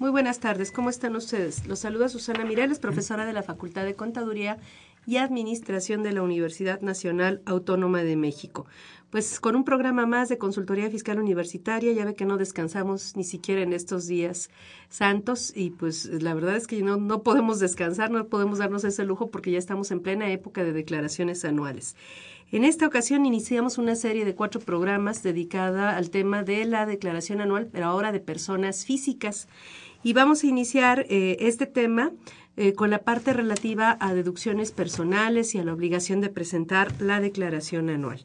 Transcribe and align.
Muy 0.00 0.10
buenas 0.10 0.40
tardes, 0.40 0.72
¿cómo 0.72 0.88
están 0.88 1.14
ustedes? 1.14 1.66
Los 1.66 1.80
saluda 1.80 2.08
Susana 2.08 2.46
Mireles, 2.46 2.78
profesora 2.78 3.26
de 3.26 3.34
la 3.34 3.42
Facultad 3.42 3.84
de 3.84 3.96
Contaduría 3.96 4.56
y 5.06 5.18
Administración 5.18 6.02
de 6.02 6.12
la 6.12 6.22
Universidad 6.22 6.80
Nacional 6.80 7.42
Autónoma 7.44 8.02
de 8.02 8.16
México. 8.16 8.64
Pues 9.10 9.40
con 9.40 9.56
un 9.56 9.64
programa 9.64 10.06
más 10.06 10.30
de 10.30 10.38
consultoría 10.38 10.88
fiscal 10.88 11.18
universitaria, 11.18 11.92
ya 11.92 12.06
ve 12.06 12.14
que 12.14 12.24
no 12.24 12.38
descansamos 12.38 13.14
ni 13.14 13.24
siquiera 13.24 13.60
en 13.60 13.74
estos 13.74 14.06
días 14.06 14.48
santos 14.88 15.52
y 15.54 15.68
pues 15.68 16.06
la 16.06 16.32
verdad 16.32 16.56
es 16.56 16.66
que 16.66 16.80
no, 16.80 16.96
no 16.96 17.22
podemos 17.22 17.60
descansar, 17.60 18.10
no 18.10 18.26
podemos 18.28 18.58
darnos 18.58 18.84
ese 18.84 19.04
lujo 19.04 19.30
porque 19.30 19.50
ya 19.50 19.58
estamos 19.58 19.90
en 19.90 20.00
plena 20.00 20.30
época 20.30 20.64
de 20.64 20.72
declaraciones 20.72 21.44
anuales. 21.44 21.94
En 22.52 22.64
esta 22.64 22.86
ocasión 22.86 23.26
iniciamos 23.26 23.78
una 23.78 23.94
serie 23.94 24.24
de 24.24 24.34
cuatro 24.34 24.60
programas 24.60 25.22
dedicada 25.22 25.96
al 25.96 26.10
tema 26.10 26.42
de 26.42 26.64
la 26.64 26.84
declaración 26.84 27.40
anual, 27.40 27.68
pero 27.70 27.86
ahora 27.86 28.10
de 28.10 28.18
personas 28.18 28.84
físicas. 28.84 29.46
Y 30.02 30.14
vamos 30.14 30.42
a 30.42 30.46
iniciar 30.46 31.06
eh, 31.08 31.36
este 31.40 31.66
tema 31.66 32.12
eh, 32.56 32.72
con 32.72 32.90
la 32.90 33.00
parte 33.00 33.32
relativa 33.32 33.96
a 34.00 34.14
deducciones 34.14 34.72
personales 34.72 35.54
y 35.54 35.58
a 35.58 35.64
la 35.64 35.72
obligación 35.72 36.20
de 36.20 36.30
presentar 36.30 36.92
la 37.00 37.20
declaración 37.20 37.90
anual. 37.90 38.24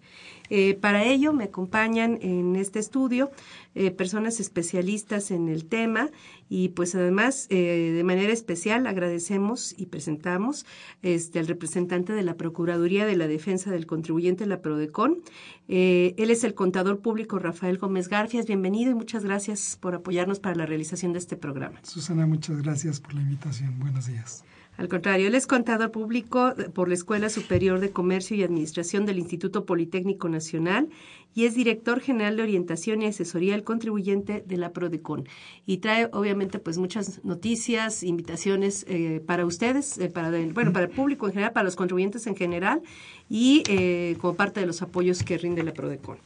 Eh, 0.49 0.75
para 0.75 1.03
ello 1.03 1.33
me 1.33 1.45
acompañan 1.45 2.19
en 2.21 2.55
este 2.55 2.79
estudio 2.79 3.31
eh, 3.73 3.91
personas 3.91 4.39
especialistas 4.39 5.31
en 5.31 5.49
el 5.49 5.65
tema 5.65 6.09
y 6.49 6.69
pues 6.69 6.95
además 6.95 7.47
eh, 7.49 7.93
de 7.95 8.03
manera 8.03 8.31
especial 8.31 8.87
agradecemos 8.87 9.73
y 9.77 9.87
presentamos 9.87 10.65
este, 11.01 11.39
al 11.39 11.47
representante 11.47 12.13
de 12.13 12.23
la 12.23 12.35
Procuraduría 12.35 13.05
de 13.05 13.15
la 13.15 13.27
Defensa 13.27 13.71
del 13.71 13.87
Contribuyente, 13.87 14.45
la 14.45 14.61
PRODECON. 14.61 15.21
él 15.67 16.29
es 16.29 16.43
el 16.43 16.53
contador 16.53 16.99
público 16.99 17.39
Rafael 17.39 17.77
Gómez 17.77 18.07
Garfias. 18.07 18.45
Bienvenido 18.45 18.91
y 18.91 18.95
muchas 18.95 19.23
gracias 19.23 19.77
por 19.79 19.95
apoyarnos 19.95 20.39
para 20.39 20.55
la 20.55 20.65
realización 20.65 21.13
de 21.13 21.19
este 21.19 21.35
programa. 21.35 21.79
Susana, 21.83 22.27
muchas 22.27 22.61
gracias 22.61 22.99
por 22.99 23.13
la 23.13 23.21
invitación. 23.21 23.79
Buenos 23.79 24.07
días. 24.07 24.43
Al 24.77 24.89
contrario, 24.89 25.27
él 25.27 25.35
es 25.35 25.47
contador 25.47 25.91
público 25.91 26.53
por 26.73 26.89
la 26.89 26.95
Escuela 26.95 27.29
Superior 27.29 27.79
de 27.79 27.91
Comercio 27.91 28.35
y 28.35 28.43
Administración 28.43 29.05
del 29.05 29.19
Instituto 29.19 29.65
Politécnico 29.65 30.27
Nacional 30.27 30.89
y 31.33 31.45
es 31.45 31.55
director 31.55 32.01
general 32.01 32.37
de 32.37 32.43
orientación 32.43 33.01
y 33.01 33.07
asesoría 33.07 33.55
al 33.55 33.63
contribuyente 33.63 34.43
de 34.45 34.57
la 34.57 34.71
Prodecon. 34.71 35.27
Y 35.65 35.77
trae, 35.77 36.09
obviamente, 36.11 36.59
pues 36.59 36.77
muchas 36.77 37.23
noticias, 37.23 38.03
invitaciones 38.03 38.85
eh, 38.87 39.21
para 39.25 39.45
ustedes, 39.45 39.97
eh, 39.97 40.09
para 40.09 40.29
bueno, 40.29 40.73
para 40.73 40.85
el 40.85 40.91
público 40.91 41.27
en 41.27 41.33
general, 41.33 41.53
para 41.53 41.65
los 41.65 41.75
contribuyentes 41.75 42.27
en 42.27 42.35
general 42.35 42.81
y 43.29 43.63
eh, 43.67 44.17
como 44.19 44.35
parte 44.35 44.59
de 44.59 44.65
los 44.65 44.81
apoyos 44.81 45.23
que 45.23 45.37
rinde 45.37 45.63
la 45.63 45.73
Prodecon. 45.73 46.17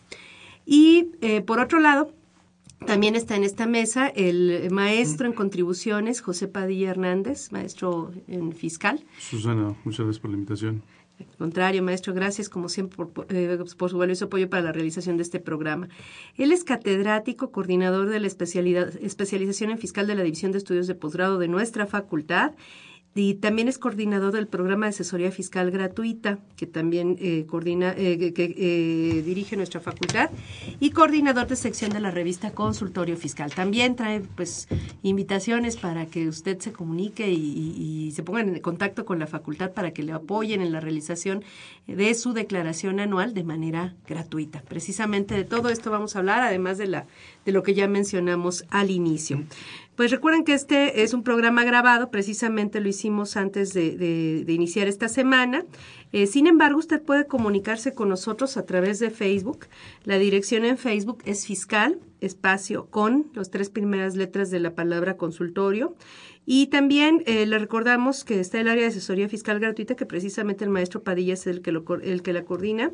Y 0.66 1.06
por 1.48 1.60
otro 1.60 1.80
lado, 1.80 2.14
también 2.86 3.16
está 3.16 3.36
en 3.36 3.44
esta 3.44 3.68
mesa 3.68 4.08
el 4.08 4.70
maestro 4.72 5.28
en 5.28 5.34
contribuciones, 5.34 6.22
José 6.22 6.48
Padilla 6.48 6.92
Hernández, 6.92 7.52
maestro 7.52 8.12
en 8.28 8.54
fiscal. 8.54 9.04
Susana, 9.20 9.76
muchas 9.84 10.06
gracias 10.06 10.20
por 10.20 10.32
la 10.32 10.38
invitación. 10.38 10.84
Al 11.20 11.38
contrario, 11.38 11.84
maestro, 11.84 12.14
gracias 12.14 12.48
como 12.48 12.70
siempre 12.70 12.96
por, 12.96 13.28
eh, 13.30 13.60
por, 13.78 13.90
su 13.90 13.98
valioso 13.98 14.26
apoyo 14.26 14.50
para 14.50 14.64
la 14.64 14.72
realización 14.72 15.18
de 15.18 15.24
este 15.24 15.40
programa. 15.40 15.90
Él 16.38 16.52
es 16.52 16.64
catedrático, 16.64 17.52
coordinador 17.52 18.08
de 18.08 18.20
la 18.22 18.28
especialidad, 18.28 18.94
especialización 19.02 19.72
en 19.72 19.78
fiscal 19.78 20.08
de 20.08 20.16
la 20.16 20.24
División 20.24 20.54
de 20.54 20.60
Estudios 20.60 20.88
de 20.88 20.96
Posgrado 20.96 21.38
de 21.38 21.50
nuestra 21.50 21.88
facultad 21.88 22.54
y 23.16 23.36
también 23.36 23.68
es 23.68 23.80
coordinador 23.80 24.32
del 24.32 24.48
programa 24.48 24.86
de 24.86 24.92
asesoría 24.92 25.32
fiscal 25.32 25.72
gratuita 25.72 26.38
que 26.56 26.68
también 26.68 27.18
eh, 27.20 27.46
coordina 27.48 27.94
eh, 27.98 28.34
que 28.34 28.56
eh, 28.56 29.24
dirige 29.24 29.58
nuestra 29.58 29.80
facultad 29.80 30.30
y 30.80 30.92
coordinador 30.92 31.48
de 31.48 31.56
sección 31.56 31.92
de 31.92 32.00
la 32.00 32.12
revista 32.12 32.52
Consultorio 32.52 33.18
Fiscal. 33.18 33.54
También 33.54 33.96
trae 33.96 34.22
pues 34.22 34.68
invitaciones 35.02 35.76
para 35.76 36.06
que 36.06 36.28
usted 36.28 36.60
se 36.60 36.72
comunique 36.72 37.30
y, 37.32 37.36
y, 37.38 38.12
se 38.12 38.24
ponga 38.24 38.42
en 38.42 38.60
contacto 38.60 39.06
con 39.06 39.20
la 39.20 39.28
facultad 39.28 39.72
para 39.72 39.92
que 39.92 40.04
le 40.04 40.12
apoyen 40.12 40.62
en 40.62 40.72
la 40.72 40.80
realización 40.80 41.44
de 41.88 42.14
su 42.14 42.34
declaración 42.34 43.00
anual 43.00 43.34
de 43.34 43.44
manera 43.44 43.96
gratuita. 44.08 44.62
Precisamente 44.62 45.36
de 45.36 45.46
todo 45.46 45.70
esto 45.70 45.90
vamos 45.90 46.16
a 46.16 46.20
hablar 46.20 46.42
además 46.42 46.78
de 46.78 46.88
la 46.88 47.08
de 47.46 47.52
lo 47.52 47.64
que 47.64 47.74
ya 47.74 47.88
mencionamos 47.88 48.66
al 48.70 48.92
inicio 48.92 49.44
pues 50.00 50.12
recuerden 50.12 50.46
que 50.46 50.54
este 50.54 51.04
es 51.04 51.14
un 51.14 51.24
programa 51.24 51.66
grabado, 51.66 52.10
precisamente 52.10 52.80
lo 52.80 52.88
hicimos 52.88 53.36
antes 53.36 53.74
de, 53.74 54.46
iniciar 54.48 54.88
esta 54.88 55.10
semana. 55.10 55.66
Eh, 56.14 56.26
sin 56.26 56.48
embargo, 56.48 56.80
usted 56.80 57.02
puede 57.02 57.28
comunicarse 57.28 57.94
con 57.94 58.08
nosotros 58.08 58.56
a 58.56 58.66
través 58.66 59.00
de 59.00 59.10
Facebook. 59.10 59.68
La 60.06 60.18
dirección 60.18 60.64
en 60.64 60.78
Facebook 60.78 61.22
es 61.26 61.46
fiscal, 61.46 62.00
espacio, 62.22 62.86
con 62.86 63.30
las 63.34 63.52
tres 63.52 63.70
primeras 63.70 64.16
letras 64.16 64.50
de 64.52 64.62
la 64.62 64.74
palabra 64.74 65.18
consultorio. 65.18 65.98
Y 66.52 66.66
también 66.66 67.22
eh, 67.28 67.46
le 67.46 67.60
recordamos 67.60 68.24
que 68.24 68.40
está 68.40 68.60
el 68.60 68.70
área 68.70 68.82
de 68.82 68.90
asesoría 68.90 69.30
fiscal 69.30 69.60
gratuita, 69.60 69.96
que 69.96 70.08
precisamente 70.08 70.64
el 70.64 70.72
maestro 70.72 71.04
Padilla 71.04 71.36
es 71.36 71.46
el 71.46 71.62
que, 71.62 71.72
lo, 71.72 71.86
el 72.02 72.24
que 72.24 72.34
la 72.34 72.44
coordina. 72.44 72.92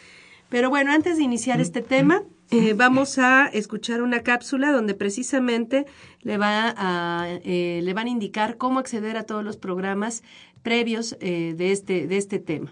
Pero 0.53 0.69
bueno, 0.69 0.91
antes 0.91 1.17
de 1.17 1.23
iniciar 1.23 1.59
este 1.61 1.81
tema, 1.81 2.21
eh, 2.51 2.73
vamos 2.73 3.17
a 3.17 3.47
escuchar 3.47 4.03
una 4.03 4.21
cápsula 4.21 4.71
donde 4.71 4.93
precisamente 4.93 5.87
le, 6.21 6.37
va 6.37 6.75
a, 6.77 7.27
eh, 7.43 7.79
le 7.81 7.93
van 7.95 8.05
a 8.05 8.11
indicar 8.11 8.57
cómo 8.57 8.77
acceder 8.77 9.17
a 9.17 9.23
todos 9.23 9.43
los 9.43 9.57
programas 9.57 10.21
previos 10.61 11.17
eh, 11.21 11.55
de, 11.57 11.71
este, 11.71 12.05
de 12.05 12.17
este 12.17 12.37
tema. 12.37 12.71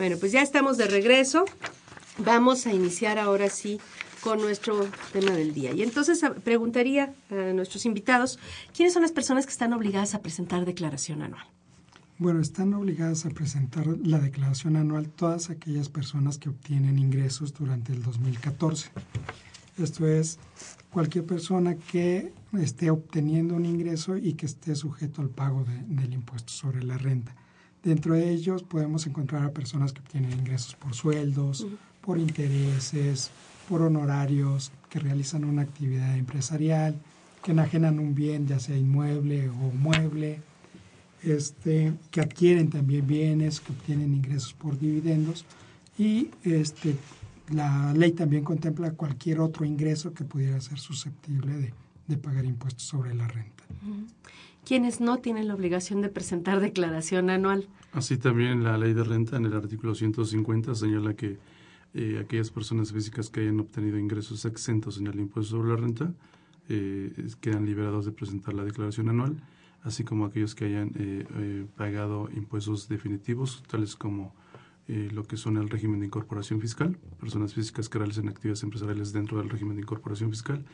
Bueno, 0.00 0.16
pues 0.16 0.32
ya 0.32 0.40
estamos 0.40 0.78
de 0.78 0.86
regreso. 0.86 1.44
Vamos 2.16 2.66
a 2.66 2.72
iniciar 2.72 3.18
ahora 3.18 3.50
sí 3.50 3.78
con 4.22 4.40
nuestro 4.40 4.88
tema 5.12 5.32
del 5.32 5.52
día. 5.52 5.72
Y 5.72 5.82
entonces 5.82 6.22
preguntaría 6.42 7.12
a 7.28 7.52
nuestros 7.52 7.84
invitados, 7.84 8.38
¿quiénes 8.74 8.94
son 8.94 9.02
las 9.02 9.12
personas 9.12 9.44
que 9.44 9.52
están 9.52 9.74
obligadas 9.74 10.14
a 10.14 10.22
presentar 10.22 10.64
declaración 10.64 11.20
anual? 11.20 11.44
Bueno, 12.16 12.40
están 12.40 12.72
obligadas 12.72 13.26
a 13.26 13.28
presentar 13.28 13.86
la 14.02 14.18
declaración 14.18 14.76
anual 14.76 15.10
todas 15.10 15.50
aquellas 15.50 15.90
personas 15.90 16.38
que 16.38 16.48
obtienen 16.48 16.98
ingresos 16.98 17.52
durante 17.52 17.92
el 17.92 18.02
2014. 18.02 18.88
Esto 19.76 20.08
es 20.08 20.38
cualquier 20.90 21.26
persona 21.26 21.76
que 21.76 22.32
esté 22.58 22.88
obteniendo 22.88 23.54
un 23.54 23.66
ingreso 23.66 24.16
y 24.16 24.32
que 24.32 24.46
esté 24.46 24.74
sujeto 24.76 25.20
al 25.20 25.28
pago 25.28 25.66
del 25.88 26.14
impuesto 26.14 26.54
sobre 26.54 26.82
la 26.82 26.96
renta. 26.96 27.36
Dentro 27.82 28.14
de 28.14 28.30
ellos 28.30 28.62
podemos 28.62 29.06
encontrar 29.06 29.44
a 29.44 29.52
personas 29.52 29.92
que 29.92 30.00
obtienen 30.00 30.32
ingresos 30.32 30.74
por 30.74 30.94
sueldos, 30.94 31.66
por 32.02 32.18
intereses, 32.18 33.30
por 33.68 33.82
honorarios, 33.82 34.70
que 34.90 34.98
realizan 34.98 35.44
una 35.44 35.62
actividad 35.62 36.16
empresarial, 36.16 36.94
que 37.42 37.52
enajenan 37.52 37.98
un 37.98 38.14
bien, 38.14 38.46
ya 38.46 38.60
sea 38.60 38.76
inmueble 38.76 39.48
o 39.48 39.72
mueble, 39.72 40.40
este, 41.22 41.94
que 42.10 42.20
adquieren 42.20 42.68
también 42.68 43.06
bienes, 43.06 43.60
que 43.60 43.72
obtienen 43.72 44.14
ingresos 44.14 44.52
por 44.52 44.78
dividendos. 44.78 45.44
Y 45.98 46.30
este, 46.42 46.96
la 47.50 47.94
ley 47.94 48.12
también 48.12 48.44
contempla 48.44 48.92
cualquier 48.92 49.40
otro 49.40 49.64
ingreso 49.64 50.12
que 50.12 50.24
pudiera 50.24 50.60
ser 50.60 50.78
susceptible 50.78 51.52
de, 51.56 51.74
de 52.06 52.16
pagar 52.16 52.44
impuestos 52.44 52.84
sobre 52.84 53.14
la 53.14 53.26
renta. 53.28 53.64
Quienes 54.70 55.00
no 55.00 55.18
tienen 55.18 55.48
la 55.48 55.56
obligación 55.56 56.00
de 56.00 56.10
presentar 56.10 56.60
declaración 56.70 57.28
anual. 57.28 57.66
Así 57.90 58.16
también 58.16 58.62
la 58.62 58.78
ley 58.78 58.94
de 58.94 59.02
renta 59.02 59.36
en 59.36 59.44
el 59.44 59.54
artículo 59.54 59.96
150 59.96 60.76
señala 60.76 61.14
que 61.14 61.40
eh, 61.92 62.20
aquellas 62.22 62.52
personas 62.52 62.92
físicas 62.92 63.30
que 63.30 63.40
hayan 63.40 63.58
obtenido 63.58 63.98
ingresos 63.98 64.44
exentos 64.44 64.98
en 64.98 65.08
el 65.08 65.18
impuesto 65.18 65.56
sobre 65.56 65.70
la 65.70 65.76
renta 65.76 66.14
eh, 66.68 67.10
quedan 67.40 67.66
liberados 67.66 68.04
de 68.04 68.12
presentar 68.12 68.54
la 68.54 68.62
declaración 68.62 69.08
anual, 69.08 69.42
así 69.82 70.04
como 70.04 70.24
aquellos 70.24 70.54
que 70.54 70.66
hayan 70.66 70.92
eh, 70.94 71.66
pagado 71.76 72.28
impuestos 72.32 72.88
definitivos, 72.88 73.64
tales 73.66 73.96
como 73.96 74.36
lo 74.86 75.22
que 75.22 75.36
son 75.36 75.56
el 75.56 75.68
régimen 75.68 76.00
de 76.00 76.06
incorporación 76.06 76.60
fiscal, 76.60 76.96
personas 77.18 77.54
físicas 77.54 77.88
que 77.88 77.98
realicen 77.98 78.28
actividades 78.28 78.64
empresariales 78.64 79.12
dentro 79.12 79.38
del 79.38 79.48
régimen 79.48 79.76
de 79.76 79.82
incorporación 79.82 80.30
fiscal, 80.30 80.64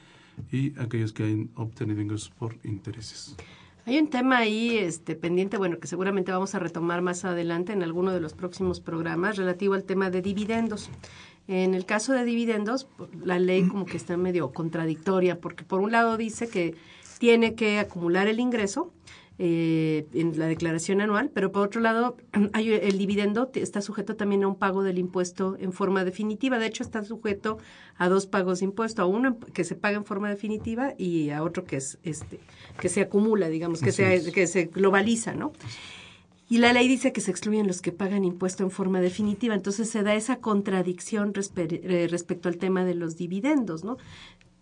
y 0.51 0.79
aquellos 0.79 1.13
que 1.13 1.25
hayan 1.25 1.51
obtenido 1.55 2.01
ingresos 2.01 2.31
por 2.31 2.57
intereses. 2.65 3.37
Hay 3.87 4.01
un 4.01 4.09
tema 4.09 4.39
ahí 4.39 4.77
este, 4.79 5.15
pendiente, 5.15 5.59
bueno, 5.59 5.79
que 5.79 5.87
seguramente 5.87 6.33
vamos 6.33 6.57
a 6.57 6.59
retomar 6.59 7.03
más 7.03 7.25
adelante 7.25 7.73
en 7.73 7.85
alguno 7.85 8.13
de 8.13 8.19
los 8.19 8.35
próximos 8.35 8.81
programas 8.81 9.37
relativo 9.37 9.75
al 9.75 9.85
tema 9.85 10.11
de 10.11 10.23
dividendos. 10.23 10.91
En 11.47 11.73
el 11.73 11.87
caso 11.87 12.13
de 12.13 12.25
dividendos, 12.25 12.89
la 13.23 13.39
ley 13.39 13.69
como 13.69 13.87
que 13.87 13.97
está 13.97 14.17
medio 14.17 14.51
contradictoria, 14.53 15.41
porque 15.41 15.63
por 15.63 15.81
un 15.81 15.93
lado 15.93 16.17
dice 16.17 16.49
que 16.49 16.75
tiene 17.21 17.55
que 17.55 17.79
acumular 17.79 18.27
el 18.27 18.41
ingreso, 18.41 18.91
eh, 19.39 20.07
en 20.15 20.39
la 20.39 20.47
declaración 20.47 21.01
anual, 21.01 21.31
pero 21.33 21.53
por 21.53 21.63
otro 21.63 21.81
lado, 21.81 22.17
hay, 22.53 22.73
el 22.73 22.97
dividendo 22.97 23.51
está 23.55 23.83
sujeto 23.83 24.17
también 24.17 24.45
a 24.45 24.49
un 24.49 24.57
pago 24.57 24.83
del 24.83 24.99
impuesto 24.99 25.57
en 25.61 25.73
forma 25.73 26.05
definitiva. 26.05 26.59
De 26.59 26.67
hecho, 26.67 26.83
está 26.83 27.05
sujeto 27.05 27.59
a 27.97 28.09
dos 28.09 28.27
pagos 28.27 28.61
de 28.61 28.67
impuesto, 28.67 29.03
a 29.03 29.07
uno 29.07 29.39
que 29.53 29.65
se 29.65 29.75
paga 29.75 29.97
en 29.97 30.05
forma 30.05 30.31
definitiva 30.31 30.95
y 30.97 31.31
a 31.31 31.43
otro 31.43 31.65
que 31.65 31.77
es 31.77 31.99
este 32.03 32.41
que 32.81 32.89
se 32.89 33.03
acumula, 33.03 33.49
digamos, 33.49 33.81
que 33.81 33.93
se, 33.93 34.33
que 34.33 34.47
se 34.47 34.67
globaliza, 34.67 35.35
¿no? 35.35 35.53
Y 36.49 36.59
la 36.59 36.73
ley 36.73 36.87
dice 36.87 37.13
que 37.13 37.21
se 37.21 37.33
excluyen 37.33 37.67
los 37.67 37.83
que 37.83 37.91
pagan 37.91 38.25
impuesto 38.25 38.63
en 38.63 38.71
forma 38.71 39.01
definitiva. 39.01 39.55
Entonces 39.55 39.91
se 39.91 40.05
da 40.05 40.15
esa 40.15 40.37
contradicción 40.37 41.33
eh, 41.57 42.07
respecto 42.09 42.49
al 42.49 42.57
tema 42.59 42.85
de 42.85 42.95
los 42.95 43.17
dividendos, 43.17 43.83
¿no? 43.83 43.97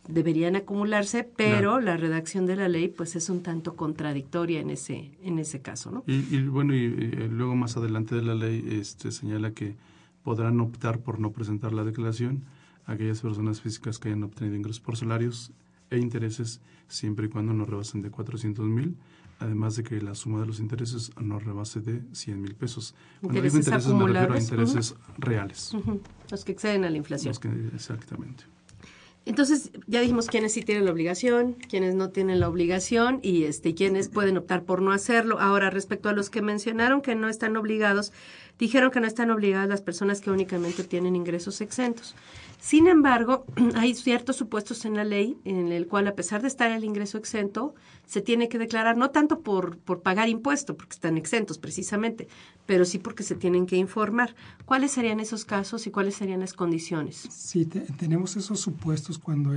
Deberían 0.08 0.56
acumularse, 0.56 1.24
pero 1.24 1.80
la 1.80 1.96
redacción 1.96 2.46
de 2.46 2.56
la 2.56 2.68
ley 2.68 2.88
pues 2.88 3.16
es 3.16 3.30
un 3.30 3.42
tanto 3.42 3.74
contradictoria 3.74 4.60
en 4.60 4.70
ese 4.70 5.12
en 5.22 5.38
ese 5.38 5.60
caso, 5.60 5.90
¿no? 5.90 6.04
Y, 6.06 6.42
bueno, 6.42 6.74
y, 6.74 6.88
luego 7.28 7.56
más 7.56 7.76
adelante 7.76 8.14
de 8.14 8.22
la 8.22 8.34
ley 8.34 8.64
este 8.70 9.10
señala 9.12 9.52
que 9.52 9.76
podrán 10.22 10.60
optar 10.60 11.00
por 11.00 11.18
no 11.20 11.32
presentar 11.32 11.72
la 11.72 11.84
declaración 11.84 12.44
aquellas 12.86 13.20
personas 13.20 13.60
físicas 13.60 13.98
que 13.98 14.08
hayan 14.08 14.24
obtenido 14.24 14.56
ingresos 14.56 14.80
por 14.80 14.96
salarios 14.96 15.52
e 15.90 15.98
intereses 15.98 16.60
siempre 16.88 17.26
y 17.26 17.28
cuando 17.28 17.52
no 17.54 17.64
rebasen 17.64 18.02
de 18.02 18.10
400 18.10 18.66
mil, 18.66 18.96
además 19.38 19.76
de 19.76 19.84
que 19.84 20.00
la 20.00 20.14
suma 20.14 20.40
de 20.40 20.46
los 20.46 20.60
intereses 20.60 21.12
no 21.20 21.38
rebase 21.38 21.80
de 21.80 22.02
100 22.12 22.42
mil 22.42 22.54
pesos. 22.54 22.94
Cuando 23.20 23.40
digo 23.40 23.56
intereses 23.56 23.92
me 23.92 24.06
refiero 24.06 24.34
a 24.34 24.38
intereses 24.38 24.94
reales. 25.18 25.74
Los 26.30 26.44
que 26.44 26.52
exceden 26.52 26.84
a 26.84 26.90
la 26.90 26.96
inflación. 26.96 27.30
Los 27.30 27.38
que, 27.38 27.48
exactamente. 27.74 28.44
Entonces, 29.26 29.70
ya 29.86 30.00
dijimos 30.00 30.26
quiénes 30.26 30.52
sí 30.52 30.62
tienen 30.62 30.84
la 30.84 30.92
obligación, 30.92 31.54
quiénes 31.54 31.94
no 31.94 32.10
tienen 32.10 32.40
la 32.40 32.48
obligación 32.48 33.20
y 33.22 33.44
este 33.44 33.74
quiénes 33.74 34.08
pueden 34.08 34.36
optar 34.36 34.64
por 34.64 34.82
no 34.82 34.92
hacerlo. 34.92 35.40
Ahora, 35.40 35.70
respecto 35.70 36.10
a 36.10 36.12
los 36.12 36.28
que 36.28 36.42
mencionaron 36.42 37.00
que 37.00 37.14
no 37.14 37.28
están 37.28 37.56
obligados, 37.56 38.12
dijeron 38.58 38.90
que 38.90 39.00
no 39.00 39.06
están 39.06 39.30
obligadas 39.30 39.68
las 39.68 39.82
personas 39.82 40.20
que 40.20 40.30
únicamente 40.30 40.84
tienen 40.84 41.16
ingresos 41.16 41.60
exentos. 41.60 42.14
Sin 42.60 42.86
embargo, 42.86 43.44
hay 43.74 43.94
ciertos 43.94 44.36
supuestos 44.36 44.84
en 44.84 44.94
la 44.94 45.04
ley 45.04 45.36
en 45.44 45.70
el 45.70 45.86
cual, 45.86 46.06
a 46.08 46.14
pesar 46.14 46.42
de 46.42 46.48
estar 46.48 46.70
el 46.70 46.84
ingreso 46.84 47.18
exento, 47.18 47.74
se 48.06 48.20
tiene 48.20 48.48
que 48.48 48.58
declarar 48.58 48.96
no 48.96 49.10
tanto 49.10 49.40
por, 49.40 49.78
por 49.78 50.02
pagar 50.02 50.28
impuesto, 50.28 50.76
porque 50.76 50.94
están 50.94 51.16
exentos 51.16 51.58
precisamente, 51.58 52.28
pero 52.66 52.84
sí 52.84 52.98
porque 52.98 53.22
se 53.22 53.34
tienen 53.34 53.66
que 53.66 53.76
informar. 53.76 54.34
¿Cuáles 54.64 54.92
serían 54.92 55.20
esos 55.20 55.44
casos 55.44 55.86
y 55.86 55.90
cuáles 55.90 56.14
serían 56.14 56.40
las 56.40 56.54
condiciones? 56.54 57.26
Sí, 57.30 57.66
tenemos 57.66 58.36
esos 58.36 58.60
supuestos 58.60 59.18
cuando 59.18 59.50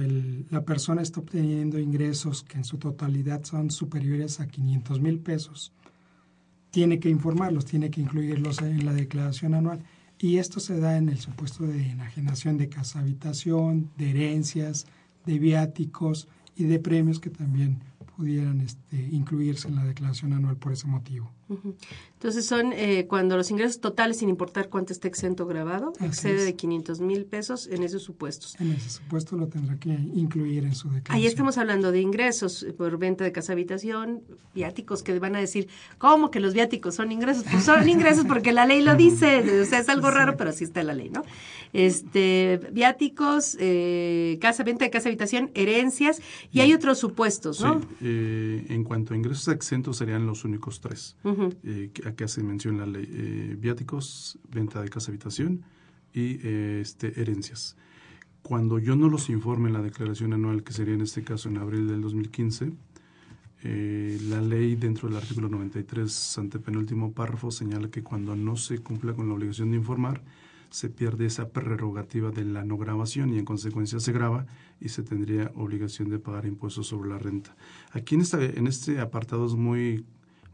la 0.50 0.66
persona 0.66 1.02
está 1.02 1.20
obteniendo 1.20 1.80
ingresos 1.80 2.44
que 2.44 2.58
en 2.58 2.64
su 2.64 2.78
totalidad 2.78 3.44
son 3.44 3.72
superiores 3.72 4.40
a 4.40 4.48
500 4.48 5.00
mil 5.00 5.20
pesos. 5.20 5.72
Tiene 6.78 7.00
que 7.00 7.10
informarlos, 7.10 7.66
tiene 7.66 7.90
que 7.90 8.02
incluirlos 8.02 8.62
en 8.62 8.86
la 8.86 8.94
declaración 8.94 9.56
anual. 9.56 9.80
Y 10.20 10.38
esto 10.38 10.60
se 10.60 10.80
da 10.80 10.96
en 10.96 11.10
el 11.10 11.18
supuesto 11.18 11.66
de 11.66 11.90
enajenación 11.90 12.60
de 12.60 12.70
casa 12.70 13.00
habitación, 13.00 13.90
de 13.98 14.12
herencias, 14.12 14.86
de 15.26 15.40
viáticos 15.40 16.28
y 16.56 16.66
de 16.66 16.78
premios 16.78 17.20
que 17.20 17.32
también 17.32 17.80
pudieran 18.16 18.62
este, 18.62 18.87
incluirse 18.92 19.68
en 19.68 19.76
la 19.76 19.84
declaración 19.84 20.34
anual 20.34 20.58
por 20.58 20.72
ese 20.72 20.88
motivo. 20.88 21.32
Entonces 22.14 22.46
son 22.46 22.74
eh, 22.74 23.06
cuando 23.08 23.38
los 23.38 23.52
ingresos 23.52 23.80
totales, 23.80 24.18
sin 24.18 24.30
importar 24.30 24.70
cuánto 24.70 24.92
esté 24.92 25.08
exento 25.08 25.46
grabado, 25.46 25.94
excede 26.02 26.44
de 26.44 26.56
500 26.56 27.00
mil 27.00 27.26
pesos 27.26 27.68
en 27.68 27.84
esos 27.84 28.04
supuestos. 28.04 28.60
En 28.60 28.72
ese 28.72 28.90
supuesto 28.90 29.38
lo 29.38 29.48
tendrá 29.48 29.78
que 29.78 29.90
incluir 29.90 30.66
en 30.66 30.76
su 30.76 30.90
declaración. 30.90 31.16
Ahí 31.16 31.26
estamos 31.26 31.58
hablando 31.58 31.92
de 31.92 32.02
ingresos 32.02 32.66
por 32.78 32.98
venta 32.98 33.24
de 33.24 33.32
casa 33.32 33.54
habitación, 33.54 34.24
viáticos 34.54 35.04
que 35.04 35.18
van 35.20 35.36
a 35.36 35.40
decir, 35.40 35.70
¿cómo 35.98 36.32
que 36.32 36.40
los 36.40 36.54
viáticos 36.54 36.96
son 36.96 37.12
ingresos? 37.12 37.46
Pues 37.50 37.64
son 37.64 37.88
ingresos 37.90 38.26
porque 38.26 38.52
la 38.52 38.66
ley 38.66 38.82
lo 38.82 38.96
dice, 38.96 39.62
o 39.62 39.66
sea, 39.66 39.80
es 39.80 39.90
algo 39.90 40.12
raro, 40.12 40.36
pero 40.38 40.50
así 40.50 40.64
está 40.64 40.84
la 40.84 40.94
ley, 40.94 41.10
¿no? 41.10 41.24
Este, 41.74 42.60
viáticos, 42.72 43.58
eh, 43.60 44.38
casa, 44.42 44.64
venta 44.64 44.86
de 44.86 44.92
casa 44.92 45.10
habitación, 45.10 45.52
herencias, 45.54 46.22
y 46.52 46.62
hay 46.62 46.74
otros 46.74 47.00
supuestos, 47.00 47.62
¿no? 47.62 47.82
Sí, 47.82 47.88
eh, 48.02 48.66
en 48.78 48.84
cuanto 48.84 49.14
a 49.14 49.18
ingresos 49.18 49.48
exentos 49.50 49.98
serían 49.98 50.26
los 50.26 50.46
únicos 50.46 50.80
tres. 50.80 51.18
Eh, 51.64 51.92
que 51.94 52.08
acá 52.08 52.28
se 52.28 52.44
menciona 52.44 52.86
la 52.86 52.94
ley, 52.94 53.10
eh, 53.10 53.56
viáticos, 53.60 54.40
venta 54.50 54.82
de 54.82 54.90
casa 54.90 55.12
habitación 55.12 55.64
y 56.14 56.40
eh, 56.44 56.80
este, 56.82 57.20
herencias. 57.20 57.76
Cuando 58.42 58.80
yo 58.80 58.96
no 58.96 59.10
los 59.10 59.30
informe 59.30 59.68
en 59.68 59.74
la 59.74 59.82
declaración 59.82 60.34
anual, 60.34 60.64
que 60.64 60.72
sería 60.72 60.94
en 60.94 61.02
este 61.02 61.24
caso 61.24 61.50
en 61.50 61.58
abril 61.58 61.88
del 61.88 62.02
2015, 62.02 62.72
la 63.64 64.40
ley 64.40 64.76
dentro 64.76 65.10
del 65.10 65.18
artículo 65.18 65.50
93, 65.50 66.38
antepenúltimo 66.38 67.12
párrafo, 67.12 67.52
señala 67.52 67.90
que 67.90 68.02
cuando 68.02 68.34
no 68.36 68.56
se 68.56 68.78
cumpla 68.78 69.14
con 69.14 69.28
la 69.28 69.34
obligación 69.34 69.72
de 69.72 69.78
informar, 69.78 70.24
se 70.70 70.90
pierde 70.90 71.26
esa 71.26 71.50
prerrogativa 71.50 72.32
de 72.32 72.46
la 72.46 72.64
no 72.64 72.78
grabación 72.78 73.34
y 73.34 73.40
en 73.40 73.46
consecuencia 73.46 74.00
se 74.00 74.14
graba 74.14 74.46
y 74.80 74.90
se 74.90 75.04
tendría 75.04 75.52
obligación 75.56 76.10
de 76.10 76.20
pagar 76.20 76.46
impuestos 76.46 76.88
sobre 76.88 77.10
la 77.10 77.18
renta. 77.18 77.56
Aquí 77.92 78.16
en, 78.16 78.22
esta, 78.22 78.44
en 78.44 78.68
este 78.68 79.00
apartado 79.00 79.46
es 79.46 79.54
muy 79.54 80.06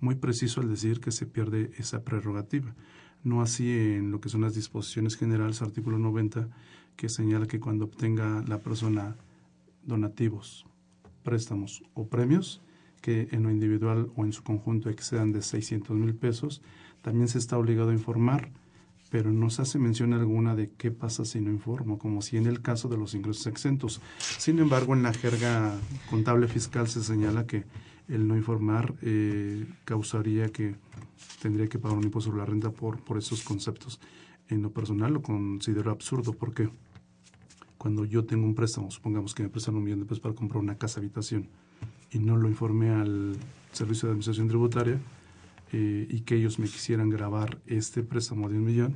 muy 0.04 0.16
preciso 0.16 0.60
al 0.60 0.70
decir 0.70 1.00
que 1.00 1.12
se 1.12 1.26
pierde 1.26 1.72
esa 1.78 2.04
prerrogativa. 2.04 2.76
No 3.24 3.42
así 3.42 3.72
en 3.72 4.12
lo 4.12 4.20
que 4.20 4.28
son 4.28 4.42
las 4.42 4.54
disposiciones 4.54 5.16
generales, 5.16 5.62
artículo 5.62 5.98
90, 5.98 6.50
que 6.98 7.08
señala 7.08 7.48
que 7.48 7.62
cuando 7.62 7.86
obtenga 7.86 8.44
la 8.46 8.60
persona 8.60 9.16
donativos, 9.84 10.66
préstamos 11.24 11.84
o 11.94 12.10
premios, 12.10 12.62
que 13.02 13.30
en 13.32 13.44
lo 13.44 13.50
individual 13.50 14.12
o 14.18 14.26
en 14.26 14.34
su 14.34 14.44
conjunto 14.44 14.90
excedan 14.90 15.32
de 15.32 15.42
600 15.42 15.96
mil 15.96 16.16
pesos, 16.16 16.62
también 17.02 17.30
se 17.30 17.38
está 17.38 17.58
obligado 17.58 17.92
a 17.92 17.94
informar, 17.94 18.52
pero 19.14 19.32
no 19.32 19.52
se 19.52 19.62
hace 19.62 19.78
mención 19.78 20.12
alguna 20.14 20.56
de 20.56 20.72
qué 20.72 20.90
pasa 20.90 21.24
si 21.24 21.40
no 21.40 21.52
informo, 21.52 22.00
como 22.00 22.24
si 22.24 22.38
en 22.38 22.48
el 22.48 22.64
caso 22.64 22.90
de 22.90 22.98
los 22.98 23.14
ingresos 23.14 23.46
exentos. 23.46 24.02
Sin 24.18 24.58
embargo, 24.58 24.96
en 24.96 25.04
la 25.04 25.14
jerga 25.14 25.78
contable 26.10 26.48
fiscal 26.48 26.88
se 26.88 27.04
señala 27.04 27.46
que 27.46 27.64
el 28.08 28.28
no 28.28 28.36
informar 28.36 28.96
eh, 29.04 29.68
causaría 29.86 30.50
que 30.50 30.74
tendría 31.44 31.68
que 31.68 31.78
pagar 31.78 31.96
un 31.96 32.06
impuesto 32.06 32.32
sobre 32.32 32.42
la 32.42 32.48
renta 32.48 32.72
por, 32.72 33.04
por 33.04 33.20
esos 33.20 33.44
conceptos. 33.44 34.00
En 34.48 34.64
lo 34.64 34.72
personal 34.72 35.14
lo 35.14 35.22
considero 35.22 35.92
absurdo 35.92 36.34
porque 36.34 36.72
cuando 37.78 38.06
yo 38.06 38.26
tengo 38.26 38.48
un 38.48 38.56
préstamo, 38.56 38.90
supongamos 38.90 39.36
que 39.36 39.44
me 39.44 39.50
prestan 39.50 39.76
un 39.76 39.84
millón 39.84 40.00
de 40.00 40.06
pesos 40.06 40.22
para 40.22 40.34
comprar 40.34 40.60
una 40.60 40.80
casa 40.80 41.00
habitación 41.00 41.50
y 42.10 42.18
no 42.18 42.36
lo 42.36 42.50
informé 42.50 42.90
al 42.90 43.38
Servicio 43.74 44.08
de 44.08 44.14
Administración 44.14 44.48
Tributaria 44.48 45.00
eh, 45.74 46.08
y 46.10 46.22
que 46.22 46.36
ellos 46.36 46.60
me 46.60 46.68
quisieran 46.68 47.10
grabar 47.10 47.60
este 47.66 48.04
préstamo 48.04 48.48
de 48.48 48.58
un 48.58 48.64
millón, 48.64 48.96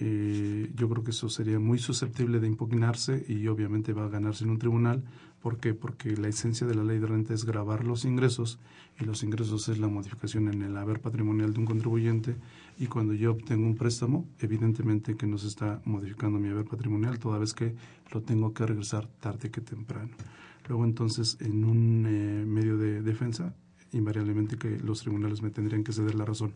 eh, 0.00 0.70
yo 0.74 0.88
creo 0.88 1.04
que 1.04 1.10
eso 1.10 1.28
sería 1.28 1.58
muy 1.58 1.78
susceptible 1.78 2.38
de 2.38 2.46
impugnarse 2.46 3.24
y 3.28 3.46
obviamente 3.48 3.92
va 3.92 4.04
a 4.04 4.08
ganarse 4.08 4.44
en 4.44 4.50
un 4.50 4.58
tribunal. 4.58 5.02
¿Por 5.42 5.58
qué? 5.58 5.74
Porque 5.74 6.16
la 6.16 6.28
esencia 6.28 6.66
de 6.66 6.74
la 6.74 6.84
ley 6.84 6.98
de 6.98 7.06
renta 7.06 7.34
es 7.34 7.44
grabar 7.44 7.84
los 7.84 8.04
ingresos 8.04 8.58
y 9.00 9.04
los 9.04 9.22
ingresos 9.22 9.68
es 9.68 9.78
la 9.78 9.88
modificación 9.88 10.48
en 10.48 10.62
el 10.62 10.76
haber 10.76 11.00
patrimonial 11.00 11.52
de 11.52 11.60
un 11.60 11.66
contribuyente 11.66 12.36
y 12.78 12.86
cuando 12.86 13.14
yo 13.14 13.32
obtengo 13.32 13.66
un 13.66 13.76
préstamo, 13.76 14.26
evidentemente 14.40 15.16
que 15.16 15.26
no 15.26 15.38
se 15.38 15.48
está 15.48 15.80
modificando 15.84 16.38
mi 16.38 16.48
haber 16.48 16.66
patrimonial 16.66 17.18
toda 17.18 17.38
vez 17.38 17.54
que 17.54 17.74
lo 18.12 18.22
tengo 18.22 18.52
que 18.52 18.66
regresar 18.66 19.06
tarde 19.20 19.50
que 19.50 19.60
temprano. 19.60 20.10
luego 20.68 20.84
entonces 20.84 21.36
en 21.40 21.64
un 21.64 22.06
eh, 22.06 22.44
medio 22.46 22.76
de 22.76 23.02
defensa, 23.02 23.54
invariablemente 23.92 24.56
que 24.56 24.78
los 24.78 25.00
tribunales 25.00 25.42
me 25.42 25.50
tendrían 25.50 25.84
que 25.84 25.92
ceder 25.92 26.14
la 26.14 26.24
razón. 26.24 26.52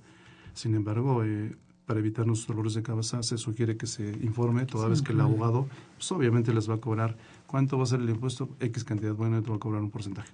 Sin 0.55 0.75
embargo, 0.75 1.23
eh, 1.25 1.55
para 1.87 2.01
evitar 2.01 2.27
nuestros 2.27 2.57
dolores 2.57 2.75
de 2.75 2.83
cabeza, 2.83 3.23
se 3.23 3.37
sugiere 3.37 3.77
que 3.77 3.87
se 3.87 4.11
informe, 4.23 4.65
toda 4.65 4.89
vez 4.89 5.03
que 5.03 5.13
el 5.13 5.21
abogado, 5.21 5.67
pues 5.97 6.13
obviamente 6.13 6.53
les 6.53 6.71
va 6.71 6.75
a 6.75 6.79
cobrar, 6.79 7.17
¿cuánto 7.47 7.79
va 7.79 7.83
a 7.83 7.87
ser 7.87 8.01
el 8.01 8.09
impuesto? 8.09 8.49
X 8.61 8.85
cantidad, 8.85 9.15
bueno, 9.15 9.43
te 9.43 9.51
va 9.51 9.57
a 9.57 9.59
cobrar 9.59 9.83
un 9.83 9.91
porcentaje. 9.91 10.31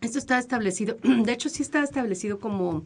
Esto 0.00 0.18
está 0.18 0.38
establecido, 0.38 0.96
de 1.24 1.32
hecho 1.32 1.48
sí 1.48 1.62
está 1.62 1.82
establecido 1.82 2.40
como 2.40 2.84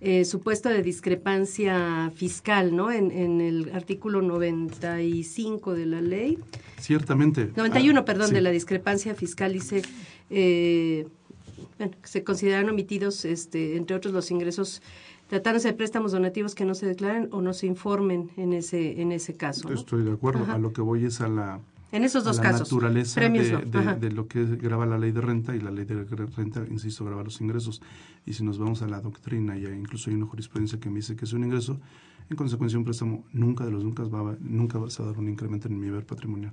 eh, 0.00 0.24
supuesto 0.24 0.68
de 0.68 0.82
discrepancia 0.82 2.10
fiscal, 2.14 2.74
¿no? 2.74 2.90
En, 2.90 3.10
en, 3.10 3.40
el 3.40 3.70
artículo 3.74 4.20
95 4.20 5.74
de 5.74 5.86
la 5.86 6.00
ley. 6.00 6.38
Ciertamente. 6.78 7.52
91, 7.56 8.00
ah, 8.00 8.04
perdón, 8.04 8.28
sí. 8.28 8.34
de 8.34 8.40
la 8.40 8.50
discrepancia 8.50 9.14
fiscal 9.14 9.52
dice, 9.52 9.82
eh, 10.30 11.06
bueno, 11.78 11.94
se 12.02 12.24
consideran 12.24 12.68
omitidos, 12.68 13.24
este, 13.24 13.76
entre 13.76 13.96
otros, 13.96 14.14
los 14.14 14.30
ingresos 14.30 14.82
tratándose 15.28 15.68
de 15.68 15.74
préstamos 15.74 16.12
donativos 16.12 16.54
que 16.54 16.64
no 16.64 16.74
se 16.74 16.86
declaren 16.86 17.28
o 17.32 17.40
no 17.40 17.54
se 17.54 17.66
informen 17.66 18.30
en 18.36 18.52
ese 18.52 19.00
en 19.00 19.10
ese 19.12 19.34
caso. 19.34 19.68
¿no? 19.68 19.74
Estoy 19.74 20.04
de 20.04 20.12
acuerdo. 20.12 20.44
Ajá. 20.44 20.54
A 20.54 20.58
lo 20.58 20.72
que 20.72 20.82
voy 20.82 21.04
es 21.04 21.20
a 21.20 21.28
la 21.28 21.60
en 21.94 22.02
esos 22.02 22.24
dos 22.24 22.38
la 22.38 22.42
casos. 22.42 22.72
naturaleza 22.72 23.20
de, 23.20 23.28
de, 23.30 23.94
de, 24.00 24.10
lo 24.10 24.26
que 24.26 24.44
graba 24.44 24.84
la 24.84 24.98
ley 24.98 25.12
de 25.12 25.20
renta 25.20 25.54
y 25.54 25.60
la 25.60 25.70
ley 25.70 25.84
de 25.84 26.02
renta, 26.04 26.64
insisto, 26.68 27.04
graba 27.04 27.22
los 27.22 27.40
ingresos. 27.40 27.80
Y 28.26 28.32
si 28.32 28.42
nos 28.42 28.58
vamos 28.58 28.82
a 28.82 28.88
la 28.88 29.00
doctrina, 29.00 29.56
y 29.56 29.64
incluso 29.66 30.10
hay 30.10 30.16
una 30.16 30.26
jurisprudencia 30.26 30.80
que 30.80 30.90
me 30.90 30.96
dice 30.96 31.14
que 31.14 31.24
es 31.24 31.32
un 31.32 31.44
ingreso, 31.44 31.78
en 32.28 32.36
consecuencia 32.36 32.76
un 32.76 32.84
préstamo 32.84 33.24
nunca 33.32 33.64
de 33.64 33.70
los 33.70 33.84
nunca 33.84 34.02
va, 34.02 34.32
a, 34.32 34.36
nunca 34.40 34.78
va 34.78 34.88
a 34.88 35.02
dar 35.04 35.18
un 35.18 35.28
incremento 35.28 35.68
en 35.68 35.78
mi 35.78 35.86
haber 35.86 36.04
patrimonial. 36.04 36.52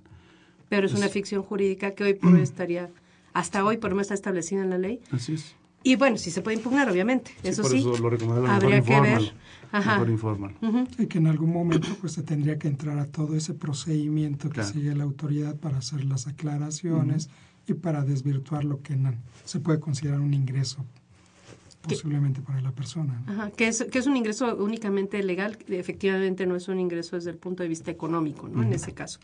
Pero 0.69 0.85
es, 0.85 0.93
es 0.93 0.99
una 0.99 1.09
ficción 1.09 1.41
jurídica 1.41 1.95
que 1.95 2.03
hoy 2.03 2.13
por 2.13 2.33
hoy 2.33 2.41
estaría, 2.43 2.91
hasta 3.33 3.63
hoy 3.63 3.77
por 3.77 3.91
lo 3.91 3.95
menos 3.95 4.05
está 4.05 4.13
establecida 4.15 4.61
en 4.61 4.69
la 4.69 4.77
ley. 4.77 4.99
Así 5.11 5.33
es. 5.33 5.55
Y 5.83 5.95
bueno, 5.95 6.17
sí 6.17 6.29
se 6.29 6.41
puede 6.41 6.57
impugnar, 6.57 6.89
obviamente. 6.89 7.31
Sí, 7.41 7.47
eso 7.47 7.63
por 7.63 7.71
sí. 7.71 7.79
Eso 7.79 7.97
lo 7.97 8.09
recomendable 8.09 8.49
habría 8.49 8.81
que 8.81 9.01
ver. 9.01 9.33
Ajá. 9.71 9.93
Mejor 9.93 10.09
informal. 10.09 10.55
Uh 10.61 10.67
-huh. 10.67 10.87
Y 11.03 11.07
que 11.07 11.17
en 11.17 11.27
algún 11.27 11.51
momento 11.51 11.87
pues 12.01 12.13
se 12.13 12.23
tendría 12.23 12.59
que 12.59 12.67
entrar 12.67 12.99
a 12.99 13.05
todo 13.05 13.35
ese 13.35 13.53
procedimiento 13.53 14.49
que 14.49 14.55
claro. 14.55 14.69
sigue 14.69 14.93
la 14.95 15.05
autoridad 15.05 15.55
para 15.55 15.77
hacer 15.77 16.03
las 16.03 16.27
aclaraciones 16.27 17.27
uh 17.27 17.29
-huh. 17.29 17.71
y 17.71 17.73
para 17.75 18.03
desvirtuar 18.03 18.65
lo 18.65 18.81
que 18.81 18.95
no, 18.95 19.13
se 19.45 19.59
puede 19.59 19.79
considerar 19.79 20.19
un 20.19 20.33
ingreso 20.33 20.85
posiblemente 21.81 22.41
para 22.41 22.61
la 22.61 22.71
persona. 22.71 23.23
¿no? 23.25 23.33
Ajá, 23.33 23.51
que, 23.51 23.67
es, 23.67 23.85
que 23.89 23.97
es 23.97 24.05
un 24.05 24.15
ingreso 24.15 24.55
únicamente 24.57 25.23
legal, 25.23 25.57
efectivamente 25.67 26.45
no 26.45 26.55
es 26.55 26.67
un 26.67 26.79
ingreso 26.79 27.15
desde 27.15 27.31
el 27.31 27.37
punto 27.37 27.63
de 27.63 27.69
vista 27.69 27.89
económico, 27.89 28.47
¿no? 28.47 28.59
Uh 28.59 28.63
-huh. 28.63 28.67
En 28.67 28.73
ese 28.73 28.93
caso. 28.93 29.19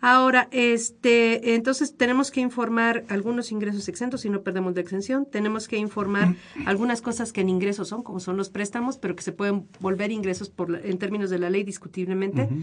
Ahora, 0.00 0.48
este, 0.50 1.54
entonces 1.54 1.96
tenemos 1.96 2.30
que 2.30 2.40
informar 2.40 3.04
algunos 3.08 3.50
ingresos 3.50 3.88
exentos 3.88 4.20
si 4.20 4.30
no 4.30 4.42
perdemos 4.42 4.74
la 4.74 4.82
exención. 4.82 5.26
Tenemos 5.26 5.68
que 5.68 5.78
informar 5.78 6.34
algunas 6.66 7.00
cosas 7.00 7.32
que 7.32 7.40
en 7.40 7.48
ingresos 7.48 7.88
son, 7.88 8.02
como 8.02 8.20
son 8.20 8.36
los 8.36 8.50
préstamos, 8.50 8.98
pero 8.98 9.16
que 9.16 9.22
se 9.22 9.32
pueden 9.32 9.66
volver 9.80 10.10
ingresos 10.10 10.50
por 10.50 10.70
la, 10.70 10.80
en 10.80 10.98
términos 10.98 11.30
de 11.30 11.38
la 11.38 11.50
ley 11.50 11.64
discutiblemente. 11.64 12.42
Uh 12.42 12.54
-huh. 12.54 12.62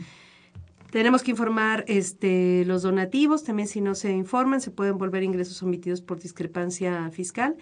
Tenemos 0.92 1.24
que 1.24 1.32
informar 1.32 1.86
este, 1.88 2.66
los 2.66 2.84
donativos, 2.84 3.44
también 3.44 3.68
si 3.68 3.82
no 3.82 3.96
se 3.96 4.12
informan, 4.12 4.62
se 4.62 4.70
pueden 4.70 5.00
volver 5.00 5.24
ingresos 5.24 5.64
omitidos 5.64 6.02
por 6.02 6.20
discrepancia 6.20 7.10
fiscal. 7.10 7.56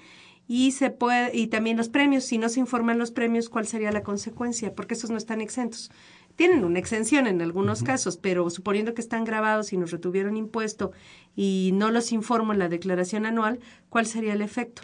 Y, 0.49 0.71
se 0.71 0.89
puede, 0.89 1.33
y 1.33 1.47
también 1.47 1.77
los 1.77 1.87
premios, 1.87 2.25
si 2.25 2.37
no 2.37 2.49
se 2.49 2.59
informan 2.59 2.97
los 2.97 3.11
premios, 3.11 3.47
¿cuál 3.47 3.67
sería 3.67 3.89
la 3.93 4.03
consecuencia? 4.03 4.75
Porque 4.75 4.95
esos 4.95 5.11
no 5.11 5.17
están 5.17 5.39
exentos 5.39 5.91
tienen 6.35 6.63
una 6.63 6.79
exención 6.79 7.27
en 7.27 7.41
algunos 7.41 7.81
uh 7.81 7.83
-huh. 7.83 7.87
casos, 7.87 8.17
pero 8.17 8.49
suponiendo 8.49 8.93
que 8.93 9.01
están 9.01 9.23
grabados 9.23 9.73
y 9.73 9.77
nos 9.77 9.91
retuvieron 9.91 10.37
impuesto 10.37 10.91
y 11.35 11.71
no 11.73 11.91
los 11.91 12.11
informo 12.11 12.53
en 12.53 12.59
la 12.59 12.69
declaración 12.69 13.25
anual, 13.25 13.59
¿cuál 13.89 14.05
sería 14.05 14.33
el 14.33 14.41
efecto? 14.41 14.81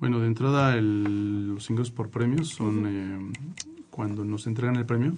Bueno, 0.00 0.20
de 0.20 0.26
entrada 0.26 0.76
el, 0.76 1.48
los 1.54 1.70
ingresos 1.70 1.92
por 1.92 2.10
premios 2.10 2.48
son 2.48 2.78
uh 2.78 2.88
-huh. 2.88 3.32
eh, 3.32 3.32
cuando 3.90 4.24
nos 4.24 4.46
entregan 4.46 4.76
el 4.76 4.86
premio 4.86 5.14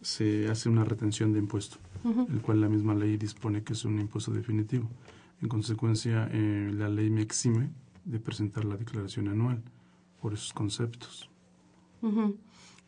se 0.00 0.48
hace 0.48 0.68
una 0.68 0.84
retención 0.84 1.32
de 1.32 1.40
impuesto, 1.40 1.76
uh 2.04 2.10
-huh. 2.10 2.30
el 2.32 2.40
cual 2.40 2.60
la 2.60 2.68
misma 2.68 2.94
ley 2.94 3.16
dispone 3.16 3.62
que 3.62 3.72
es 3.72 3.84
un 3.84 4.00
impuesto 4.00 4.32
definitivo. 4.32 4.88
En 5.42 5.48
consecuencia, 5.48 6.28
eh, 6.32 6.70
la 6.74 6.88
ley 6.88 7.10
me 7.10 7.22
exime 7.22 7.70
de 8.04 8.18
presentar 8.18 8.64
la 8.64 8.76
declaración 8.76 9.28
anual 9.28 9.62
por 10.20 10.32
esos 10.32 10.52
conceptos 10.52 11.28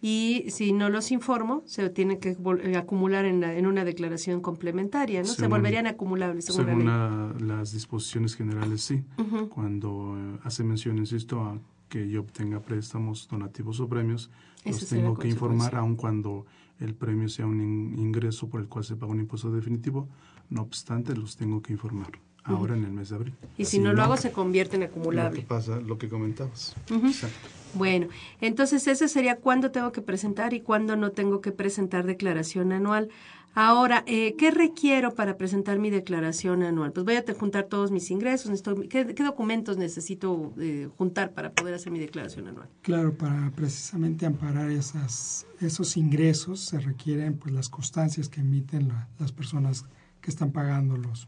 y 0.02 0.46
si 0.48 0.72
no 0.72 0.88
los 0.88 1.10
informo, 1.10 1.62
se 1.66 1.90
tiene 1.90 2.18
que 2.18 2.36
eh, 2.62 2.76
acumular 2.76 3.26
en, 3.26 3.40
la, 3.40 3.54
en 3.54 3.66
una 3.66 3.84
declaración 3.84 4.40
complementaria, 4.40 5.20
¿no? 5.20 5.26
Según, 5.26 5.40
se 5.40 5.46
volverían 5.48 5.86
acumulables. 5.86 6.46
Según, 6.46 6.66
según 6.66 6.84
la 6.86 7.34
la, 7.38 7.56
las 7.56 7.72
disposiciones 7.72 8.34
generales, 8.34 8.82
sí. 8.82 9.02
Uh 9.18 9.22
-huh. 9.22 9.48
Cuando 9.48 10.16
eh, 10.16 10.38
hace 10.44 10.64
mención, 10.64 10.98
insisto, 10.98 11.42
a 11.42 11.58
que 11.88 12.08
yo 12.08 12.20
obtenga 12.20 12.60
préstamos, 12.60 13.28
donativos 13.28 13.80
o 13.80 13.88
premios, 13.88 14.30
los 14.64 14.88
tengo 14.88 15.18
que 15.18 15.28
informar, 15.28 15.74
aun 15.74 15.96
cuando 15.96 16.46
el 16.78 16.94
premio 16.94 17.28
sea 17.28 17.46
un 17.46 17.60
in 17.60 17.98
ingreso 17.98 18.48
por 18.48 18.60
el 18.60 18.68
cual 18.68 18.84
se 18.84 18.96
paga 18.96 19.12
un 19.12 19.20
impuesto 19.20 19.50
definitivo, 19.50 20.08
no 20.48 20.62
obstante, 20.62 21.14
los 21.14 21.36
tengo 21.36 21.60
que 21.60 21.72
informar 21.72 22.12
ahora 22.44 22.74
uh 22.74 22.76
-huh. 22.76 22.78
en 22.78 22.84
el 22.84 22.92
mes 22.92 23.10
de 23.10 23.16
abril. 23.16 23.34
Y 23.58 23.64
si 23.64 23.78
no 23.78 23.92
lo 23.92 24.02
hago, 24.02 24.16
se 24.16 24.32
convierte 24.32 24.76
en 24.76 24.84
acumulable. 24.84 25.36
Lo 25.36 25.42
que 25.42 25.48
pasa, 25.48 25.80
lo 25.80 25.98
que 25.98 26.08
comentabas. 26.08 26.74
Uh 26.90 26.94
-huh. 26.94 27.08
Exacto. 27.08 27.48
Bueno, 27.74 28.08
entonces 28.40 28.86
ese 28.88 29.08
sería 29.08 29.36
cuándo 29.36 29.70
tengo 29.70 29.92
que 29.92 30.02
presentar 30.02 30.54
y 30.54 30.60
cuándo 30.60 30.96
no 30.96 31.12
tengo 31.12 31.40
que 31.40 31.52
presentar 31.52 32.04
declaración 32.04 32.72
anual. 32.72 33.10
Ahora, 33.54 34.04
eh, 34.06 34.36
¿qué 34.38 34.52
requiero 34.52 35.14
para 35.14 35.36
presentar 35.36 35.80
mi 35.80 35.90
declaración 35.90 36.62
anual? 36.62 36.92
Pues 36.92 37.04
voy 37.04 37.16
a 37.16 37.24
juntar 37.34 37.64
todos 37.64 37.90
mis 37.90 38.10
ingresos. 38.12 38.48
Necesito, 38.48 38.76
¿qué, 38.88 39.12
¿qué, 39.12 39.24
documentos 39.24 39.76
necesito 39.76 40.52
eh, 40.58 40.88
juntar 40.96 41.32
para 41.32 41.52
poder 41.52 41.74
hacer 41.74 41.90
mi 41.90 41.98
declaración 41.98 42.46
anual? 42.46 42.68
Claro, 42.82 43.12
para 43.12 43.50
precisamente 43.50 44.24
amparar 44.24 44.70
esas, 44.70 45.46
esos 45.60 45.96
ingresos 45.96 46.60
se 46.60 46.78
requieren 46.78 47.38
pues 47.38 47.52
las 47.52 47.68
constancias 47.68 48.28
que 48.28 48.40
emiten 48.40 48.88
la, 48.88 49.08
las 49.18 49.32
personas 49.32 49.84
que 50.20 50.30
están 50.30 50.52
pagando 50.52 50.96
los, 50.96 51.26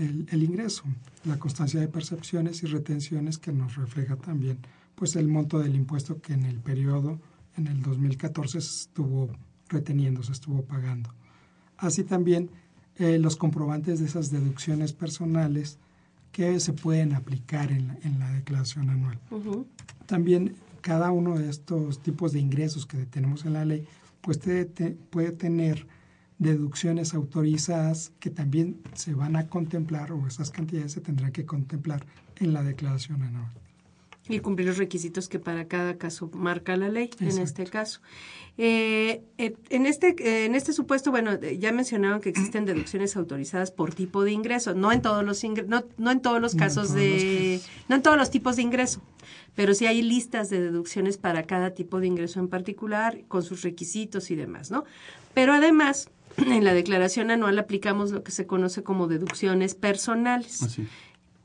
el, 0.00 0.26
el 0.30 0.42
ingreso, 0.42 0.84
la 1.24 1.38
constancia 1.38 1.80
de 1.80 1.88
percepciones 1.88 2.62
y 2.62 2.66
retenciones 2.66 3.38
que 3.38 3.52
nos 3.52 3.76
refleja 3.76 4.16
también 4.16 4.58
pues 5.00 5.16
el 5.16 5.28
monto 5.28 5.58
del 5.58 5.74
impuesto 5.74 6.20
que 6.20 6.34
en 6.34 6.44
el 6.44 6.60
periodo, 6.60 7.18
en 7.56 7.68
el 7.68 7.80
2014, 7.80 8.58
estuvo 8.58 9.30
reteniendo, 9.68 10.22
se 10.22 10.32
estuvo 10.32 10.62
pagando. 10.62 11.14
Así 11.78 12.04
también 12.04 12.50
eh, 12.96 13.18
los 13.18 13.36
comprobantes 13.36 14.00
de 14.00 14.04
esas 14.04 14.30
deducciones 14.30 14.92
personales 14.92 15.78
que 16.32 16.60
se 16.60 16.74
pueden 16.74 17.14
aplicar 17.14 17.72
en 17.72 17.88
la, 17.88 17.98
en 18.02 18.18
la 18.18 18.30
declaración 18.32 18.90
anual. 18.90 19.18
Uh 19.30 19.38
-huh. 19.38 19.66
También 20.04 20.54
cada 20.82 21.10
uno 21.10 21.38
de 21.38 21.48
estos 21.48 22.02
tipos 22.02 22.32
de 22.32 22.40
ingresos 22.40 22.84
que 22.84 23.06
tenemos 23.06 23.46
en 23.46 23.54
la 23.54 23.64
ley, 23.64 23.86
pues 24.20 24.38
te, 24.38 24.66
te, 24.66 24.90
puede 24.90 25.32
tener 25.32 25.86
deducciones 26.40 27.14
autorizadas 27.14 28.12
que 28.18 28.30
también 28.30 28.80
se 28.94 29.14
van 29.14 29.36
a 29.36 29.46
contemplar 29.46 30.10
o 30.10 30.26
esas 30.26 30.50
cantidades 30.50 30.92
se 30.92 31.00
tendrán 31.00 31.30
que 31.30 31.46
contemplar 31.46 32.04
en 32.36 32.52
la 32.52 32.64
declaración 32.64 33.22
anual 33.22 33.52
y 34.28 34.40
cumplir 34.40 34.68
los 34.68 34.78
requisitos 34.78 35.28
que 35.28 35.38
para 35.38 35.66
cada 35.66 35.98
caso 35.98 36.30
marca 36.32 36.76
la 36.76 36.88
ley 36.88 37.04
Exacto. 37.04 37.24
en 37.24 37.38
este 37.42 37.64
caso. 37.66 38.00
Eh, 38.58 39.22
eh, 39.38 39.54
en, 39.70 39.86
este, 39.86 40.14
eh, 40.18 40.44
en 40.44 40.54
este 40.54 40.72
supuesto, 40.72 41.10
bueno, 41.10 41.40
ya 41.40 41.72
mencionaron 41.72 42.20
que 42.20 42.28
existen 42.28 42.64
deducciones 42.64 43.16
autorizadas 43.16 43.70
por 43.70 43.94
tipo 43.94 44.22
de 44.22 44.32
ingreso, 44.32 44.74
no 44.74 44.92
en 44.92 45.02
todos 45.02 45.24
los 45.24 45.42
no, 45.66 45.84
no 45.96 46.10
en 46.10 46.20
todos 46.20 46.40
los 46.40 46.54
casos 46.54 46.90
no 46.90 46.94
todos 46.94 47.02
de 47.02 47.52
los 47.54 47.62
casos. 47.62 47.86
no 47.88 47.96
en 47.96 48.02
todos 48.02 48.16
los 48.16 48.30
tipos 48.30 48.56
de 48.56 48.62
ingreso, 48.62 49.02
pero 49.54 49.74
sí 49.74 49.86
hay 49.86 50.02
listas 50.02 50.50
de 50.50 50.60
deducciones 50.60 51.16
para 51.16 51.44
cada 51.44 51.70
tipo 51.70 52.00
de 52.00 52.06
ingreso 52.06 52.38
en 52.38 52.48
particular 52.48 53.22
con 53.28 53.42
sus 53.42 53.62
requisitos 53.62 54.30
y 54.30 54.36
demás, 54.36 54.70
¿no? 54.70 54.84
Pero 55.34 55.52
además 55.54 56.10
en 56.36 56.64
la 56.64 56.74
declaración 56.74 57.30
anual 57.30 57.58
aplicamos 57.58 58.10
lo 58.12 58.22
que 58.22 58.32
se 58.32 58.46
conoce 58.46 58.82
como 58.82 59.08
deducciones 59.08 59.74
personales. 59.74 60.62
Así. 60.62 60.86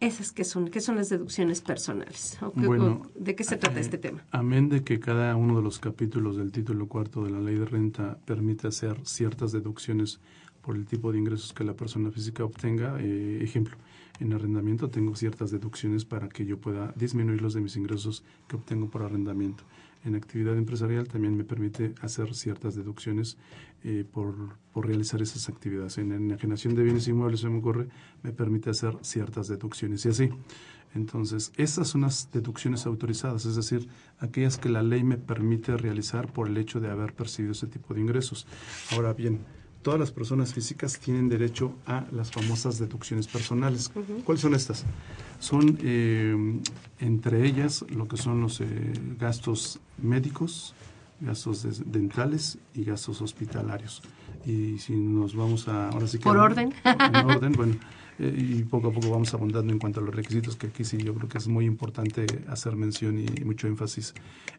¿Esas 0.01 0.31
qué 0.31 0.43
son? 0.43 0.67
¿Qué 0.67 0.81
son 0.81 0.97
las 0.97 1.09
deducciones 1.09 1.61
personales? 1.61 2.37
¿O 2.41 2.51
qué, 2.51 2.67
bueno, 2.67 3.01
o 3.05 3.11
¿De 3.19 3.33
qué 3.33 3.43
se 3.43 3.55
trata 3.55 3.77
eh, 3.77 3.81
este 3.81 3.97
tema? 3.97 4.25
Amén 4.31 4.67
de 4.67 4.83
que 4.83 4.99
cada 4.99 5.35
uno 5.35 5.55
de 5.55 5.63
los 5.63 5.79
capítulos 5.79 6.35
del 6.35 6.51
título 6.51 6.87
cuarto 6.87 7.23
de 7.23 7.31
la 7.31 7.39
ley 7.39 7.55
de 7.55 7.65
renta 7.65 8.17
permite 8.25 8.67
hacer 8.67 8.99
ciertas 9.03 9.53
deducciones 9.53 10.19
por 10.61 10.75
el 10.75 10.85
tipo 10.85 11.11
de 11.11 11.19
ingresos 11.19 11.53
que 11.53 11.63
la 11.63 11.73
persona 11.73 12.11
física 12.11 12.43
obtenga. 12.43 12.97
Eh, 12.99 13.39
ejemplo, 13.41 13.77
en 14.19 14.33
arrendamiento 14.33 14.89
tengo 14.89 15.15
ciertas 15.15 15.51
deducciones 15.51 16.05
para 16.05 16.29
que 16.29 16.45
yo 16.45 16.59
pueda 16.59 16.93
disminuir 16.95 17.41
los 17.41 17.53
de 17.53 17.61
mis 17.61 17.75
ingresos 17.75 18.23
que 18.47 18.55
obtengo 18.55 18.89
por 18.89 19.03
arrendamiento. 19.03 19.63
En 20.05 20.15
actividad 20.15 20.55
empresarial 20.55 21.07
también 21.07 21.35
me 21.35 21.43
permite 21.43 21.95
hacer 22.01 22.35
ciertas 22.35 22.75
deducciones 22.75 23.37
eh, 23.83 24.05
por, 24.09 24.35
por, 24.71 24.85
realizar 24.85 25.21
esas 25.21 25.49
actividades. 25.49 25.97
En 25.97 26.11
enajenación 26.11 26.75
de 26.75 26.83
bienes 26.83 27.07
inmuebles, 27.07 27.39
se 27.39 27.49
me 27.49 27.57
ocurre, 27.57 27.87
me 28.21 28.31
permite 28.31 28.69
hacer 28.69 28.97
ciertas 29.01 29.47
deducciones 29.47 30.05
y 30.05 30.09
así. 30.09 30.29
Entonces, 30.93 31.51
esas 31.57 31.89
son 31.89 32.01
las 32.01 32.31
deducciones 32.31 32.85
autorizadas, 32.85 33.45
es 33.45 33.55
decir, 33.55 33.89
aquellas 34.19 34.57
que 34.57 34.69
la 34.69 34.81
ley 34.81 35.03
me 35.03 35.17
permite 35.17 35.75
realizar 35.75 36.31
por 36.31 36.47
el 36.47 36.57
hecho 36.57 36.79
de 36.79 36.89
haber 36.89 37.13
percibido 37.13 37.51
ese 37.51 37.67
tipo 37.67 37.93
de 37.93 38.01
ingresos. 38.01 38.47
Ahora 38.91 39.13
bien, 39.13 39.41
todas 39.85 39.99
las 39.99 40.11
personas 40.11 40.51
físicas 40.51 40.99
tienen 40.99 41.29
derecho 41.29 41.75
a 41.85 42.05
las 42.11 42.31
famosas 42.31 42.79
deducciones 42.79 43.27
personales. 43.27 43.91
¿Cuáles 44.23 44.41
son 44.41 44.55
estas? 44.55 44.83
Son 45.37 45.77
eh, 45.79 46.35
entre 46.99 47.45
ellas 47.45 47.85
lo 47.89 48.07
que 48.07 48.17
son 48.17 48.41
los 48.41 48.61
eh, 48.61 48.65
gastos 49.19 49.79
médicos, 50.01 50.73
gastos 51.21 51.83
dentales 51.85 52.57
y 52.73 52.83
gastos 52.83 53.21
hospitalarios. 53.21 54.01
Y 54.43 54.79
si 54.79 54.95
nos 54.95 55.35
vamos 55.35 55.67
a... 55.67 55.89
Ahora 55.89 56.07
sí 56.07 56.17
que 56.17 56.23
Por 56.23 56.37
orden. 56.37 56.73
En 56.83 57.15
orden, 57.29 57.51
bueno. 57.51 57.75
Eh, 58.17 58.35
y 58.35 58.63
poco 58.63 58.87
a 58.87 58.91
poco 58.91 59.11
vamos 59.11 59.35
abundando 59.35 59.71
en 59.71 59.77
cuanto 59.77 59.99
a 59.99 60.03
los 60.03 60.15
requisitos, 60.15 60.55
que 60.55 60.65
aquí 60.67 60.83
sí 60.83 60.97
yo 60.97 61.13
creo 61.13 61.29
que 61.29 61.37
es 61.37 61.47
muy 61.47 61.65
importante 61.65 62.25
hacer 62.47 62.75
mención 62.75 63.19
y 63.19 63.43
mucho 63.43 63.67
énfasis 63.67 64.15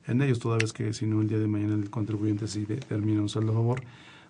en 0.06 0.22
ellos, 0.22 0.38
toda 0.38 0.58
vez 0.58 0.72
que 0.72 0.92
si 0.92 1.06
no 1.06 1.20
el 1.20 1.26
día 1.26 1.38
de 1.38 1.48
mañana 1.48 1.74
el 1.74 1.90
contribuyente 1.90 2.46
sí 2.46 2.64
termina 2.86 3.22
un 3.22 3.28
saldo 3.28 3.52
a 3.52 3.54
favor, 3.54 3.82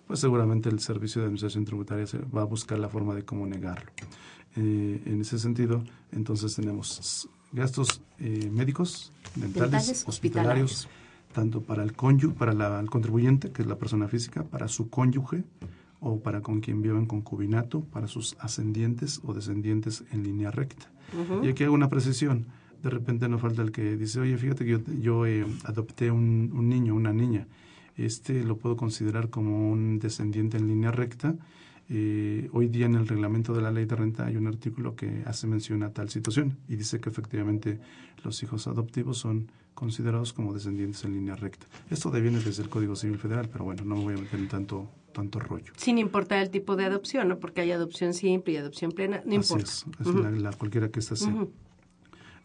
pues 0.07 0.19
seguramente 0.19 0.69
el 0.69 0.79
Servicio 0.79 1.21
de 1.21 1.25
Administración 1.25 1.65
Tributaria 1.65 2.07
se 2.07 2.17
va 2.19 2.41
a 2.41 2.45
buscar 2.45 2.79
la 2.79 2.89
forma 2.89 3.13
de 3.13 3.23
cómo 3.23 3.45
negarlo. 3.45 3.91
Eh, 4.55 5.01
en 5.05 5.21
ese 5.21 5.37
sentido, 5.37 5.83
entonces 6.11 6.55
tenemos 6.55 7.29
gastos 7.51 8.01
eh, 8.19 8.49
médicos, 8.51 9.11
dentales, 9.35 10.05
hospitalarios, 10.07 10.87
tanto 11.33 11.61
para 11.61 11.83
el 11.83 11.93
cónyuge, 11.93 12.35
para 12.35 12.79
el 12.79 12.89
contribuyente, 12.89 13.51
que 13.51 13.61
es 13.61 13.67
la 13.67 13.77
persona 13.77 14.07
física, 14.07 14.43
para 14.43 14.67
su 14.67 14.89
cónyuge, 14.89 15.43
o 15.99 16.19
para 16.19 16.41
con 16.41 16.61
quien 16.61 16.81
viva 16.81 16.97
en 16.97 17.05
concubinato, 17.05 17.81
para 17.81 18.07
sus 18.07 18.35
ascendientes 18.39 19.21
o 19.23 19.33
descendientes 19.33 20.03
en 20.11 20.23
línea 20.23 20.51
recta. 20.51 20.91
Y 21.43 21.49
aquí 21.49 21.63
hago 21.63 21.73
una 21.73 21.89
precisión. 21.89 22.45
De 22.83 22.89
repente 22.89 23.27
no 23.27 23.39
falta 23.39 23.61
el 23.61 23.71
que 23.71 23.97
dice, 23.97 24.19
oye, 24.19 24.37
fíjate 24.37 24.65
que 24.65 24.71
yo, 24.71 24.79
yo 24.99 25.25
eh, 25.25 25.45
adopté 25.63 26.11
un, 26.11 26.51
un, 26.53 26.69
niño, 26.69 26.93
una 26.93 27.11
niña. 27.11 27.47
Este 27.97 28.43
lo 28.43 28.57
puedo 28.57 28.77
considerar 28.77 29.29
como 29.29 29.71
un 29.71 29.99
descendiente 29.99 30.57
en 30.57 30.67
línea 30.67 30.91
recta. 30.91 31.35
Eh, 31.89 32.49
hoy 32.51 32.67
día 32.67 32.85
en 32.85 32.95
el 32.95 33.07
reglamento 33.07 33.53
de 33.53 33.61
la 33.61 33.71
ley 33.71 33.85
de 33.85 33.95
renta 33.95 34.25
hay 34.25 34.35
un 34.35 34.47
artículo 34.47 34.95
que 34.95 35.23
hace 35.25 35.47
mención 35.47 35.83
a 35.83 35.93
tal 35.93 36.09
situación 36.09 36.57
y 36.67 36.75
dice 36.75 36.99
que 36.99 37.09
efectivamente 37.09 37.79
los 38.23 38.43
hijos 38.43 38.67
adoptivos 38.67 39.17
son 39.17 39.49
considerados 39.73 40.33
como 40.33 40.53
descendientes 40.53 41.03
en 41.05 41.13
línea 41.13 41.35
recta. 41.35 41.65
Esto 41.89 42.11
deviene 42.11 42.39
desde 42.39 42.63
el 42.63 42.69
Código 42.69 42.95
Civil 42.95 43.17
Federal, 43.17 43.47
pero 43.51 43.63
bueno, 43.63 43.83
no 43.85 43.95
me 43.95 44.03
voy 44.03 44.13
a 44.15 44.17
meter 44.17 44.39
en 44.39 44.47
tanto 44.47 44.89
tanto 45.13 45.39
rollo. 45.39 45.73
Sin 45.77 45.97
importar 45.97 46.43
el 46.43 46.51
tipo 46.51 46.75
de 46.75 46.85
adopción, 46.85 47.27
¿no? 47.27 47.39
Porque 47.39 47.61
hay 47.61 47.71
adopción 47.71 48.13
simple 48.13 48.53
y 48.53 48.57
adopción 48.57 48.91
plena, 48.91 49.23
no 49.25 49.33
importa. 49.33 49.63
Es, 49.63 49.85
es 49.99 50.41
la, 50.41 50.51
cualquiera 50.51 50.89
que 50.89 50.99
ésta 50.99 51.15
sea. 51.15 51.47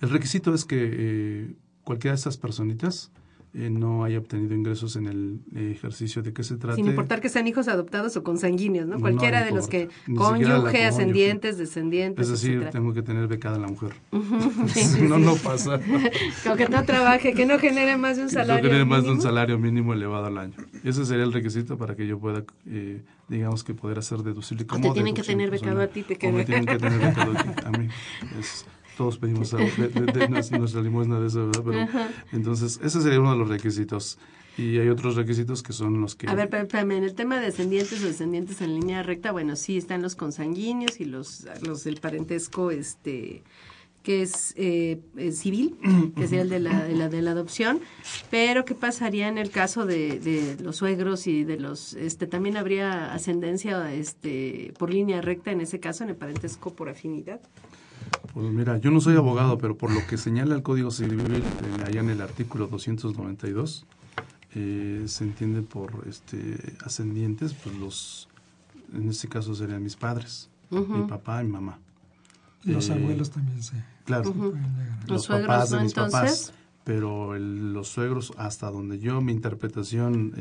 El 0.00 0.10
requisito 0.10 0.54
es 0.54 0.64
que 0.64 0.78
eh, 0.80 1.54
cualquiera 1.84 2.12
de 2.12 2.16
estas 2.16 2.38
personitas 2.38 3.12
eh, 3.54 3.68
no 3.68 4.04
haya 4.04 4.18
obtenido 4.18 4.54
ingresos 4.54 4.96
en 4.96 5.06
el 5.06 5.40
ejercicio 5.54 6.22
de 6.22 6.32
que 6.32 6.42
se 6.42 6.56
trate. 6.56 6.76
Sin 6.76 6.86
importar 6.86 7.20
que 7.20 7.28
sean 7.28 7.46
hijos 7.46 7.68
adoptados 7.68 8.16
o 8.16 8.22
consanguíneos, 8.22 8.86
¿no? 8.86 8.98
Cualquiera 8.98 9.44
de 9.44 9.50
los 9.50 9.68
que 9.68 9.88
cónyuge, 10.16 10.84
ascendientes, 10.84 11.58
descendientes. 11.58 12.28
Es 12.28 12.40
decir, 12.40 12.68
tengo 12.70 12.94
que 12.94 13.02
tener 13.02 13.26
becada 13.28 13.58
la 13.58 13.68
mujer. 13.68 13.92
si 14.68 15.02
no, 15.02 15.18
no 15.18 15.36
pasa. 15.36 15.78
que 15.78 16.68
no 16.68 16.84
trabaje, 16.84 17.34
que 17.34 17.44
no 17.44 17.58
genere 17.58 17.96
más 17.98 18.16
de 18.16 18.22
un 18.22 18.30
salario. 18.30 18.62
Que 18.62 18.68
no 18.68 18.68
genere 18.68 18.84
más 18.84 19.04
de 19.04 19.10
un 19.10 19.20
salario 19.20 19.58
mínimo 19.58 19.92
elevado 19.92 20.26
al 20.26 20.38
año. 20.38 20.54
Ese 20.82 21.04
sería 21.04 21.24
el 21.24 21.32
requisito 21.32 21.76
para 21.76 21.94
que 21.94 22.06
yo 22.06 22.18
pueda, 22.18 22.44
eh, 22.66 23.02
digamos 23.28 23.64
que 23.64 23.74
poder 23.74 23.98
hacer 23.98 24.18
deducible. 24.20 24.66
Como 24.66 24.88
te 24.88 24.94
tienen 24.94 25.14
que 25.14 25.22
tener 25.22 25.50
becado 25.50 25.80
a 25.80 25.88
ti, 25.88 26.02
te 26.02 26.16
que 26.16 26.32
me 26.32 26.44
tienen 26.44 26.66
que 26.66 26.78
tener 26.78 26.98
becado 26.98 27.32
a 27.66 27.70
mí. 27.70 27.88
Es, 28.38 28.64
todos 28.96 29.18
pedimos 29.18 29.50
de, 29.50 29.88
de, 29.88 30.28
nuestra 30.58 30.82
limosna 30.82 31.20
de 31.20 31.26
eso, 31.26 31.46
¿verdad? 31.46 31.62
Pero, 31.64 32.08
entonces, 32.32 32.80
ese 32.82 33.00
sería 33.00 33.20
uno 33.20 33.32
de 33.32 33.38
los 33.38 33.48
requisitos. 33.48 34.18
Y 34.58 34.78
hay 34.78 34.88
otros 34.90 35.16
requisitos 35.16 35.62
que 35.62 35.72
son 35.72 36.00
los 36.00 36.14
que... 36.14 36.28
A 36.28 36.34
ver, 36.34 36.54
espérame, 36.54 36.92
en 36.92 37.04
el 37.04 37.14
tema 37.14 37.40
de 37.40 37.46
descendientes 37.46 38.02
o 38.02 38.06
descendientes 38.06 38.60
en 38.60 38.74
línea 38.74 39.02
recta, 39.02 39.32
bueno, 39.32 39.56
sí 39.56 39.78
están 39.78 40.02
los 40.02 40.14
consanguíneos 40.14 41.00
y 41.00 41.06
los, 41.06 41.46
los 41.62 41.84
del 41.84 42.00
parentesco, 42.00 42.70
este 42.70 43.42
que 44.02 44.22
es 44.22 44.52
eh, 44.56 45.00
civil, 45.32 45.76
que 46.16 46.26
sería 46.26 46.42
el 46.42 46.48
de 46.48 46.58
la, 46.58 46.84
de 46.84 46.96
la, 46.96 47.08
de 47.08 47.22
la 47.22 47.30
adopción, 47.30 47.80
pero 48.30 48.64
¿qué 48.64 48.74
pasaría 48.74 49.28
en 49.28 49.38
el 49.38 49.50
caso 49.50 49.86
de, 49.86 50.18
de, 50.18 50.56
los 50.62 50.76
suegros 50.76 51.26
y 51.26 51.44
de 51.44 51.56
los, 51.58 51.94
este, 51.94 52.26
también 52.26 52.56
habría 52.56 53.12
ascendencia 53.14 53.92
este, 53.94 54.74
por 54.78 54.92
línea 54.92 55.20
recta 55.20 55.52
en 55.52 55.60
ese 55.60 55.80
caso, 55.80 56.04
en 56.04 56.10
el 56.10 56.16
parentesco 56.16 56.74
por 56.74 56.88
afinidad? 56.88 57.40
Pues 58.32 58.50
mira, 58.50 58.78
yo 58.78 58.90
no 58.90 59.00
soy 59.00 59.16
abogado, 59.16 59.58
pero 59.58 59.76
por 59.76 59.90
lo 59.90 60.06
que 60.06 60.16
señala 60.16 60.54
el 60.54 60.62
Código 60.62 60.90
Civil, 60.90 61.20
eh, 61.20 61.42
allá 61.86 62.00
en 62.00 62.08
el 62.08 62.22
artículo 62.22 62.66
292, 62.66 63.84
eh, 64.54 65.04
se 65.06 65.24
entiende 65.24 65.62
por 65.62 66.04
este 66.08 66.76
ascendientes, 66.82 67.52
pues 67.52 67.76
los, 67.76 68.28
en 68.94 69.10
este 69.10 69.28
caso 69.28 69.54
serían 69.54 69.82
mis 69.82 69.96
padres, 69.96 70.48
mi 70.70 71.06
papá 71.06 71.42
y 71.42 71.46
mi 71.46 71.52
mamá. 71.52 71.78
Los 72.64 72.88
eh, 72.88 72.94
abuelos 72.94 73.30
también 73.30 73.62
se, 73.62 73.84
claro, 74.04 74.32
los, 75.06 75.26
papás 75.26 75.70
de 75.70 75.80
mis 75.80 75.94
papás. 75.94 76.54
Pero 76.84 77.38
los 77.38 77.88
suegros, 77.88 78.32
hasta 78.38 78.68
donde 78.68 78.98
yo, 78.98 79.20
mi 79.20 79.30
interpretación 79.30 80.32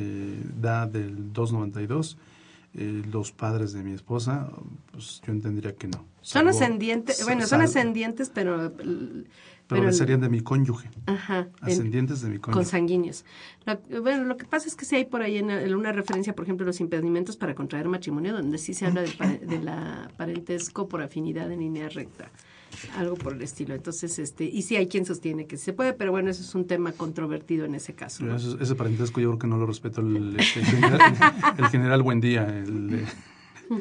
da 0.60 0.88
del 0.88 1.34
292, 1.34 2.17
eh, 2.74 3.04
los 3.12 3.32
padres 3.32 3.74
de 3.74 3.84
mi 3.84 3.92
esposa, 3.92 4.50
pues 4.92 5.22
yo 5.26 5.34
entendería 5.34 5.76
que 5.76 5.88
no. 5.88 6.06
Son 6.22 6.48
ascendientes, 6.48 7.24
bueno, 7.26 7.46
son 7.48 7.62
ascendientes, 7.62 8.30
pero... 8.34 8.72
Pero, 9.68 9.94
serían 9.94 10.20
de 10.20 10.28
mi 10.28 10.42
cónyuge. 10.42 10.90
Ajá. 11.06 11.48
Ascendientes 11.62 12.22
de 12.22 12.30
mi 12.30 12.40
cónyuge. 12.40 12.62
Consanguíneos. 12.62 13.24
Lo, 13.66 14.02
bueno, 14.02 14.26
lo 14.26 14.36
que 14.36 14.44
pasa 14.44 14.68
es 14.68 14.76
que 14.76 14.84
si 14.84 14.98
hay 14.98 15.06
por 15.06 15.22
ahí 15.22 15.38
en, 15.38 15.50
una 15.74 15.94
referencia, 15.94 16.36
por 16.36 16.44
ejemplo, 16.44 16.66
los 16.66 16.82
impedimentos 16.82 17.38
para 17.38 17.56
contraer 17.56 17.88
matrimonio, 17.88 18.34
donde 18.34 18.58
sí 18.58 18.74
se 18.74 18.86
habla 18.86 19.02
de, 19.02 19.40
de 19.46 19.60
la 19.60 20.12
parentesco 20.18 20.90
por 20.90 21.02
afinidad 21.02 21.50
en 21.50 21.62
línea 21.62 21.88
recta 21.88 22.30
algo 22.98 23.15
por 23.15 23.34
el 23.34 23.41
estilo. 23.41 23.76
Entonces, 23.76 24.20
este, 24.20 24.46
y 24.46 24.62
sí 24.62 24.76
hay 24.76 24.88
quien 24.88 25.06
sostiene 25.06 25.46
que 25.46 25.58
se 25.58 25.74
puede, 25.74 25.94
pero 25.94 26.12
bueno, 26.12 26.30
eso 26.30 26.41
es 26.41 26.56
un 26.56 26.65
tema 26.65 26.91
controvertido 26.91 27.65
en 27.65 27.76
ese 27.76 27.94
caso. 27.94 28.26
ese 28.36 28.76
parentesco 28.76 29.20
yo 29.20 29.30
creo 29.30 29.39
que 29.39 29.48
no 29.48 29.58
lo 29.58 29.65
respeto 29.65 30.02
el, 30.02 30.39
este, 30.39 30.63
general, 30.63 31.02
el, 31.58 31.67
general 31.67 32.02
Buendía, 32.04 32.48
el, 32.48 33.06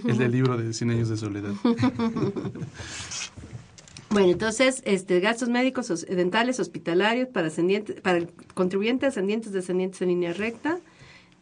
el 0.06 0.18
del 0.18 0.32
libro 0.32 0.56
de 0.56 0.72
Cien 0.72 0.90
años 0.90 1.08
de 1.08 1.16
soledad. 1.16 1.52
Bueno, 4.10 4.32
entonces, 4.32 4.82
este, 4.86 5.20
gastos 5.20 5.48
médicos, 5.48 6.04
dentales, 6.08 6.58
hospitalarios 6.58 7.28
para 7.28 7.46
ascendientes, 7.46 8.00
para 8.00 8.18
el 8.18 8.28
contribuyente, 8.54 9.06
ascendientes, 9.06 9.52
descendientes 9.52 10.02
en 10.02 10.08
línea 10.08 10.32
recta, 10.32 10.80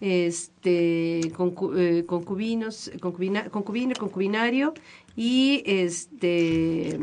este, 0.00 1.20
eh, 1.20 2.04
concubinos, 2.06 2.90
concubina, 3.00 3.48
concubino, 3.50 3.94
concubinario 3.98 4.74
y 5.16 5.62
este 5.66 6.98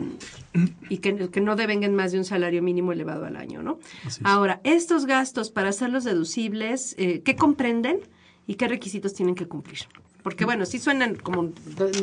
y 0.89 0.97
que, 0.99 1.29
que, 1.29 1.41
no 1.41 1.55
devengan 1.55 1.93
más 1.95 2.13
de 2.13 2.19
un 2.19 2.25
salario 2.25 2.61
mínimo 2.61 2.93
elevado 2.93 3.25
al 3.25 3.35
año, 3.35 3.61
¿no? 3.61 3.79
Ahora, 4.23 4.61
estos 4.63 5.05
gastos 5.05 5.51
para 5.51 5.69
hacerlos 5.69 6.05
deducibles, 6.05 6.95
eh, 6.97 7.21
¿qué 7.25 7.35
comprenden 7.35 7.99
y 8.47 8.55
qué 8.55 8.67
requisitos 8.67 9.13
tienen 9.13 9.35
que 9.35 9.47
cumplir? 9.47 9.79
Porque 10.25 10.43
bueno, 10.43 10.65
sí 10.65 10.79
suenan 10.79 11.17
como 11.17 11.51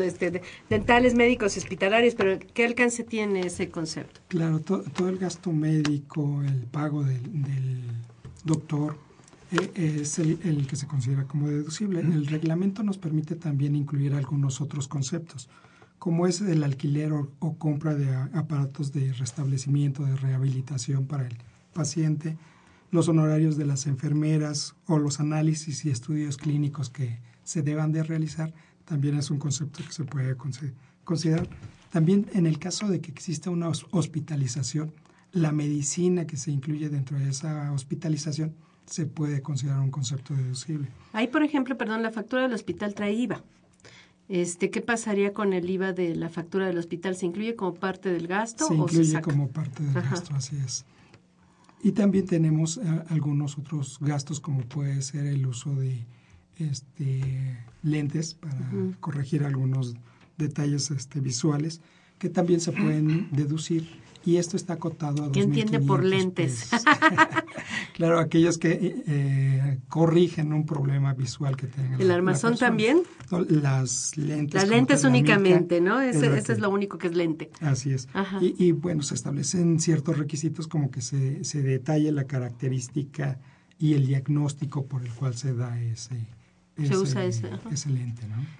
este, 0.00 0.42
dentales, 0.70 1.14
médicos, 1.14 1.56
hospitalarios, 1.56 2.14
pero 2.14 2.38
¿qué 2.54 2.66
alcance 2.66 3.02
tiene 3.02 3.40
ese 3.40 3.68
concepto? 3.68 4.20
Claro, 4.28 4.60
todo 4.60 5.08
el 5.08 5.18
gasto 5.18 5.50
médico, 5.50 6.40
el 6.46 6.66
pago 6.66 7.02
del, 7.02 7.82
doctor, 8.44 8.96
eh, 9.52 10.00
es 10.02 10.18
el, 10.18 10.38
el, 10.44 10.66
que 10.66 10.76
se 10.76 10.86
considera 10.86 11.24
como 11.24 11.48
deducible. 11.48 12.00
El 12.00 12.26
reglamento 12.26 12.82
nos 12.82 12.98
permite 12.98 13.36
también 13.36 13.76
incluir 13.76 14.14
algunos 14.14 14.60
otros 14.60 14.88
conceptos 14.88 15.48
como 16.02 16.26
es 16.26 16.40
el 16.40 16.64
alquiler 16.64 17.12
o, 17.12 17.28
compra 17.58 17.94
de 17.94 18.12
aparatos 18.12 18.90
de 18.90 19.12
restablecimiento, 19.12 20.04
de 20.04 20.16
rehabilitación 20.16 21.06
para 21.06 21.28
el 21.28 21.36
paciente, 21.72 22.36
los 22.90 23.06
honorarios 23.08 23.56
de 23.56 23.66
las 23.66 23.86
enfermeras 23.86 24.74
o 24.86 24.98
los 24.98 25.20
análisis 25.20 25.84
y 25.84 25.90
estudios 25.90 26.38
clínicos 26.38 26.90
que 26.90 27.20
se 27.44 27.62
deban 27.62 27.92
de 27.92 28.02
realizar, 28.02 28.52
también 28.84 29.16
es 29.16 29.30
un 29.30 29.38
concepto 29.38 29.84
que 29.84 29.92
se 29.92 30.02
puede 30.02 30.36
considerar. 31.04 31.48
También 31.92 32.26
en 32.32 32.48
el 32.48 32.58
caso 32.58 32.88
de 32.88 33.00
que 33.00 33.12
exista 33.12 33.50
una 33.50 33.68
hospitalización, 33.68 34.92
la 35.30 35.52
medicina 35.52 36.26
que 36.26 36.36
se 36.36 36.50
incluye 36.50 36.88
dentro 36.88 37.16
de 37.16 37.28
esa 37.28 37.70
hospitalización 37.70 38.56
se 38.86 39.06
puede 39.06 39.42
considerar 39.42 39.80
un 39.80 39.90
concepto 39.90 40.34
deducible. 40.34 40.88
Ahí, 41.12 41.28
por 41.28 41.42
ejemplo, 41.42 41.76
perdón, 41.76 42.02
la 42.02 42.10
factura 42.10 42.42
del 42.42 42.52
hospital 42.52 42.94
trae 42.94 43.12
IVA. 43.12 43.42
Este, 44.28 44.70
¿Qué 44.70 44.80
pasaría 44.80 45.32
con 45.32 45.52
el 45.52 45.68
IVA 45.68 45.92
de 45.92 46.14
la 46.14 46.28
factura 46.28 46.66
del 46.66 46.78
hospital? 46.78 47.16
¿Se 47.16 47.26
incluye 47.26 47.54
como 47.54 47.74
parte 47.74 48.10
del 48.10 48.26
gasto? 48.26 48.66
Se 48.66 48.74
incluye 48.74 49.20
como 49.20 49.48
parte 49.48 49.82
del 49.82 49.94
gasto, 49.94 50.34
así 50.34 50.56
es. 50.56 50.84
Y 51.82 51.92
también 51.92 52.26
tenemos 52.26 52.78
eh, 52.78 52.80
algunos 53.08 53.58
otros 53.58 53.98
gastos, 54.00 54.40
como 54.40 54.60
puede 54.62 55.02
ser 55.02 55.26
el 55.26 55.46
uso 55.46 55.74
de 55.74 56.06
este, 56.58 57.58
lentes 57.82 58.34
para 58.34 58.56
corregir 59.00 59.44
algunos 59.44 59.96
detalles 60.38 60.90
este, 60.90 61.20
visuales, 61.20 61.80
que 62.18 62.28
también 62.28 62.60
se 62.60 62.72
pueden 62.72 63.28
deducir 63.32 64.01
y 64.24 64.36
esto 64.36 64.56
está 64.56 64.74
acotado 64.74 65.24
a 65.24 65.32
¿Qué 65.32 65.40
entiende 65.40 65.80
por 65.80 66.04
lentes? 66.04 66.70
claro, 67.94 68.18
aquellos 68.18 68.58
que 68.58 69.02
eh, 69.06 69.78
corrigen 69.88 70.52
un 70.52 70.66
problema 70.66 71.14
visual 71.14 71.56
que 71.56 71.66
tengan. 71.66 72.00
¿El 72.00 72.10
armazón 72.10 72.56
también? 72.56 73.02
las 73.48 74.16
lentes. 74.16 74.54
Las 74.54 74.68
lentes 74.68 75.04
únicamente, 75.04 75.80
¿no? 75.80 76.00
Ese, 76.00 76.36
es 76.36 76.58
lo 76.58 76.70
único 76.70 76.98
que 76.98 77.08
es 77.08 77.14
lente. 77.14 77.50
Así 77.60 77.92
es. 77.92 78.08
Y, 78.40 78.54
y, 78.62 78.72
bueno, 78.72 79.02
se 79.02 79.14
establecen 79.14 79.80
ciertos 79.80 80.18
requisitos 80.18 80.68
como 80.68 80.90
que 80.90 81.00
se, 81.00 81.44
se 81.44 81.62
detalle 81.62 82.12
la 82.12 82.24
característica 82.24 83.38
y 83.78 83.94
el 83.94 84.06
diagnóstico 84.06 84.86
por 84.86 85.02
el 85.02 85.10
cual 85.10 85.34
se 85.34 85.54
da 85.54 85.80
ese, 85.80 86.26
se 86.76 86.96
usa 86.96 87.24
ese, 87.24 87.50
¿no? 87.50 87.58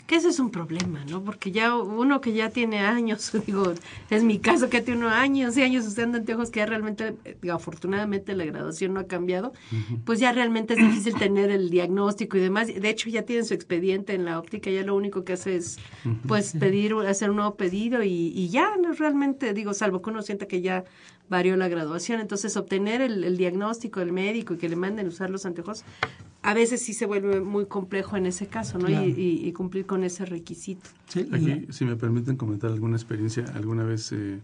Que 0.07 0.17
ese 0.17 0.29
es 0.29 0.39
un 0.39 0.51
problema, 0.51 1.05
¿no? 1.07 1.25
Porque 1.25 1.51
ya 1.51 1.75
uno 1.77 2.21
que 2.21 2.35
ya 2.35 2.51
tiene 2.51 2.81
años, 2.81 3.33
digo, 3.47 3.73
es 4.11 4.23
mi 4.23 4.39
caso 4.39 4.69
que 4.69 4.83
tiene 4.83 5.01
unos 5.01 5.13
años 5.13 5.57
y 5.57 5.63
años 5.63 5.87
usando 5.87 6.19
anteojos 6.19 6.51
que 6.51 6.61
ya 6.61 6.67
realmente, 6.67 7.17
digo, 7.41 7.55
afortunadamente 7.55 8.35
la 8.35 8.45
graduación 8.45 8.93
no 8.93 9.01
ha 9.01 9.07
cambiado, 9.07 9.53
pues 10.05 10.21
ya 10.21 10.33
realmente 10.33 10.75
es 10.75 10.81
difícil 10.81 11.15
tener 11.15 11.51
el 11.51 11.71
diagnóstico 11.71 12.37
y 12.37 12.41
demás. 12.41 12.67
De 12.69 12.89
hecho, 12.89 13.09
ya 13.09 13.23
tienen 13.23 13.47
su 13.47 13.55
expediente 13.55 14.13
en 14.13 14.27
la 14.27 14.39
óptica, 14.39 14.71
ya 14.71 14.83
lo 14.83 14.95
único 14.95 15.25
que 15.25 15.33
hace 15.33 15.57
es, 15.57 15.79
pues, 16.29 16.53
pedir, 16.53 16.95
hacer 16.95 17.31
un 17.31 17.37
nuevo 17.37 17.55
pedido 17.55 18.03
y, 18.03 18.33
y 18.35 18.49
ya, 18.51 18.77
no, 18.77 18.93
realmente, 18.93 19.55
digo, 19.55 19.73
salvo 19.73 20.03
que 20.03 20.11
uno 20.11 20.21
sienta 20.21 20.47
que 20.47 20.61
ya 20.61 20.85
varió 21.31 21.57
la 21.57 21.69
graduación. 21.69 22.21
Entonces, 22.21 22.57
obtener 22.59 23.01
el, 23.01 23.25
el, 23.25 23.39
diagnóstico 23.39 24.01
del 24.01 24.13
médico 24.13 24.55
y 24.55 24.59
que 24.59 24.69
le 24.69 24.77
manden 24.77 25.09
usar 25.09 25.31
los 25.31 25.47
anteojos, 25.47 25.85
a 26.43 26.55
veces 26.55 26.83
sí 26.83 26.93
se 26.93 27.07
vuelve 27.07 27.41
muy 27.41 27.67
complejo 27.67 28.17
en 28.17 28.27
ese 28.27 28.49
caso, 28.49 28.79
¿no? 28.79 28.89
Y, 28.91 29.53
cumplir 29.53 29.87
con 29.87 30.03
ese 30.03 30.25
requisito. 30.25 30.91
Sí, 31.07 31.29
Aquí, 31.33 31.67
si 31.71 31.85
me 31.85 31.97
permiten 31.97 32.37
comentar 32.37 32.71
alguna 32.71 32.97
experiencia, 32.97 33.45
alguna 33.55 33.85
vez 33.85 34.13
eh, 34.13 34.41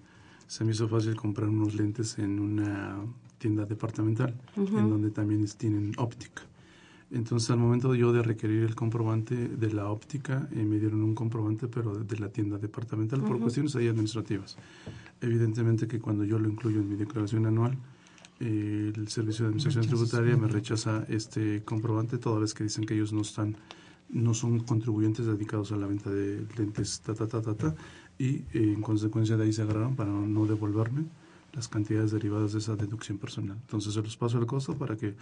se 0.47 0.65
me 0.65 0.73
hizo 0.73 0.89
fácil 0.89 1.17
comprar 1.17 1.49
unos 1.49 1.75
lentes 1.75 2.19
en 2.19 2.39
una 2.39 2.99
tienda 3.39 3.65
departamental, 3.65 4.35
en 4.57 4.89
donde 4.89 5.11
también 5.11 5.45
tienen 5.57 5.93
óptica. 5.97 6.43
Entonces, 7.11 7.51
al 7.51 7.59
momento 7.59 7.95
yo 7.95 8.13
de 8.13 8.23
requerir 8.23 8.65
el 8.65 8.75
comprobante 8.75 9.35
de 9.35 9.73
la 9.73 9.89
óptica, 9.89 10.47
eh, 10.53 10.63
me 10.65 10.79
dieron 10.79 11.03
un 11.03 11.15
comprobante, 11.15 11.67
pero 11.67 11.95
de 11.95 12.19
la 12.19 12.29
tienda 12.29 12.59
departamental, 12.59 13.23
por 13.23 13.41
cuestiones 13.41 13.75
ahí 13.77 13.89
administrativas. 13.89 14.59
Evidentemente 15.21 15.89
que 15.89 16.01
cuando 16.01 16.25
yo 16.25 16.39
lo 16.39 16.49
incluyo 16.49 16.81
en 16.81 16.89
mi 16.89 16.97
declaración 16.97 17.47
anual, 17.47 17.79
el 18.41 19.09
Servicio 19.09 19.45
de 19.45 19.49
Administración 19.49 19.87
Tributaria 19.87 20.37
me 20.37 20.49
rechaza 20.49 21.05
este 21.09 21.63
comprobante, 21.65 22.19
toda 22.19 22.39
vez 22.39 22.55
que 22.55 22.65
dicen 22.65 22.85
que 22.85 22.95
ellos 22.95 23.13
no 23.13 23.23
están 23.23 23.57
no 24.11 24.33
son 24.33 24.61
contribuyentes 24.61 25.27
dedicados 25.27 25.71
a 25.73 25.77
la 25.77 25.87
venta 25.87 26.11
de 26.11 26.47
lentes, 26.57 27.01
ta, 27.01 27.15
ta, 27.15 27.27
ta, 27.27 27.43
ta, 27.43 27.55
ta 27.55 27.75
y 28.19 28.37
eh, 28.37 28.47
en 28.55 28.81
consecuencia 28.81 29.37
de 29.37 29.45
ahí 29.45 29.53
se 29.53 29.63
agarraron 29.63 29.97
para 29.97 30.11
no 30.11 30.47
devolverme 30.47 31.05
las 31.53 31.69
cantidades 31.69 32.13
derivadas 32.13 32.53
de 32.53 32.59
esa 32.59 32.77
deducción 32.77 33.19
personal. 33.19 33.57
Entonces 33.61 33.95
se 33.95 34.03
los 34.03 34.17
paso 34.17 34.39
el 34.39 34.47
costo 34.47 34.77
para 34.77 34.97
que 34.97 35.15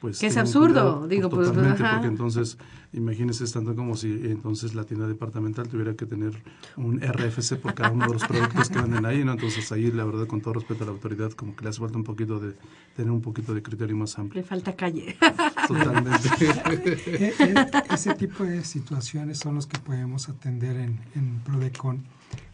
pues 0.00 0.18
que 0.18 0.26
es 0.26 0.36
absurdo, 0.36 1.08
digo, 1.08 1.30
pues, 1.30 1.48
totalmente, 1.48 1.82
porque 1.90 2.06
entonces 2.06 2.58
imagínese 2.92 3.44
estando 3.44 3.74
como 3.74 3.96
si 3.96 4.08
entonces 4.08 4.74
la 4.74 4.84
tienda 4.84 5.08
departamental 5.08 5.68
tuviera 5.68 5.94
que 5.94 6.04
tener 6.04 6.42
un 6.76 7.00
RFC 7.00 7.56
por 7.56 7.72
cada 7.72 7.92
uno 7.92 8.06
de 8.06 8.12
los 8.12 8.24
productos 8.24 8.68
que 8.68 8.78
venden 8.78 9.06
ahí, 9.06 9.24
¿no? 9.24 9.32
Entonces 9.32 9.72
ahí 9.72 9.90
la 9.90 10.04
verdad 10.04 10.26
con 10.26 10.42
todo 10.42 10.54
respeto 10.54 10.84
a 10.84 10.86
la 10.86 10.92
autoridad 10.92 11.32
como 11.32 11.56
que 11.56 11.64
le 11.64 11.70
hace 11.70 11.80
falta 11.80 11.96
un 11.96 12.04
poquito 12.04 12.38
de 12.38 12.54
tener 12.94 13.10
un 13.10 13.22
poquito 13.22 13.54
de 13.54 13.62
criterio 13.62 13.96
más 13.96 14.18
amplio. 14.18 14.42
Le 14.42 14.46
falta 14.46 14.76
calle. 14.76 15.16
Totalmente. 15.66 16.28
E, 17.06 17.34
e, 17.38 17.54
ese 17.94 18.14
tipo 18.14 18.44
de 18.44 18.64
situaciones 18.64 19.38
son 19.38 19.54
los 19.54 19.66
que 19.66 19.78
podemos 19.78 20.28
atender 20.28 20.76
en, 20.76 21.00
en 21.14 21.40
Prodecon 21.40 22.04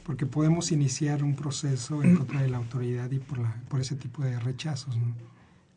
porque 0.03 0.27
podemos 0.27 0.73
iniciar 0.73 1.23
un 1.23 1.37
proceso 1.37 2.03
en 2.03 2.17
contra 2.17 2.43
de 2.43 2.49
la 2.49 2.59
autoridad 2.59 3.11
y 3.11 3.19
por, 3.19 3.39
la, 3.39 3.55
por 3.69 3.81
ese 3.81 3.97
tipo 3.97 4.23
de 4.23 4.39
rechazos. 4.39 4.97
¿no? 4.97 5.15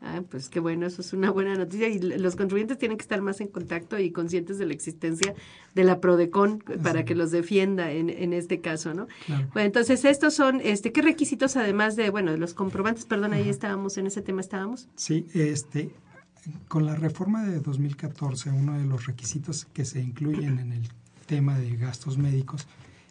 Ah, 0.02 0.22
pues 0.30 0.48
qué 0.48 0.60
bueno, 0.60 0.86
eso 0.86 1.00
es 1.00 1.12
una 1.12 1.30
buena 1.30 1.54
noticia. 1.56 1.88
Y 1.88 1.98
los 1.98 2.36
contribuyentes 2.36 2.78
tienen 2.78 2.96
que 2.98 3.02
estar 3.02 3.20
más 3.22 3.40
en 3.40 3.48
contacto 3.48 3.98
y 3.98 4.10
conscientes 4.10 4.58
de 4.58 4.66
la 4.66 4.72
existencia 4.72 5.34
de 5.74 5.84
la 5.84 6.00
PRODECON 6.00 6.62
para 6.82 7.04
que 7.04 7.14
los 7.14 7.30
defienda 7.30 7.90
en, 7.90 8.10
en 8.10 8.32
este 8.32 8.60
caso, 8.60 8.94
¿no? 8.94 9.08
Bueno, 9.26 9.66
entonces 9.66 10.04
estos 10.04 10.34
son, 10.34 10.60
este, 10.62 10.92
¿qué 10.92 11.02
requisitos 11.02 11.56
además 11.56 11.96
de, 11.96 12.10
bueno, 12.10 12.36
los 12.36 12.54
comprobantes? 12.54 13.04
Perdón, 13.06 13.32
ahí 13.32 13.48
estábamos, 13.48 13.96
en 13.96 14.06
ese 14.06 14.22
tema 14.22 14.42
estábamos. 14.42 14.88
Sí, 14.96 15.26
este, 15.34 15.90
con 16.68 16.86
la 16.86 16.94
reforma 16.94 17.44
de 17.44 17.60
2014, 17.60 18.50
uno 18.50 18.78
de 18.78 18.84
los 18.84 19.06
requisitos 19.06 19.64
que 19.64 19.84
se 19.84 20.00
incluyen 20.00 20.58
en 20.58 20.72
el 20.72 20.88
tema 21.26 21.58
de 21.58 21.74
gastos 21.76 22.18
médicos 22.18 22.66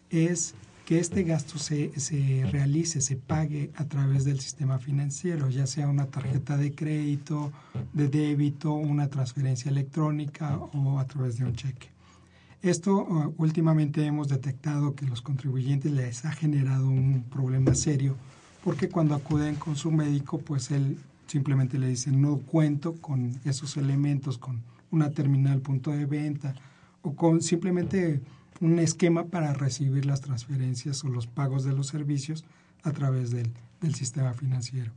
es 0.08 0.54
que 0.86 1.00
este 1.00 1.24
gasto 1.24 1.58
se, 1.58 1.98
se, 1.98 2.46
realice, 2.52 3.00
se 3.00 3.16
pague 3.16 3.72
a 3.74 3.86
través 3.86 4.24
del 4.24 4.38
sistema 4.38 4.78
financiero, 4.78 5.50
ya 5.50 5.66
sea 5.66 5.88
una 5.88 6.06
tarjeta 6.06 6.56
de 6.56 6.72
crédito, 6.72 7.52
de 7.92 8.08
débito, 8.08 8.72
una 8.72 9.08
transferencia 9.08 9.68
electrónica 9.68 10.56
o 10.56 11.00
a 11.00 11.04
través 11.04 11.38
de 11.38 11.44
un 11.44 11.54
cheque. 11.54 11.88
Esto 12.62 13.04
uh, 13.04 13.34
últimamente 13.36 14.06
hemos 14.06 14.28
detectado 14.28 14.94
que 14.94 15.06
los 15.06 15.22
contribuyentes 15.22 15.90
les 15.90 16.24
ha 16.24 16.30
generado 16.30 16.88
un 16.88 17.24
problema 17.30 17.74
serio 17.74 18.16
porque 18.62 18.88
cuando 18.88 19.16
acuden 19.16 19.56
con 19.56 19.74
su 19.74 19.90
médico, 19.90 20.38
pues 20.38 20.70
él 20.70 20.98
simplemente 21.26 21.78
le 21.78 21.88
dice 21.88 22.12
no 22.12 22.38
cuento 22.38 22.94
con 22.94 23.32
esos 23.44 23.76
elementos, 23.76 24.38
con 24.38 24.62
una 24.92 25.10
terminal 25.10 25.60
punto 25.60 25.90
de 25.90 26.06
venta 26.06 26.54
o 27.02 27.14
con 27.14 27.42
simplemente 27.42 28.20
un 28.60 28.78
esquema 28.78 29.26
para 29.26 29.52
recibir 29.52 30.06
las 30.06 30.20
transferencias 30.20 31.04
o 31.04 31.08
los 31.08 31.26
pagos 31.26 31.64
de 31.64 31.72
los 31.72 31.88
servicios 31.88 32.44
a 32.82 32.92
través 32.92 33.30
del, 33.30 33.52
del 33.80 33.94
sistema 33.94 34.32
financiero. 34.32 34.92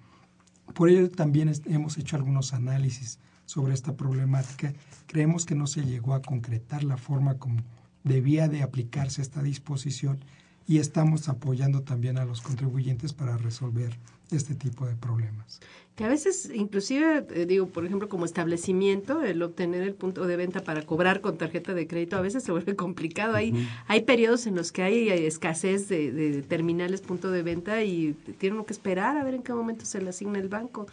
Por 0.73 0.89
ello 0.89 1.09
también 1.09 1.51
hemos 1.65 1.97
hecho 1.97 2.15
algunos 2.15 2.53
análisis 2.53 3.19
sobre 3.45 3.73
esta 3.73 3.97
problemática. 3.97 4.73
Creemos 5.07 5.45
que 5.45 5.55
no 5.55 5.67
se 5.67 5.83
llegó 5.83 6.13
a 6.13 6.21
concretar 6.21 6.83
la 6.83 6.97
forma 6.97 7.35
como 7.35 7.61
debía 8.03 8.47
de 8.47 8.61
aplicarse 8.61 9.21
esta 9.21 9.41
disposición 9.41 10.19
y 10.67 10.77
estamos 10.77 11.29
apoyando 11.29 11.81
también 11.81 12.17
a 12.17 12.25
los 12.25 12.41
contribuyentes 12.41 13.13
para 13.13 13.37
resolver 13.37 13.97
este 14.31 14.55
tipo 14.55 14.85
de 14.85 14.95
problemas. 14.95 15.59
Que 15.95 16.05
a 16.05 16.07
veces, 16.07 16.49
inclusive, 16.53 17.25
eh, 17.31 17.45
digo, 17.45 17.67
por 17.67 17.85
ejemplo, 17.85 18.07
como 18.07 18.23
establecimiento, 18.23 19.21
el 19.21 19.41
obtener 19.41 19.83
el 19.83 19.93
punto 19.95 20.25
de 20.27 20.37
venta 20.37 20.61
para 20.61 20.83
cobrar 20.83 21.19
con 21.19 21.37
tarjeta 21.37 21.73
de 21.73 21.87
crédito 21.87 22.15
a 22.15 22.21
veces 22.21 22.41
se 22.43 22.53
vuelve 22.53 22.75
complicado. 22.77 23.35
Hay, 23.35 23.67
hay 23.87 24.03
periodos 24.03 24.47
en 24.47 24.55
los 24.55 24.71
que 24.71 24.83
hay 24.83 25.09
escasez 25.09 25.89
de, 25.89 26.41
terminales 26.47 27.01
punto 27.01 27.31
de 27.31 27.43
venta 27.43 27.83
y 27.83 28.15
tienen 28.37 28.63
que 28.63 28.71
esperar 28.71 29.17
a 29.17 29.25
ver 29.25 29.33
en 29.33 29.43
qué 29.43 29.53
momento 29.53 29.85
se 29.85 30.01
le 30.01 30.09
asigna 30.09 30.39
el 30.39 30.47
banco. 30.47 30.87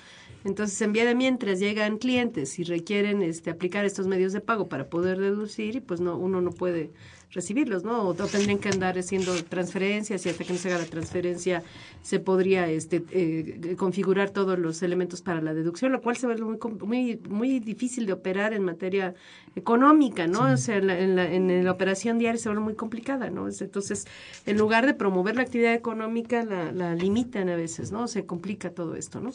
Entonces, 0.45 0.81
en 0.81 0.93
vía 0.93 1.05
de 1.05 1.15
mientras 1.15 1.61
llegan 1.61 1.99
clientes 1.99 2.59
y 2.59 2.65
requieren 2.65 3.23
este, 3.23 3.51
aplicar 3.51 3.85
estos 3.85 4.09
medios 4.09 4.33
de 4.33 4.41
pago 4.41 4.69
para 4.69 4.89
poder 4.89 5.21
deducir, 5.21 5.77
y 5.77 5.81
pues 5.81 6.01
no, 6.01 6.17
uno 6.17 6.41
no 6.41 6.51
puede 6.51 6.91
recibirlos, 7.33 7.85
¿no? 7.85 8.03
O, 8.03 8.15
tendrían 8.15 8.59
que 8.59 8.69
andar 8.69 8.99
haciendo 8.99 9.35
transferencias 9.45 10.25
y 10.25 10.29
hasta 10.29 10.45
que 10.45 10.53
no 10.53 10.59
se 10.59 10.69
haga 10.69 10.79
la 10.79 10.87
transferencia 10.87 11.63
se 12.03 12.21
podría 12.21 12.69
este, 12.69 13.05
eh, 13.11 13.75
configurar 13.77 14.31
todos 14.31 14.59
los 14.59 14.83
elementos 14.83 15.23
para 15.23 15.41
la 15.41 15.53
deducción, 15.53 15.93
lo 15.93 16.01
cual 16.01 16.17
se 16.17 16.27
ve 16.27 16.37
muy, 16.37 16.59
muy, 16.85 17.21
muy 17.29 17.61
difícil 17.61 18.07
de 18.07 18.13
operar 18.13 18.53
en 18.53 18.65
materia 18.65 19.15
económica, 19.55 20.27
¿no? 20.27 20.53
O 20.53 20.57
sea, 20.57 20.77
en 20.77 20.87
la, 20.87 20.99
en, 20.99 21.65
la, 21.65 21.71
operación 21.71 22.19
diaria 22.19 22.41
se 22.41 22.49
ve 22.49 22.59
muy 22.61 22.75
complicada, 22.75 23.31
¿no? 23.31 23.49
Entonces, 23.49 24.07
en 24.47 24.57
lugar 24.57 24.87
de 24.87 24.95
promover 24.95 25.37
la 25.37 25.43
actividad 25.43 25.75
económica, 25.75 26.45
la, 26.45 26.73
la 26.73 26.95
limitan 26.95 27.49
a 27.49 27.57
veces, 27.57 27.93
¿no? 27.93 28.07
Se 28.09 28.25
complica 28.25 28.71
todo 28.71 28.95
esto, 28.95 29.21
¿no? 29.21 29.31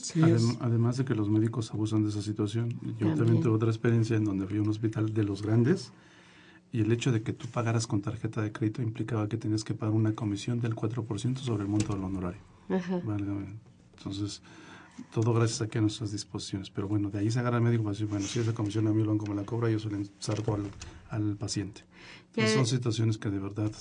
además 0.60 0.97
de 0.97 1.06
que 1.06 1.15
los 1.15 1.30
médicos 1.30 1.71
abusan 1.73 2.04
de 2.04 2.10
esa 2.10 2.21
situación. 2.21 2.69
Yo 2.99 3.13
también 3.15 3.41
tuve 3.41 3.56
otra 3.56 3.69
experiencia 3.69 4.15
en 4.15 4.23
donde 4.23 4.47
fui 4.47 4.58
a 4.58 4.62
un 4.62 4.69
hospital 4.69 5.13
de 5.13 5.23
los 5.23 5.41
grandes 5.41 5.91
y 6.72 6.82
el 6.82 6.92
hecho 6.92 7.12
de 7.12 7.22
que 7.22 7.34
tú 7.34 7.48
pagaras 7.48 7.86
con 7.86 8.02
tarjeta 8.02 8.42
de 8.42 8.52
crédito 8.52 8.82
implicaba 8.82 9.28
que 9.28 9.38
tenías 9.38 9.64
que 9.64 9.74
pagar 9.74 9.94
una 9.94 10.16
comisión 10.16 10.62
del 10.62 10.76
4% 10.76 11.38
sobre 11.38 11.64
el 11.64 11.70
monto 11.70 11.94
del 11.94 12.04
honorario. 12.04 12.42
Entonces, 13.98 14.42
todo 15.14 15.34
gracias 15.34 15.62
aquí 15.62 15.78
a 15.78 15.82
nuestras 15.82 16.12
disposiciones. 16.12 16.70
Pero 16.70 16.88
bueno, 16.88 17.10
de 17.10 17.20
ahí 17.20 17.32
se 17.32 17.40
agarra 17.40 17.58
el 17.58 17.64
médico 17.64 17.84
para 17.84 17.94
decir, 17.94 18.08
bueno, 18.08 18.26
si 18.26 18.40
esa 18.40 18.54
comisión 18.54 18.88
a 18.88 18.92
mí 18.92 19.02
el 19.02 19.08
banco 19.08 19.26
me 19.26 19.36
la 19.36 19.44
cobra, 19.44 19.70
yo 19.70 19.80
se 19.80 19.90
la 19.90 19.98
ensarto 19.98 20.54
al, 20.54 20.64
al 21.10 21.36
paciente. 21.36 21.82
son 22.36 22.66
situaciones 22.66 23.18
que 23.18 23.30
de 23.30 23.40
verdad... 23.40 23.72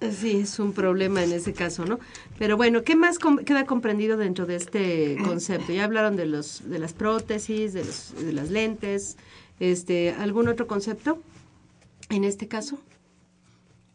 Sí, 0.10 0.36
es 0.36 0.58
un 0.58 0.72
problema 0.72 1.22
en 1.22 1.32
ese 1.32 1.52
caso, 1.52 1.84
¿no? 1.84 1.98
Pero 2.38 2.56
bueno, 2.56 2.82
¿qué 2.84 2.96
más 2.96 3.18
queda 3.18 3.66
comprendido 3.66 4.16
dentro 4.16 4.46
de 4.46 4.56
este 4.56 5.18
concepto? 5.22 5.72
Ya 5.72 5.84
hablaron 5.84 6.16
de, 6.16 6.24
los, 6.24 6.62
de 6.68 6.78
las 6.78 6.94
prótesis, 6.94 7.74
de, 7.74 7.84
los, 7.84 8.14
de 8.18 8.32
las 8.32 8.50
lentes, 8.50 9.18
este, 9.58 10.12
¿algún 10.12 10.48
otro 10.48 10.66
concepto? 10.66 11.22
En 12.10 12.24
este 12.24 12.48
caso? 12.48 12.80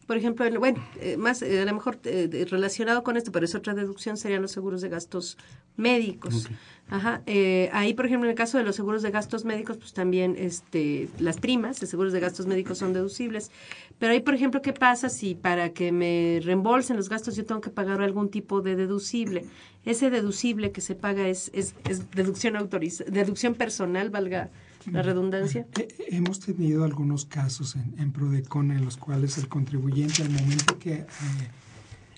por 0.06 0.16
ejemplo, 0.16 0.46
bueno, 0.60 0.82
eh, 1.00 1.16
más 1.16 1.42
eh, 1.42 1.60
a 1.60 1.64
lo 1.64 1.74
mejor 1.74 1.98
eh, 2.04 2.46
relacionado 2.48 3.02
con 3.02 3.16
esto, 3.16 3.32
pero 3.32 3.44
es 3.44 3.54
otra 3.56 3.74
deducción, 3.74 4.16
serían 4.16 4.40
los 4.40 4.52
seguros 4.52 4.80
de 4.80 4.88
gastos 4.88 5.36
médicos. 5.76 6.48
Ajá. 6.88 7.24
ahí, 7.72 7.94
por 7.94 8.06
ejemplo, 8.06 8.26
en 8.26 8.30
el 8.30 8.36
caso 8.36 8.58
de 8.58 8.64
los 8.64 8.76
seguros 8.76 9.02
de 9.02 9.10
gastos 9.10 9.44
médicos, 9.44 9.76
pues 9.76 9.92
también 9.92 10.36
este, 10.38 11.08
las 11.18 11.38
primas 11.38 11.80
de 11.80 11.88
seguros 11.88 12.12
de 12.12 12.20
gastos 12.20 12.46
médicos 12.46 12.78
son 12.78 12.92
deducibles. 12.92 13.50
Pero 13.98 14.12
ahí, 14.12 14.20
por 14.20 14.34
ejemplo, 14.34 14.62
¿qué 14.62 14.72
pasa 14.72 15.08
si 15.08 15.34
para 15.34 15.72
que 15.72 15.90
me 15.90 16.40
reembolsen 16.44 16.96
los 16.96 17.08
gastos 17.08 17.34
yo 17.34 17.44
tengo 17.44 17.60
que 17.60 17.70
pagar 17.70 18.00
algún 18.00 18.30
tipo 18.30 18.60
de 18.62 18.76
deducible? 18.76 19.44
Ese 19.84 20.10
deducible 20.10 20.70
que 20.70 20.80
se 20.80 20.94
paga 20.94 21.26
es, 21.26 21.50
es, 21.52 21.74
es 21.88 22.08
deducción, 22.12 22.54
autoriza 22.56 23.02
deducción 23.04 23.54
personal, 23.56 24.10
valga 24.10 24.50
la 24.90 25.02
redundancia? 25.02 25.66
Eh, 25.78 25.88
hemos 26.08 26.40
tenido 26.40 26.84
algunos 26.84 27.24
casos 27.24 27.76
en, 27.76 27.94
en, 27.98 28.12
Prodecon 28.12 28.70
en 28.70 28.84
los 28.84 28.96
cuales 28.96 29.38
el 29.38 29.48
contribuyente 29.48 30.22
al 30.22 30.30
momento 30.30 30.78
que 30.78 30.94
eh, 30.94 31.06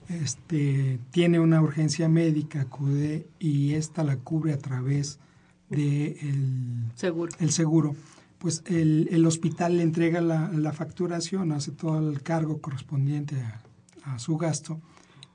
este, 0.08 0.98
tiene 1.10 1.40
una 1.40 1.60
urgencia 1.60 2.08
médica 2.08 2.62
acude 2.62 3.26
y 3.38 3.74
esta 3.74 4.04
la 4.04 4.16
cubre 4.16 4.52
a 4.52 4.58
través 4.58 5.18
del 5.68 5.78
de 5.78 6.92
seguro. 6.94 7.32
El 7.38 7.50
seguro 7.50 7.96
pues 8.38 8.62
el, 8.66 9.08
el, 9.10 9.26
hospital 9.26 9.78
le 9.78 9.82
entrega 9.82 10.20
la, 10.20 10.48
la, 10.52 10.72
facturación, 10.72 11.50
hace 11.50 11.72
todo 11.72 11.98
el 12.10 12.22
cargo 12.22 12.60
correspondiente 12.60 13.34
a, 13.42 13.60
a 14.04 14.18
su 14.20 14.36
gasto 14.36 14.80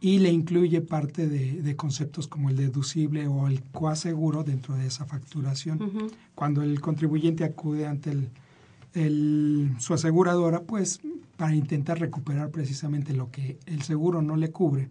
y 0.04 0.20
le 0.20 0.30
incluye 0.34 0.82
parte 0.82 1.30
de, 1.30 1.62
de, 1.62 1.76
conceptos 1.78 2.28
como 2.28 2.50
el 2.50 2.58
deducible 2.58 3.26
o 3.30 3.48
el 3.48 3.64
coaseguro 3.64 4.44
dentro 4.44 4.76
de 4.76 4.86
esa 4.86 5.06
facturación. 5.06 6.12
Cuando 6.36 6.62
el 6.62 6.82
contribuyente 6.82 7.46
acude 7.46 7.88
ante 7.88 8.12
el, 8.12 8.30
el, 8.96 9.72
su 9.80 9.94
aseguradora, 9.94 10.64
pues 10.64 11.00
para 11.38 11.56
intentar 11.56 12.02
recuperar 12.02 12.50
precisamente 12.50 13.14
lo 13.14 13.32
que 13.32 13.58
el 13.66 13.84
seguro 13.84 14.22
no 14.22 14.36
le 14.36 14.52
cubre, 14.52 14.90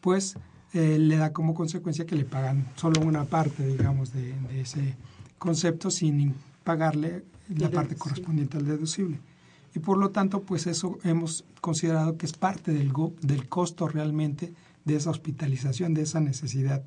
pues 0.00 0.36
eh, 0.72 1.00
le 1.00 1.16
da 1.16 1.32
como 1.32 1.52
consecuencia 1.52 2.06
que 2.06 2.14
le 2.14 2.24
pagan 2.24 2.68
solo 2.76 3.00
una 3.00 3.24
parte, 3.24 3.66
digamos, 3.66 4.12
de, 4.12 4.34
de 4.40 4.60
ese 4.60 4.94
concepto 5.36 5.90
sin 5.90 6.32
pagarle 6.62 7.24
la 7.48 7.72
parte 7.72 7.96
correspondiente 7.96 8.56
al 8.56 8.66
deducible 8.66 9.18
y 9.74 9.80
por 9.80 9.98
lo 9.98 10.10
tanto 10.10 10.42
pues 10.42 10.66
eso 10.66 10.98
hemos 11.02 11.44
considerado 11.60 12.16
que 12.16 12.26
es 12.26 12.32
parte 12.32 12.72
del, 12.72 12.92
del 13.22 13.48
costo 13.48 13.88
realmente 13.88 14.52
de 14.84 14.96
esa 14.96 15.10
hospitalización, 15.10 15.94
de 15.94 16.02
esa 16.02 16.20
necesidad 16.20 16.82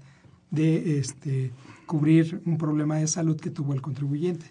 de 0.52 1.00
este, 1.00 1.52
cubrir 1.86 2.42
un 2.46 2.58
problema 2.58 2.98
de 2.98 3.08
salud 3.08 3.40
que 3.40 3.50
tuvo 3.50 3.74
el 3.74 3.82
contribuyente. 3.82 4.46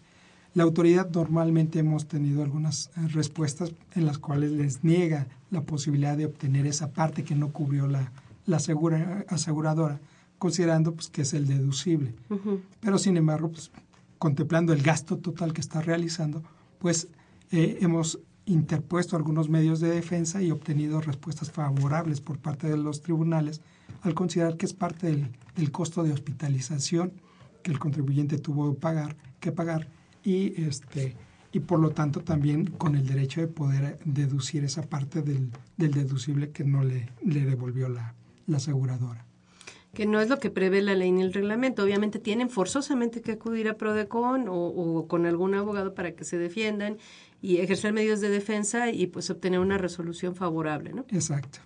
La 0.54 0.64
autoridad 0.64 1.10
normalmente 1.10 1.78
hemos 1.78 2.06
tenido 2.06 2.42
algunas 2.42 2.88
eh, 2.96 3.08
respuestas 3.08 3.72
en 3.94 4.06
las 4.06 4.18
cuales 4.18 4.52
les 4.52 4.84
niega 4.84 5.26
la 5.50 5.62
posibilidad 5.62 6.16
de 6.16 6.26
obtener 6.26 6.66
esa 6.66 6.92
parte 6.92 7.24
que 7.24 7.34
no 7.34 7.50
cubrió 7.50 7.86
la, 7.86 8.10
la 8.46 8.56
aseguradora, 9.28 10.00
considerando 10.38 10.94
pues, 10.94 11.08
que 11.08 11.22
es 11.22 11.34
el 11.34 11.46
deducible. 11.46 12.14
Pero 12.80 12.98
sin 12.98 13.16
embargo, 13.16 13.50
pues, 13.50 13.70
contemplando 14.18 14.72
el 14.72 14.82
gasto 14.82 15.18
total 15.18 15.52
que 15.52 15.60
está 15.60 15.82
realizando, 15.82 16.42
pues 16.78 17.08
eh, 17.50 17.78
hemos 17.80 18.18
interpuesto 18.46 19.16
algunos 19.16 19.48
medios 19.48 19.80
de 19.80 19.90
defensa 19.90 20.40
y 20.40 20.50
obtenido 20.50 21.00
respuestas 21.00 21.50
favorables 21.50 22.20
por 22.20 22.38
parte 22.38 22.68
de 22.68 22.76
los 22.76 23.02
tribunales 23.02 23.60
al 24.02 24.14
considerar 24.14 24.56
que 24.56 24.66
es 24.66 24.72
parte 24.72 25.08
del, 25.08 25.28
del 25.56 25.70
costo 25.70 26.02
de 26.02 26.12
hospitalización 26.12 27.12
que 27.62 27.72
el 27.72 27.78
contribuyente 27.78 28.38
tuvo 28.38 28.74
pagar, 28.74 29.16
que 29.40 29.52
pagar 29.52 29.88
y 30.22 30.62
este 30.62 31.16
y 31.52 31.60
por 31.60 31.80
lo 31.80 31.90
tanto 31.90 32.20
también 32.20 32.66
con 32.66 32.96
el 32.96 33.06
derecho 33.06 33.40
de 33.40 33.48
poder 33.48 33.98
deducir 34.04 34.62
esa 34.64 34.82
parte 34.82 35.22
del, 35.22 35.50
del 35.76 35.92
deducible 35.92 36.50
que 36.50 36.64
no 36.64 36.84
le, 36.84 37.08
le 37.24 37.46
devolvió 37.46 37.88
la, 37.88 38.14
aseguradora 38.54 39.24
que 39.94 40.04
no 40.04 40.20
es 40.20 40.28
lo 40.28 40.38
que 40.38 40.50
prevé 40.50 40.82
la 40.82 40.94
ley 40.94 41.10
ni 41.10 41.22
el 41.22 41.32
reglamento. 41.32 41.82
Obviamente 41.82 42.18
tienen 42.18 42.50
forzosamente 42.50 43.22
que 43.22 43.32
acudir 43.32 43.66
a 43.66 43.78
Prodecon 43.78 44.44
o, 44.46 45.06
con 45.08 45.24
algún 45.24 45.54
abogado 45.54 45.94
para 45.94 46.12
que 46.12 46.24
se 46.24 46.36
defiendan 46.36 46.98
y 47.42 47.58
ejercer 47.58 47.92
medios 47.92 48.20
de 48.20 48.28
defensa 48.28 48.90
y 48.90 49.06
pues 49.06 49.30
obtener 49.30 49.60
una 49.60 49.78
resolución 49.78 50.34
favorable, 50.34 50.92
¿no? 50.92 51.04
Exacto. 51.10 51.58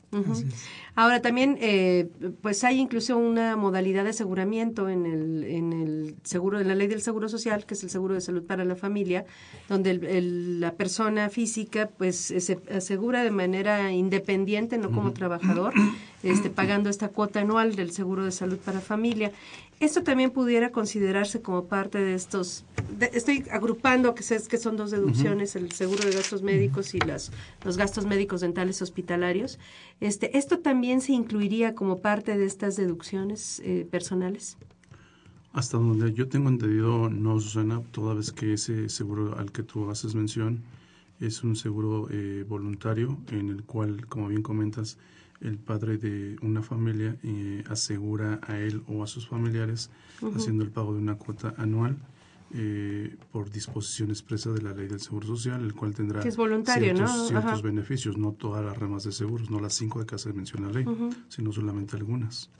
Ahora 0.96 1.22
también 1.22 1.56
eh, 1.60 2.08
pues 2.42 2.64
hay 2.64 2.78
incluso 2.78 3.16
una 3.16 3.56
modalidad 3.56 4.02
de 4.04 4.10
aseguramiento 4.10 4.88
en 4.88 5.06
el, 5.06 5.44
en 5.44 5.72
el 5.72 6.16
seguro, 6.24 6.60
en 6.60 6.66
la 6.66 6.74
ley 6.74 6.88
del 6.88 7.00
seguro 7.00 7.28
social, 7.28 7.64
que 7.64 7.74
es 7.74 7.84
el 7.84 7.90
seguro 7.90 8.14
de 8.14 8.20
salud 8.20 8.42
para 8.42 8.64
la 8.64 8.74
familia, 8.74 9.24
donde 9.68 9.94
la 9.94 10.74
persona 10.74 11.30
física 11.30 11.88
pues 11.96 12.16
se 12.16 12.58
asegura 12.74 13.22
de 13.22 13.30
manera 13.30 13.92
independiente, 13.92 14.78
no 14.78 14.90
como 14.90 15.12
trabajador, 15.12 15.74
este, 16.22 16.50
pagando 16.50 16.90
esta 16.90 17.08
cuota 17.08 17.40
anual 17.40 17.76
del 17.76 17.92
seguro 17.92 18.24
de 18.24 18.32
salud 18.32 18.58
para 18.58 18.80
familia. 18.80 19.32
Esto 19.80 20.02
también 20.02 20.30
pudiera 20.30 20.72
considerarse 20.72 21.40
como 21.40 21.64
parte 21.64 21.98
de 21.98 22.14
estos, 22.14 22.64
estoy 23.12 23.46
agrupando 23.50 24.14
que, 24.14 24.22
que 24.22 24.58
son 24.58 24.76
dos 24.76 24.90
deducciones, 24.90 25.56
el 25.56 25.72
seguro 25.72 26.04
de 26.04 26.10
gastos 26.10 26.42
médicos 26.42 26.94
y 26.94 26.98
las, 26.98 27.32
los 27.64 27.78
gastos 27.78 28.04
médicos 28.04 28.42
dentales 28.42 28.82
hospitalarios. 28.82 29.58
Este, 30.00 30.36
¿Esto 30.36 30.58
también 30.58 31.00
se 31.00 31.12
incluiría 31.12 31.74
como 31.74 32.00
parte 32.00 32.36
de 32.36 32.44
estas 32.44 32.76
deducciones 32.76 33.62
eh, 33.64 33.86
personales? 33.90 34.58
Hasta 35.52 35.78
donde 35.78 36.12
yo 36.12 36.28
tengo 36.28 36.50
entendido, 36.50 37.08
no, 37.08 37.40
suena 37.40 37.80
toda 37.90 38.14
vez 38.14 38.32
que 38.32 38.52
ese 38.52 38.88
seguro 38.90 39.36
al 39.38 39.50
que 39.50 39.62
tú 39.62 39.90
haces 39.90 40.14
mención 40.14 40.62
es 41.20 41.42
un 41.42 41.56
seguro 41.56 42.08
eh, 42.10 42.44
voluntario 42.48 43.18
en 43.32 43.48
el 43.48 43.64
cual, 43.64 44.06
como 44.06 44.28
bien 44.28 44.42
comentas, 44.42 44.98
el 45.40 45.58
padre 45.58 45.96
de 45.98 46.36
una 46.42 46.62
familia 46.62 47.16
eh, 47.22 47.64
asegura 47.68 48.40
a 48.42 48.58
él 48.58 48.82
o 48.86 49.02
a 49.02 49.06
sus 49.06 49.26
familiares 49.26 49.90
haciendo 50.36 50.64
el 50.64 50.70
pago 50.70 50.92
de 50.92 51.00
una 51.00 51.16
cuota 51.16 51.54
anual 51.56 51.96
eh, 52.52 53.16
por 53.30 53.48
disposición 53.48 54.10
expresa 54.10 54.50
de 54.50 54.60
la 54.60 54.72
ley 54.72 54.88
del 54.88 55.00
Seguro 55.00 55.26
Social, 55.28 55.62
el 55.62 55.72
cual 55.72 55.94
tendrá 55.94 56.20
ciertos, 57.28 57.62
beneficios, 57.62 58.18
no 58.18 58.32
todas 58.32 58.64
las 58.64 58.76
ramas 58.76 59.04
de 59.04 59.12
seguros, 59.12 59.50
no 59.50 59.60
las 59.60 59.74
cinco 59.74 60.00
de 60.00 60.06
que 60.06 60.32
menciona 60.32 60.66
la 60.66 60.80
ley, 60.80 60.84
sino 61.28 61.52
solamente 61.52 61.96
algunas. 61.96 62.50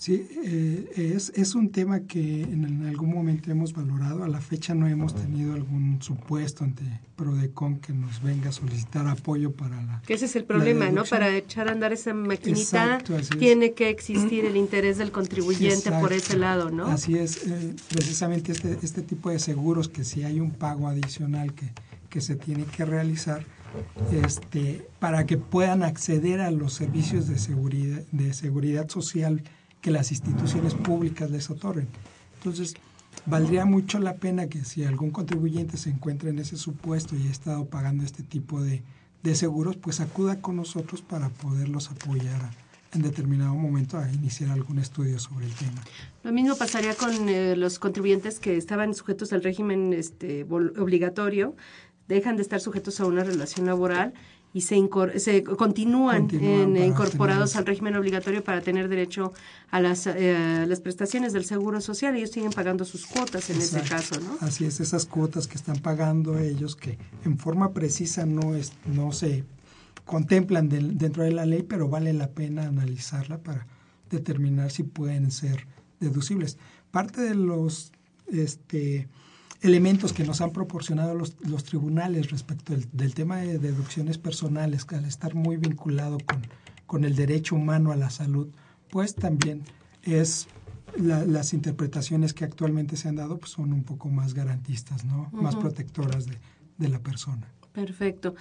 Sí, 0.00 0.26
eh, 0.46 1.12
es, 1.14 1.30
es 1.36 1.54
un 1.54 1.70
tema 1.72 2.00
que 2.00 2.40
en, 2.40 2.86
algún 2.86 3.12
momento 3.12 3.50
hemos 3.50 3.74
valorado. 3.74 4.24
A 4.24 4.28
la 4.28 4.40
fecha 4.40 4.74
no 4.74 4.88
hemos 4.88 5.14
tenido 5.14 5.52
algún 5.52 6.00
supuesto 6.00 6.64
ante 6.64 6.84
Prodecon 7.16 7.80
que 7.80 7.92
nos 7.92 8.22
venga 8.22 8.48
a 8.48 8.52
solicitar 8.52 9.06
apoyo 9.06 9.52
para 9.52 9.76
la. 9.82 10.00
Que 10.06 10.14
ese 10.14 10.24
es 10.24 10.36
el 10.36 10.44
problema, 10.44 10.88
¿no? 10.88 11.04
Para 11.04 11.28
echar 11.36 11.68
a 11.68 11.72
andar 11.72 11.92
esa 11.92 12.14
maquinita 12.14 13.02
tiene 13.38 13.74
que 13.74 13.90
existir 13.90 14.46
el 14.46 14.56
interés 14.56 14.96
del 14.96 15.12
contribuyente 15.12 15.92
por 15.92 16.14
ese 16.14 16.38
lado, 16.38 16.70
¿no? 16.70 16.86
Así 16.86 17.18
es. 17.18 17.46
Eh, 17.46 17.74
precisamente 17.90 18.52
este, 18.52 18.78
este 18.82 19.02
tipo 19.02 19.28
de 19.28 19.38
seguros, 19.38 19.90
que 19.90 20.04
si 20.04 20.22
hay 20.22 20.40
un 20.40 20.52
pago 20.52 20.88
adicional 20.88 21.52
que, 21.52 21.72
que 22.08 22.22
se 22.22 22.36
tiene 22.36 22.64
que 22.64 22.86
realizar, 22.86 23.44
este, 24.12 24.88
para 24.98 25.26
que 25.26 25.36
puedan 25.36 25.82
acceder 25.82 26.40
a 26.40 26.50
los 26.50 26.72
servicios 26.72 27.28
de 27.28 27.38
seguridad, 27.38 28.02
de 28.12 28.32
seguridad 28.32 28.88
social 28.88 29.42
que 29.80 29.90
las 29.90 30.10
instituciones 30.10 30.74
públicas 30.74 31.30
les 31.30 31.50
otorguen. 31.50 31.88
Entonces, 32.36 32.74
valdría 33.26 33.64
mucho 33.64 33.98
la 33.98 34.16
pena 34.16 34.48
que 34.48 34.64
si 34.64 34.84
algún 34.84 35.10
contribuyente 35.10 35.76
se 35.76 35.90
encuentra 35.90 36.30
en 36.30 36.38
ese 36.38 36.56
supuesto 36.56 37.16
y 37.16 37.26
ha 37.26 37.30
estado 37.30 37.66
pagando 37.66 38.04
este 38.04 38.22
tipo 38.22 38.62
de, 38.62 38.82
de 39.22 39.34
seguros, 39.34 39.76
pues 39.76 40.00
acuda 40.00 40.40
con 40.40 40.56
nosotros 40.56 41.02
para 41.02 41.28
poderlos 41.28 41.90
apoyar 41.90 42.50
en 42.92 43.02
determinado 43.02 43.54
momento 43.54 43.98
a 43.98 44.10
iniciar 44.10 44.50
algún 44.50 44.78
estudio 44.78 45.18
sobre 45.18 45.46
el 45.46 45.52
tema. 45.54 45.80
Lo 46.24 46.32
mismo 46.32 46.56
pasaría 46.56 46.94
con 46.94 47.28
eh, 47.28 47.54
los 47.56 47.78
contribuyentes 47.78 48.40
que 48.40 48.56
estaban 48.56 48.94
sujetos 48.94 49.32
al 49.32 49.42
régimen 49.42 49.92
este, 49.92 50.44
obligatorio, 50.44 51.54
dejan 52.08 52.36
de 52.36 52.42
estar 52.42 52.60
sujetos 52.60 53.00
a 53.00 53.06
una 53.06 53.22
relación 53.22 53.66
laboral 53.66 54.12
y 54.52 54.62
se, 54.62 54.88
se 55.16 55.44
continúan, 55.44 56.28
incorporados 56.76 57.54
al 57.56 57.66
régimen 57.66 57.94
obligatorio 57.96 58.42
para 58.42 58.60
tener 58.60 58.88
derecho 58.88 59.32
a 59.70 59.80
las, 59.80 60.06
eh, 60.06 60.64
las 60.66 60.80
prestaciones 60.80 61.32
del 61.32 61.44
Seguro 61.44 61.80
Social. 61.80 62.16
Ellos 62.16 62.30
siguen 62.30 62.50
pagando 62.52 62.84
sus 62.84 63.06
cuotas 63.06 63.48
en 63.50 63.58
ese 63.58 63.80
caso, 63.82 64.18
¿no? 64.20 64.36
Así 64.40 64.64
es, 64.64 64.80
esas 64.80 65.06
cuotas 65.06 65.46
que 65.46 65.54
están 65.54 65.78
pagando 65.78 66.38
ellos, 66.38 66.74
que 66.74 66.98
en 67.24 67.38
forma 67.38 67.72
precisa 67.72 68.26
no, 68.26 68.54
es, 68.54 68.72
no 68.86 69.12
se 69.12 69.44
contemplan 70.04 70.68
dentro 70.68 71.22
de 71.22 71.30
la 71.30 71.46
ley, 71.46 71.62
pero 71.62 71.88
vale 71.88 72.12
la 72.12 72.30
pena 72.30 72.66
analizarla 72.66 73.38
para 73.38 73.66
determinar 74.10 74.72
si 74.72 74.82
pueden 74.82 75.30
ser 75.30 75.66
deducibles. 76.00 76.58
Parte 76.90 77.20
de 77.20 77.36
los... 77.36 77.92
este 78.26 79.08
elementos 79.62 80.12
que 80.12 80.24
nos 80.24 80.40
han 80.40 80.52
proporcionado 80.52 81.14
los, 81.14 81.36
los 81.46 81.64
tribunales 81.64 82.30
respecto 82.30 82.74
del, 82.92 83.14
tema 83.14 83.38
de 83.38 83.58
deducciones 83.58 84.18
personales, 84.18 84.84
que 84.84 84.96
al 84.96 85.04
estar 85.04 85.34
muy 85.34 85.56
vinculado 85.56 86.18
con, 86.24 86.46
con 86.86 87.04
el 87.04 87.14
derecho 87.14 87.56
humano 87.56 87.92
a 87.92 87.96
la 87.96 88.10
salud, 88.10 88.48
pues 88.88 89.14
también 89.14 89.62
es 90.02 90.48
las 90.96 91.52
interpretaciones 91.52 92.34
que 92.34 92.44
actualmente 92.44 92.96
se 92.96 93.08
han 93.08 93.16
dado 93.16 93.38
pues 93.38 93.52
son 93.52 93.72
un 93.72 93.84
poco 93.84 94.08
más 94.08 94.34
garantistas, 94.34 95.04
¿no? 95.04 95.28
Más 95.32 95.54
protectoras 95.54 96.26
de, 96.26 96.38
de, 96.78 96.88
la 96.88 96.98
persona. 96.98 97.46
Perfecto. 97.72 98.34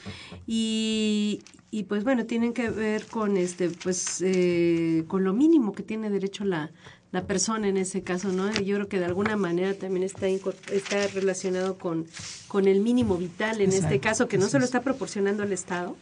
Y, 0.48 1.42
y 1.72 1.84
pues 1.84 2.04
bueno, 2.04 2.26
tienen 2.26 2.54
que 2.54 2.70
ver 2.70 3.06
con 3.06 3.38
este, 3.38 3.70
pues, 3.70 4.22
eh, 4.22 5.04
con 5.08 5.24
lo 5.24 5.34
mínimo 5.34 5.74
que 5.74 5.84
tiene 5.84 6.10
derecho 6.10 6.46
la, 6.46 6.72
la 7.12 7.26
persona 7.26 7.68
en 7.68 7.78
ese 7.78 8.02
caso, 8.02 8.32
¿no? 8.32 8.52
Yo 8.52 8.76
creo 8.76 8.88
que 8.88 9.00
de 9.00 9.06
alguna 9.06 9.36
manera 9.36 9.74
también 9.74 10.04
está, 10.04 10.28
está 10.28 11.08
relacionado 11.14 11.78
con, 11.78 12.08
con 12.48 12.68
el 12.68 12.82
mínimo 12.82 13.18
vital 13.18 13.62
en 13.62 13.72
este 13.72 14.00
caso, 14.00 14.28
que 14.28 14.38
no 14.38 14.48
se 14.48 14.60
lo 14.60 14.66
está 14.66 14.82
proporcionando 14.82 15.44
el 15.44 15.54
Estado, 15.54 15.96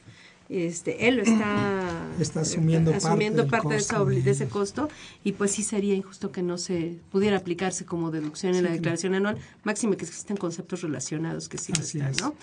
este, 0.49 1.07
él 1.07 1.17
lo 1.17 1.23
está, 1.23 2.07
está 2.19 2.41
asumiendo, 2.41 2.93
asumiendo 2.93 3.47
parte, 3.47 3.75
de, 3.75 4.31
ese 4.31 4.47
costo 4.47 4.89
y 5.23 5.33
pues 5.33 5.51
sí 5.51 5.63
sería 5.63 5.93
injusto 5.93 6.31
que 6.31 6.41
no 6.41 6.57
se 6.57 6.99
pudiera 7.11 7.37
aplicarse 7.37 7.85
como 7.85 8.11
deducción 8.11 8.55
en 8.55 8.63
la 8.63 8.71
declaración 8.71 9.13
anual, 9.13 9.37
máximo 9.63 9.97
que 9.97 10.05
existen 10.05 10.37
conceptos 10.37 10.81
relacionados 10.81 11.49
que 11.49 11.57
sí 11.57 11.73
están, 11.73 12.13
¿no? 12.21 12.35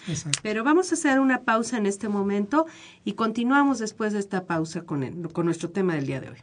Pero 0.42 0.64
vamos 0.64 0.90
a 0.92 0.94
hacer 0.94 1.20
una 1.20 1.42
pausa 1.42 1.78
en 1.78 1.86
este 1.86 2.08
momento 2.08 2.66
y 3.04 3.14
continuamos 3.14 3.78
después 3.78 4.12
de 4.12 4.18
esta 4.18 4.44
pausa 4.44 4.82
con, 4.82 5.22
con 5.28 5.46
nuestro 5.46 5.70
tema 5.70 5.94
del 5.94 6.06
día 6.06 6.20
de 6.20 6.30
hoy. 6.30 6.38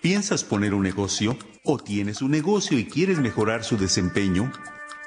¿Piensas 0.00 0.44
poner 0.44 0.74
un 0.74 0.82
negocio? 0.82 1.36
¿O 1.64 1.78
tienes 1.78 2.20
un 2.20 2.30
negocio 2.30 2.78
y 2.78 2.84
quieres 2.84 3.20
mejorar 3.20 3.64
su 3.64 3.78
desempeño? 3.78 4.52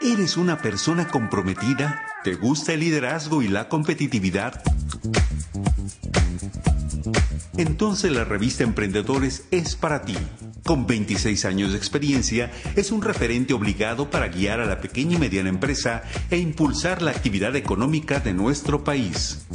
¿Eres 0.01 0.37
una 0.37 0.59
persona 0.59 1.07
comprometida? 1.07 2.05
¿Te 2.23 2.35
gusta 2.35 2.73
el 2.73 2.81
liderazgo 2.81 3.41
y 3.41 3.47
la 3.47 3.67
competitividad? 3.67 4.61
Entonces 7.57 8.11
la 8.11 8.23
revista 8.23 8.63
Emprendedores 8.63 9.45
es 9.49 9.75
para 9.75 10.03
ti. 10.03 10.13
Con 10.63 10.85
26 10.85 11.45
años 11.45 11.71
de 11.71 11.77
experiencia, 11.77 12.51
es 12.75 12.91
un 12.91 13.01
referente 13.01 13.55
obligado 13.55 14.11
para 14.11 14.27
guiar 14.27 14.59
a 14.59 14.67
la 14.67 14.81
pequeña 14.81 15.15
y 15.15 15.19
mediana 15.19 15.49
empresa 15.49 16.03
e 16.29 16.37
impulsar 16.37 17.01
la 17.01 17.09
actividad 17.11 17.55
económica 17.55 18.19
de 18.19 18.33
nuestro 18.33 18.83
país. 18.83 19.47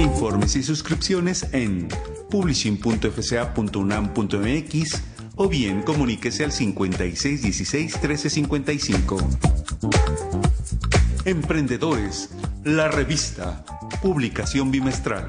Informes 0.00 0.56
y 0.56 0.64
suscripciones 0.64 1.46
en 1.52 1.86
publishing.fca.unam.mx 2.28 5.13
o 5.36 5.48
bien 5.48 5.82
comuníquese 5.82 6.44
al 6.44 6.52
5616 6.52 7.94
1355. 7.94 9.16
Emprendedores, 11.24 12.30
la 12.64 12.88
revista, 12.88 13.64
publicación 14.02 14.70
bimestral. 14.70 15.28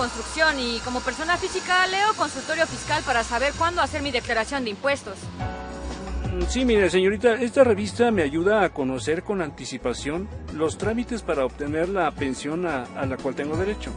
Construcción 0.00 0.58
y 0.58 0.78
como 0.80 1.00
persona 1.00 1.36
física 1.36 1.86
leo 1.86 2.14
consultorio 2.14 2.66
fiscal 2.66 3.02
para 3.04 3.22
saber 3.22 3.52
cuándo 3.58 3.82
hacer 3.82 4.00
mi 4.00 4.10
declaración 4.10 4.64
de 4.64 4.70
impuestos. 4.70 5.18
Mm, 6.32 6.44
sí, 6.48 6.64
mire, 6.64 6.88
señorita, 6.88 7.34
esta 7.34 7.64
revista 7.64 8.10
me 8.10 8.22
ayuda 8.22 8.64
a 8.64 8.70
conocer 8.70 9.22
con 9.22 9.42
anticipación 9.42 10.26
los 10.54 10.78
trámites 10.78 11.20
para 11.20 11.44
obtener 11.44 11.90
la 11.90 12.10
pensión 12.12 12.66
a, 12.66 12.84
a 12.96 13.04
la 13.04 13.18
cual 13.18 13.34
tengo 13.34 13.56
derecho. 13.56 13.92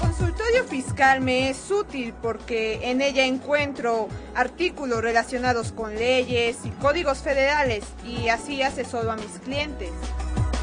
Consultorio 0.00 0.64
fiscal 0.64 1.20
me 1.20 1.48
es 1.48 1.70
útil 1.70 2.12
porque 2.20 2.80
en 2.90 3.00
ella 3.00 3.24
encuentro 3.24 4.08
artículos 4.34 5.00
relacionados 5.00 5.70
con 5.70 5.94
leyes 5.94 6.58
y 6.64 6.70
códigos 6.70 7.18
federales 7.18 7.84
y 8.04 8.28
así 8.28 8.62
asesoro 8.62 9.12
a 9.12 9.16
mis 9.16 9.38
clientes. 9.44 9.90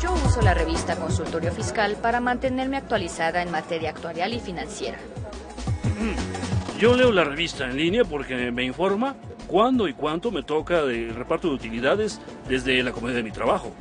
Yo 0.02 0.12
uso 0.14 0.42
la 0.42 0.56
revista 0.56 0.96
Consultorio 0.96 1.52
Fiscal 1.52 1.96
para 1.96 2.20
mantenerme 2.20 2.78
actualizada 2.78 3.44
en 3.44 3.52
materia 3.52 3.92
actuarial 3.92 4.34
y 4.34 4.40
financiera. 4.40 4.98
Yo 6.80 6.96
leo 6.96 7.12
la 7.12 7.24
revista 7.24 7.66
en 7.66 7.78
línea 7.78 8.04
porque 8.04 8.52
me 8.52 8.64
informa 8.64 9.16
cuándo 9.46 9.88
y 9.88 9.94
cuánto 9.94 10.32
me 10.32 10.42
toca 10.42 10.82
de 10.82 11.14
reparto 11.14 11.50
de 11.50 11.54
utilidades 11.54 12.20
desde 12.50 12.82
la 12.82 12.92
comodidad 12.92 13.18
de 13.18 13.24
mi 13.24 13.32
trabajo. 13.32 13.72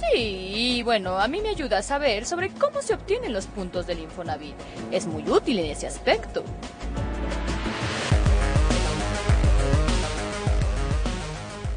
Sí, 0.00 0.18
y 0.18 0.82
bueno, 0.82 1.18
a 1.18 1.28
mí 1.28 1.42
me 1.42 1.50
ayuda 1.50 1.78
a 1.78 1.82
saber 1.82 2.24
sobre 2.24 2.48
cómo 2.48 2.80
se 2.80 2.94
obtienen 2.94 3.34
los 3.34 3.44
puntos 3.46 3.86
del 3.86 3.98
Infonavit. 3.98 4.54
Es 4.90 5.06
muy 5.06 5.28
útil 5.28 5.58
en 5.58 5.66
ese 5.66 5.86
aspecto. 5.86 6.42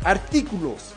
Artículos 0.06 0.97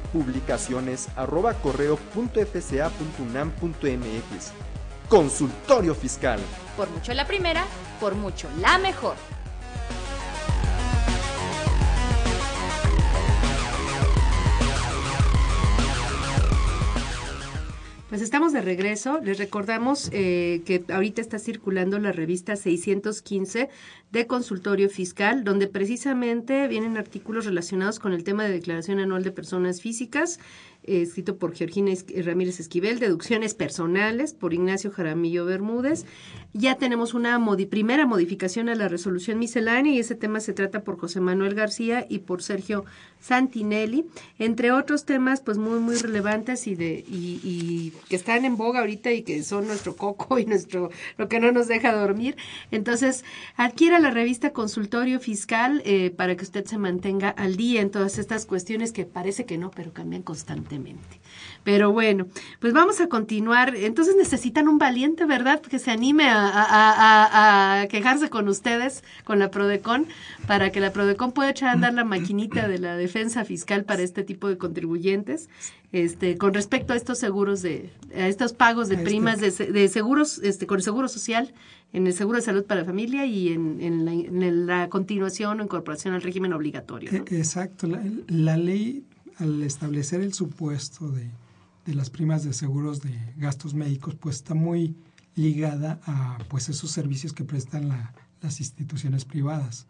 publicaciones 0.11 1.07
arroba 1.15 1.53
correo.fca.unam.mx. 1.55 4.51
Consultorio 5.09 5.95
Fiscal. 5.95 6.39
Por 6.77 6.89
mucho 6.89 7.13
la 7.13 7.27
primera, 7.27 7.65
por 7.99 8.15
mucho 8.15 8.47
la 8.59 8.77
mejor. 8.77 9.15
Pues 18.11 18.21
estamos 18.21 18.51
de 18.51 18.59
regreso. 18.59 19.21
Les 19.23 19.37
recordamos 19.37 20.09
eh, 20.11 20.63
que 20.65 20.83
ahorita 20.91 21.21
está 21.21 21.39
circulando 21.39 21.97
la 21.97 22.11
revista 22.11 22.57
615 22.57 23.69
de 24.11 24.27
consultorio 24.27 24.89
fiscal, 24.89 25.45
donde 25.45 25.67
precisamente 25.67 26.67
vienen 26.67 26.97
artículos 26.97 27.45
relacionados 27.45 27.99
con 27.99 28.11
el 28.11 28.25
tema 28.25 28.43
de 28.43 28.51
declaración 28.51 28.99
anual 28.99 29.23
de 29.23 29.31
personas 29.31 29.79
físicas 29.79 30.41
eh, 30.83 31.01
escrito 31.03 31.37
por 31.37 31.53
Georgina 31.53 31.91
Ramírez 32.23 32.59
Esquivel, 32.59 32.99
Deducciones 32.99 33.53
Personales, 33.53 34.33
por 34.33 34.53
Ignacio 34.53 34.89
Jaramillo 34.91 35.45
Bermúdez. 35.45 36.05
Ya 36.53 36.75
tenemos 36.75 37.13
una 37.13 37.39
primera 37.69 38.07
modificación 38.07 38.67
a 38.67 38.75
la 38.75 38.87
resolución 38.87 39.37
miscelánea 39.37 39.93
y 39.93 39.99
ese 39.99 40.15
tema 40.15 40.39
se 40.39 40.53
trata 40.53 40.83
por 40.83 40.97
José 40.99 41.21
Manuel 41.21 41.53
García 41.53 42.05
y 42.09 42.19
por 42.19 42.41
Sergio 42.41 42.85
Santinelli, 43.19 44.05
entre 44.39 44.71
otros 44.71 45.05
temas 45.05 45.41
pues 45.41 45.59
muy 45.59 45.79
muy 45.79 45.95
relevantes 45.95 46.65
y 46.65 46.73
de 46.73 47.05
y, 47.07 47.93
que 48.09 48.15
están 48.15 48.45
en 48.45 48.57
boga 48.57 48.79
ahorita 48.79 49.11
y 49.11 49.21
que 49.21 49.43
son 49.43 49.67
nuestro 49.67 49.95
coco 49.95 50.39
y 50.39 50.45
nuestro 50.45 50.89
lo 51.17 51.29
que 51.29 51.39
no 51.39 51.51
nos 51.51 51.67
deja 51.67 51.93
dormir. 51.93 52.35
Entonces, 52.71 53.23
adquiera 53.55 53.99
la 53.99 54.09
revista 54.09 54.51
Consultorio 54.51 55.19
Fiscal 55.19 55.83
eh, 55.85 56.09
para 56.09 56.35
que 56.35 56.43
usted 56.43 56.65
se 56.65 56.79
mantenga 56.79 57.29
al 57.29 57.55
día 57.55 57.81
en 57.81 57.91
todas 57.91 58.17
estas 58.17 58.45
cuestiones 58.47 58.91
que 58.91 59.05
parece 59.05 59.45
que 59.45 59.57
no, 59.57 59.69
pero 59.69 59.93
cambian 59.93 60.23
constantemente. 60.23 60.70
Pero 61.63 61.91
bueno, 61.91 62.27
pues 62.59 62.73
vamos 62.73 63.01
a 63.01 63.07
continuar. 63.07 63.75
Entonces 63.75 64.15
necesitan 64.15 64.67
un 64.67 64.77
valiente, 64.77 65.25
¿verdad? 65.25 65.61
Que 65.61 65.79
se 65.79 65.91
anime 65.91 66.25
a, 66.27 67.85
quejarse 67.89 68.29
con 68.29 68.47
ustedes, 68.47 69.03
con 69.23 69.39
la 69.39 69.51
Prodecon, 69.51 70.07
para 70.47 70.71
que 70.71 70.79
la 70.79 70.91
Prodecon 70.91 71.31
pueda 71.31 71.51
echar 71.51 71.69
a 71.69 71.73
andar 71.73 71.93
la 71.93 72.03
maquinita 72.03 72.67
de 72.67 72.79
la 72.79 72.95
defensa 72.95 73.45
fiscal 73.45 73.83
para 73.83 74.01
este 74.01 74.23
tipo 74.23 74.47
de 74.47 74.57
contribuyentes. 74.57 75.49
Este, 75.91 76.37
con 76.37 76.53
respecto 76.53 76.93
a 76.93 76.95
estos 76.95 77.19
seguros 77.19 77.61
de, 77.61 77.89
a 78.15 78.27
estos 78.27 78.53
pagos 78.53 78.87
de 78.87 78.97
primas 78.97 79.41
de, 79.41 79.87
seguros, 79.89 80.39
este, 80.39 80.65
con 80.65 80.77
el 80.77 80.83
seguro 80.83 81.09
social, 81.09 81.53
en 81.91 82.07
el 82.07 82.13
seguro 82.13 82.37
de 82.37 82.43
salud 82.45 82.63
para 82.63 82.81
la 82.81 82.85
familia 82.85 83.25
y 83.25 83.49
en, 83.49 84.65
la, 84.65 84.87
continuación 84.87 85.59
o 85.59 85.63
incorporación 85.63 86.13
al 86.13 86.21
régimen 86.21 86.53
obligatorio. 86.53 87.11
E, 87.11 87.17
exacto, 87.37 87.87
la, 87.87 88.01
la 88.29 88.55
ley 88.55 89.03
al 89.41 89.63
establecer 89.63 90.21
el 90.21 90.33
supuesto 90.33 91.09
de, 91.09 91.29
las 91.85 92.09
primas 92.09 92.43
de 92.43 92.53
seguros 92.53 93.01
de 93.01 93.17
gastos 93.37 93.73
médicos, 93.73 94.15
pues 94.15 94.37
está 94.37 94.53
muy 94.53 94.95
ligada 95.35 95.99
a 96.05 96.37
pues 96.47 96.69
esos 96.69 96.91
servicios 96.91 97.33
que 97.33 97.43
prestan 97.43 97.89
las 98.41 98.59
instituciones 98.59 99.25
privadas. 99.25 99.87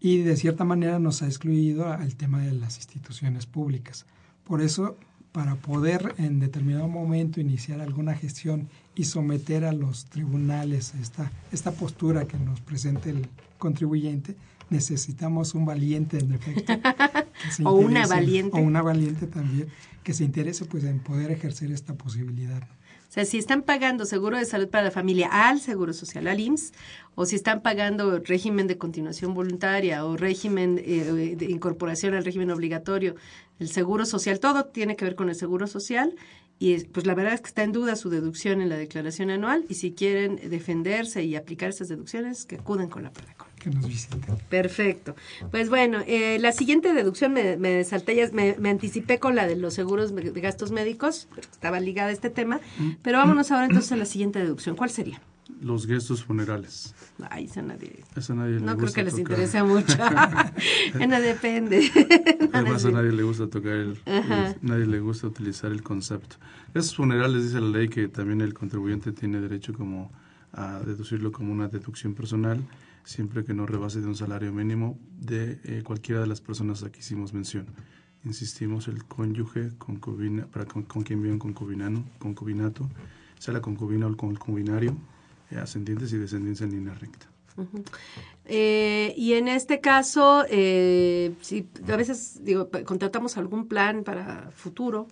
Y 0.00 0.18
de 0.18 0.36
cierta 0.36 0.64
manera 0.64 0.98
nos 0.98 1.22
ha 1.22 1.26
excluido 1.26 1.90
al 1.92 2.16
tema 2.16 2.40
de 2.40 2.52
las 2.52 2.76
instituciones 2.76 3.46
públicas. 3.46 4.04
Por 4.44 4.60
eso 4.60 4.96
para 5.30 5.54
poder 5.54 6.14
en 6.18 6.40
determinado 6.40 6.88
momento 6.88 7.40
iniciar 7.40 7.80
alguna 7.80 8.14
gestión 8.14 8.68
y 8.94 9.04
someter 9.04 9.64
a 9.64 9.72
los 9.72 10.04
tribunales 10.06 10.92
esta, 11.00 11.32
esta 11.52 11.72
postura 11.72 12.26
que 12.26 12.36
nos 12.36 12.60
presente 12.60 13.10
el 13.10 13.28
contribuyente, 13.58 14.36
necesitamos 14.72 15.54
un 15.54 15.64
valiente 15.64 16.18
en 16.18 16.32
efecto. 16.32 16.72
o 17.64 17.72
una 17.74 18.06
valiente. 18.06 18.58
O 18.58 18.62
una 18.62 18.82
valiente 18.82 19.26
también, 19.26 19.68
que 20.02 20.14
se 20.14 20.24
interese 20.24 20.64
pues 20.64 20.84
en 20.84 20.98
poder 20.98 21.30
ejercer 21.30 21.70
esta 21.70 21.94
posibilidad. 21.94 22.62
O 23.12 23.14
sea, 23.14 23.26
si 23.26 23.36
están 23.36 23.60
pagando 23.60 24.06
seguro 24.06 24.38
de 24.38 24.46
salud 24.46 24.68
para 24.68 24.84
la 24.84 24.90
familia 24.90 25.28
al 25.30 25.60
Seguro 25.60 25.92
Social, 25.92 26.26
al 26.26 26.40
IMSS, 26.40 26.72
o 27.14 27.26
si 27.26 27.36
están 27.36 27.60
pagando 27.60 28.20
régimen 28.20 28.66
de 28.66 28.78
continuación 28.78 29.34
voluntaria 29.34 30.06
o 30.06 30.16
régimen 30.16 30.80
eh, 30.82 31.36
de 31.36 31.44
incorporación 31.44 32.14
al 32.14 32.24
régimen 32.24 32.50
obligatorio, 32.50 33.14
el 33.58 33.68
Seguro 33.68 34.06
Social, 34.06 34.40
todo 34.40 34.64
tiene 34.64 34.96
que 34.96 35.04
ver 35.04 35.14
con 35.14 35.28
el 35.28 35.34
Seguro 35.34 35.66
Social 35.66 36.14
y 36.58 36.84
pues 36.84 37.06
la 37.06 37.14
verdad 37.14 37.34
es 37.34 37.42
que 37.42 37.48
está 37.48 37.64
en 37.64 37.72
duda 37.72 37.96
su 37.96 38.08
deducción 38.08 38.62
en 38.62 38.70
la 38.70 38.76
declaración 38.76 39.28
anual 39.28 39.66
y 39.68 39.74
si 39.74 39.92
quieren 39.92 40.36
defenderse 40.48 41.22
y 41.22 41.36
aplicar 41.36 41.68
esas 41.68 41.88
deducciones, 41.88 42.46
que 42.46 42.56
acuden 42.56 42.88
con 42.88 43.02
la 43.02 43.12
PRODECON. 43.12 43.48
Que 43.62 43.70
nos 43.70 43.86
visiten. 43.86 44.20
Perfecto. 44.48 45.14
Pues 45.52 45.68
bueno, 45.68 45.98
eh, 46.08 46.38
la 46.40 46.50
siguiente 46.50 46.92
deducción 46.94 47.32
me, 47.32 47.56
me 47.56 47.84
salté, 47.84 48.16
ya, 48.16 48.28
me, 48.32 48.56
me, 48.58 48.70
anticipé 48.70 49.20
con 49.20 49.36
la 49.36 49.46
de 49.46 49.54
los 49.54 49.74
seguros 49.74 50.12
de 50.12 50.40
gastos 50.40 50.72
médicos, 50.72 51.28
estaba 51.38 51.78
ligada 51.78 52.08
a 52.08 52.12
este 52.12 52.28
tema, 52.28 52.58
pero 53.02 53.18
vámonos 53.18 53.52
ahora 53.52 53.66
entonces 53.66 53.92
a 53.92 53.96
la 53.96 54.04
siguiente 54.04 54.40
deducción. 54.40 54.74
¿Cuál 54.74 54.90
sería? 54.90 55.20
Los 55.60 55.86
gestos 55.86 56.24
funerales. 56.24 56.92
Ay, 57.30 57.44
eso 57.44 57.62
nadie. 57.62 58.02
Eso 58.16 58.34
nadie 58.34 58.58
no 58.58 58.76
creo 58.76 58.92
que 58.92 59.04
les 59.04 59.16
interese 59.16 59.62
mucho. 59.62 59.96
no 61.08 61.20
depende. 61.20 61.88
Además, 62.52 62.84
a 62.84 62.90
nadie 62.90 63.12
le 63.12 63.22
gusta 63.22 63.46
tocar 63.46 63.74
el, 63.74 64.00
el, 64.06 64.56
nadie 64.60 64.86
le 64.86 64.98
gusta 64.98 65.28
utilizar 65.28 65.70
el 65.70 65.84
concepto. 65.84 66.34
Gestos 66.74 66.96
funerales 66.96 67.44
dice 67.44 67.60
la 67.60 67.68
ley 67.68 67.88
que 67.88 68.08
también 68.08 68.40
el 68.40 68.54
contribuyente 68.54 69.12
tiene 69.12 69.40
derecho 69.40 69.72
como 69.72 70.10
a 70.52 70.80
deducirlo 70.80 71.30
como 71.30 71.52
una 71.52 71.68
deducción 71.68 72.14
personal 72.14 72.60
siempre 73.04 73.44
que 73.44 73.54
no 73.54 73.66
rebase 73.66 74.00
de 74.00 74.06
un 74.06 74.16
salario 74.16 74.52
mínimo 74.52 74.98
de 75.18 75.60
eh, 75.64 75.82
cualquiera 75.84 76.20
de 76.20 76.26
las 76.26 76.40
personas 76.40 76.82
a 76.82 76.90
que 76.90 77.00
hicimos 77.00 77.32
mención. 77.32 77.66
Insistimos, 78.24 78.88
el 78.88 79.04
cónyuge, 79.04 79.76
concubina, 79.78 80.46
para 80.46 80.64
con, 80.64 80.84
con 80.84 81.02
quien 81.02 81.20
vive 81.20 81.32
un 81.32 81.40
concubinano, 81.40 82.04
concubinato, 82.18 82.88
sea 83.38 83.54
la 83.54 83.60
concubina 83.60 84.06
o 84.06 84.08
el 84.08 84.16
concubinario, 84.16 84.96
eh, 85.50 85.56
ascendientes 85.58 86.12
y 86.12 86.18
descendientes 86.18 86.62
en 86.62 86.70
línea 86.70 86.94
recta. 86.94 87.26
Eh, 88.44 89.12
y 89.16 89.34
en 89.34 89.48
este 89.48 89.80
caso, 89.80 90.44
eh, 90.48 91.34
si 91.40 91.68
a 91.86 91.96
veces 91.96 92.40
digo, 92.42 92.70
contratamos 92.84 93.36
algún 93.36 93.66
plan 93.68 94.04
para 94.04 94.50
futuro, 94.52 95.08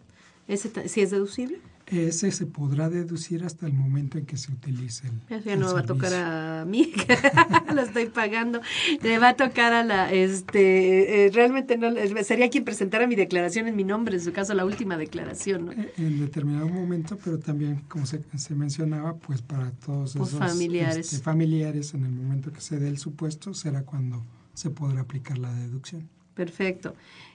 ¿ese 0.49 0.88
si 0.88 1.01
es 1.01 1.11
deducible? 1.11 1.61
Ese 1.91 2.30
se 2.30 2.47
podrá 2.47 2.88
deducir 2.88 3.45
hasta 3.45 3.66
el 3.66 3.72
momento 3.72 4.16
en 4.16 4.26
que 4.26 4.36
se 4.36 4.53
utilice 4.53 5.09
el. 5.09 5.43
Ya 5.43 5.57
no 5.57 5.74
va 5.74 5.80
a 5.80 5.86
tocar 5.86 6.12
a 6.14 6.64
mí, 6.64 6.93
lo 7.74 7.82
estoy 7.82 8.07
pagando. 8.07 8.61
Le 9.03 9.18
va 9.18 9.30
a 9.30 9.36
tocar 9.36 9.72
a 9.72 9.82
la. 9.82 10.12
este 10.12 11.26
eh, 11.26 11.30
Realmente 11.30 11.76
no. 11.76 11.93
Sería 12.22 12.49
quien 12.49 12.64
presentara 12.64 13.07
mi 13.07 13.16
declaración 13.16 13.66
en 13.66 13.74
mi 13.74 13.84
nombre, 13.84 14.16
en 14.16 14.22
su 14.22 14.32
caso, 14.32 14.55
la 14.55 14.64
última 14.64 14.97
declaración. 14.97 15.66
¿no? 15.66 15.72
En 15.72 16.20
determinado 16.20 16.68
momento, 16.68 17.18
pero 17.24 17.38
también, 17.38 17.82
como 17.88 18.07
se, 18.07 18.20
se 18.36 18.55
mencionaba, 18.55 19.16
pues 19.16 19.43
para 19.43 19.72
todos 19.72 20.14
Los 20.14 20.28
esos 20.28 20.38
familiares. 20.38 21.12
Este, 21.12 21.24
familiares, 21.24 21.95
en 21.95 22.05
el 22.05 22.12
momento 22.12 22.53
que 22.53 22.61
se 22.61 22.78
dé 22.78 22.88
el 22.88 22.99
supuesto, 22.99 23.53
será 23.53 23.82
cuando 23.82 24.24
se 24.55 24.70
podrá 24.70 25.01
aplicar 25.01 25.38
la 25.38 25.53
deducción. 25.55 26.09
Perfecto. 26.34 26.95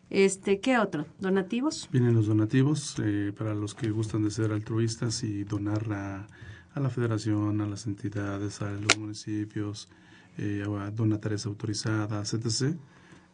Este, 0.09 0.59
¿Qué 0.59 0.77
otro? 0.77 1.05
¿Donativos? 1.19 1.89
Vienen 1.91 2.13
los 2.13 2.27
donativos 2.27 2.95
eh, 3.03 3.33
para 3.35 3.53
los 3.55 3.73
que 3.73 3.89
gustan 3.89 4.23
de 4.23 4.31
ser 4.31 4.51
altruistas 4.51 5.23
y 5.23 5.43
donar 5.43 5.91
a, 5.91 6.27
a 6.73 6.79
la 6.79 6.89
federación, 6.89 7.61
a 7.61 7.65
las 7.65 7.87
entidades, 7.87 8.61
a 8.61 8.71
los 8.71 8.97
municipios, 8.97 9.89
eh, 10.37 10.63
a 10.79 10.91
donatarias 10.91 11.45
autorizadas, 11.45 12.33
etc. 12.33 12.75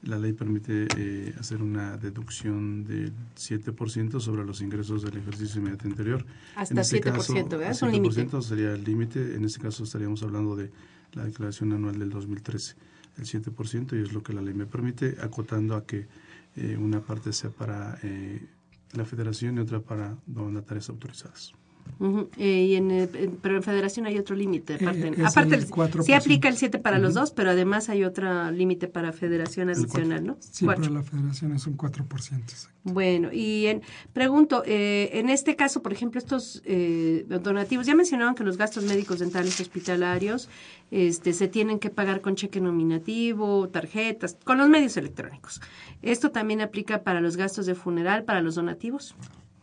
La 0.03 0.17
ley 0.17 0.33
permite 0.33 0.87
eh, 0.97 1.33
hacer 1.39 1.61
una 1.61 1.97
deducción 1.97 2.83
del 2.83 3.11
7% 3.35 4.19
sobre 4.19 4.45
los 4.45 4.61
ingresos 4.61 5.03
del 5.03 5.17
ejercicio 5.17 5.59
inmediato 5.59 5.87
anterior. 5.87 6.25
Hasta 6.55 6.73
en 6.73 6.79
este 6.79 7.01
7%, 7.01 7.03
caso, 7.03 7.33
¿verdad? 7.33 7.71
Es 7.71 7.81
un 7.81 7.91
límite. 7.91 8.41
sería 8.41 8.73
el 8.73 8.83
límite. 8.83 9.35
En 9.35 9.45
este 9.45 9.59
caso 9.59 9.83
estaríamos 9.83 10.23
hablando 10.23 10.55
de 10.55 10.71
la 11.13 11.25
declaración 11.25 11.73
anual 11.73 11.99
del 11.99 12.09
2013, 12.09 12.75
el 13.17 13.25
7%, 13.25 13.99
y 13.99 14.03
es 14.03 14.13
lo 14.13 14.23
que 14.23 14.33
la 14.33 14.41
ley 14.41 14.53
me 14.53 14.65
permite, 14.65 15.17
acotando 15.21 15.75
a 15.75 15.85
que 15.85 16.07
eh, 16.55 16.77
una 16.77 17.01
parte 17.01 17.33
sea 17.33 17.49
para 17.49 17.97
eh, 18.03 18.45
la 18.93 19.05
federación 19.05 19.57
y 19.57 19.61
otra 19.61 19.79
para 19.79 20.17
donatarias 20.25 20.89
autorizadas. 20.89 21.53
Uh 21.99 22.05
-huh. 22.05 22.27
eh, 22.37 22.65
y 22.65 22.75
en, 22.75 23.37
pero 23.41 23.57
en 23.57 23.63
federación 23.63 24.05
hay 24.05 24.17
otro 24.17 24.35
límite. 24.35 24.75
Aparte, 24.75 25.07
Eh, 25.09 25.25
aparte 25.25 25.55
el 25.55 25.67
4%. 25.69 26.03
sí 26.03 26.13
aplica 26.13 26.47
el 26.49 26.55
7 26.57 26.79
para 26.79 26.97
uh 26.97 26.99
-huh. 26.99 27.03
los 27.03 27.13
dos, 27.13 27.31
pero 27.31 27.49
además 27.51 27.89
hay 27.89 28.03
otro 28.03 28.51
límite 28.51 28.87
para 28.87 29.11
federación 29.13 29.69
adicional, 29.69 30.25
¿no? 30.25 30.37
Sí, 30.39 30.65
para 30.65 30.89
la 30.89 31.03
federación 31.03 31.53
es 31.53 31.67
un 31.67 31.77
4%. 31.77 32.39
Exacto. 32.51 32.69
Bueno, 32.83 33.29
y 33.31 33.67
en, 33.67 33.83
pregunto, 34.11 34.63
eh, 34.65 35.11
en 35.13 35.29
este 35.29 35.55
caso, 35.55 35.83
por 35.83 35.93
ejemplo, 35.93 36.17
estos 36.17 36.63
eh, 36.65 37.25
donativos, 37.27 37.85
ya 37.85 37.93
mencionaban 37.95 38.33
que 38.33 38.43
los 38.43 38.57
gastos 38.57 38.83
médicos 38.85 39.19
dentales 39.19 39.59
hospitalarios 39.61 40.49
este, 40.89 41.33
se 41.33 41.47
tienen 41.47 41.77
que 41.77 41.89
pagar 41.91 42.21
con 42.21 42.35
cheque 42.35 42.59
nominativo, 42.59 43.69
tarjetas, 43.69 44.35
con 44.43 44.57
los 44.57 44.67
medios 44.67 44.97
electrónicos. 44.97 45.61
¿Esto 46.01 46.31
también 46.31 46.61
aplica 46.61 47.03
para 47.03 47.21
los 47.21 47.37
gastos 47.37 47.67
de 47.67 47.75
funeral, 47.75 48.23
para 48.23 48.41
los 48.41 48.55
donativos? 48.55 49.15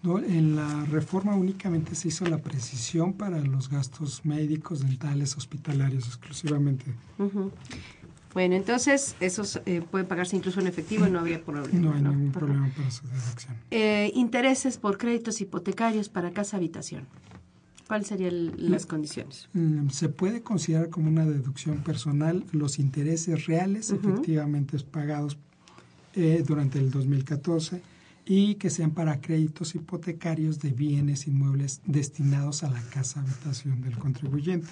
No, 0.02 0.18
en 0.20 0.54
la 0.54 0.84
reforma 0.84 1.34
únicamente 1.34 1.94
se 1.94 2.08
hizo 2.08 2.24
la 2.26 2.38
precisión 2.38 3.14
para 3.14 3.40
los 3.40 3.68
gastos 3.68 4.24
médicos, 4.24 4.80
dentales, 4.80 5.36
hospitalarios 5.36 6.06
exclusivamente. 6.06 6.84
Uh 7.18 7.24
-huh. 7.24 7.50
Bueno, 8.32 8.54
entonces 8.54 9.16
esos 9.18 9.60
eh, 9.66 9.82
pueden 9.90 10.06
pagarse 10.06 10.36
incluso 10.36 10.60
en 10.60 10.68
efectivo 10.68 11.06
y 11.06 11.10
no 11.10 11.18
habría 11.18 11.42
problema. 11.42 11.80
No 11.80 11.92
hay 11.94 12.02
¿no? 12.02 12.10
ningún 12.12 12.30
problema 12.30 12.70
para 12.76 12.90
su 12.90 13.06
deducción. 13.08 13.56
Eh, 13.70 14.12
intereses 14.14 14.78
por 14.78 14.98
créditos 14.98 15.40
hipotecarios 15.40 16.08
para 16.08 16.30
casa 16.30 16.56
habitación. 16.58 17.06
¿Cuáles 17.88 18.08
serían 18.08 18.52
las 18.58 18.84
condiciones? 18.84 19.48
Se 19.90 20.10
puede 20.10 20.42
considerar 20.42 20.90
como 20.90 21.08
una 21.08 21.24
deducción 21.24 21.78
personal 21.78 22.44
los 22.52 22.78
intereses 22.78 23.46
reales 23.46 23.90
uh 23.90 23.94
-huh. 23.96 24.12
efectivamente 24.12 24.78
pagados 24.80 25.38
eh, 26.14 26.44
durante 26.46 26.78
el 26.78 26.90
2014 26.90 27.80
y 28.30 28.56
que 28.56 28.68
sean 28.68 28.90
para 28.90 29.22
créditos 29.22 29.74
hipotecarios 29.74 30.60
de 30.60 30.70
bienes 30.70 31.26
inmuebles 31.26 31.80
destinados 31.86 32.62
a 32.62 32.68
la 32.68 32.82
casa 32.82 33.20
habitación 33.20 33.80
del 33.80 33.96
contribuyente. 33.96 34.68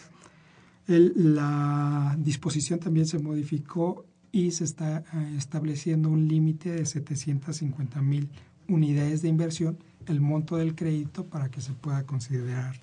La 0.86 2.14
disposición 2.18 2.80
también 2.80 3.07
se 3.07 3.18
modificó 3.18 4.04
y 4.30 4.50
se 4.50 4.64
está 4.64 5.04
uh, 5.14 5.38
estableciendo 5.38 6.11
un 6.11 6.28
límite 6.28 6.70
de 6.70 6.84
750 6.84 8.02
mil 8.02 8.28
unidades 8.68 9.22
de 9.22 9.28
inversión, 9.28 9.78
el 10.07 10.20
monto 10.20 10.59
del 10.59 10.74
crédito 10.74 11.24
para 11.24 11.50
que 11.50 11.62
se 11.62 11.72
pueda 11.72 12.04
considerar 12.04 12.78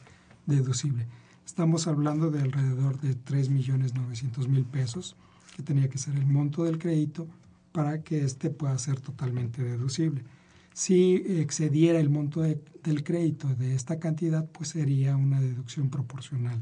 deducible. 0.48 1.06
Estamos 1.46 1.86
hablando 1.86 2.32
de 2.32 2.42
alrededor 2.42 3.00
de 3.00 3.14
3 3.14 3.50
millones 3.50 3.94
900 3.94 4.48
mil 4.48 4.66
pesos, 4.66 5.16
que 5.56 5.62
tenía 5.62 5.88
que 5.88 6.00
ser 6.00 6.16
el 6.16 6.26
monto 6.26 6.64
del 6.64 6.80
crédito 6.80 7.28
para 7.72 8.02
que 8.02 8.24
éste 8.24 8.50
pueda 8.50 8.76
ser 8.80 9.00
totalmente 9.00 9.64
deducible. 9.64 10.24
Si 10.74 11.16
excediera 11.16 12.00
el 12.00 12.10
monto 12.10 12.42
de, 12.42 12.60
del 12.84 13.04
crédito 13.04 13.48
de 13.56 13.76
esta 13.76 14.00
cantidad, 14.00 14.50
pues 14.50 14.70
sería 14.70 15.16
una 15.16 15.40
deducción 15.40 15.90
proporcional. 15.90 16.62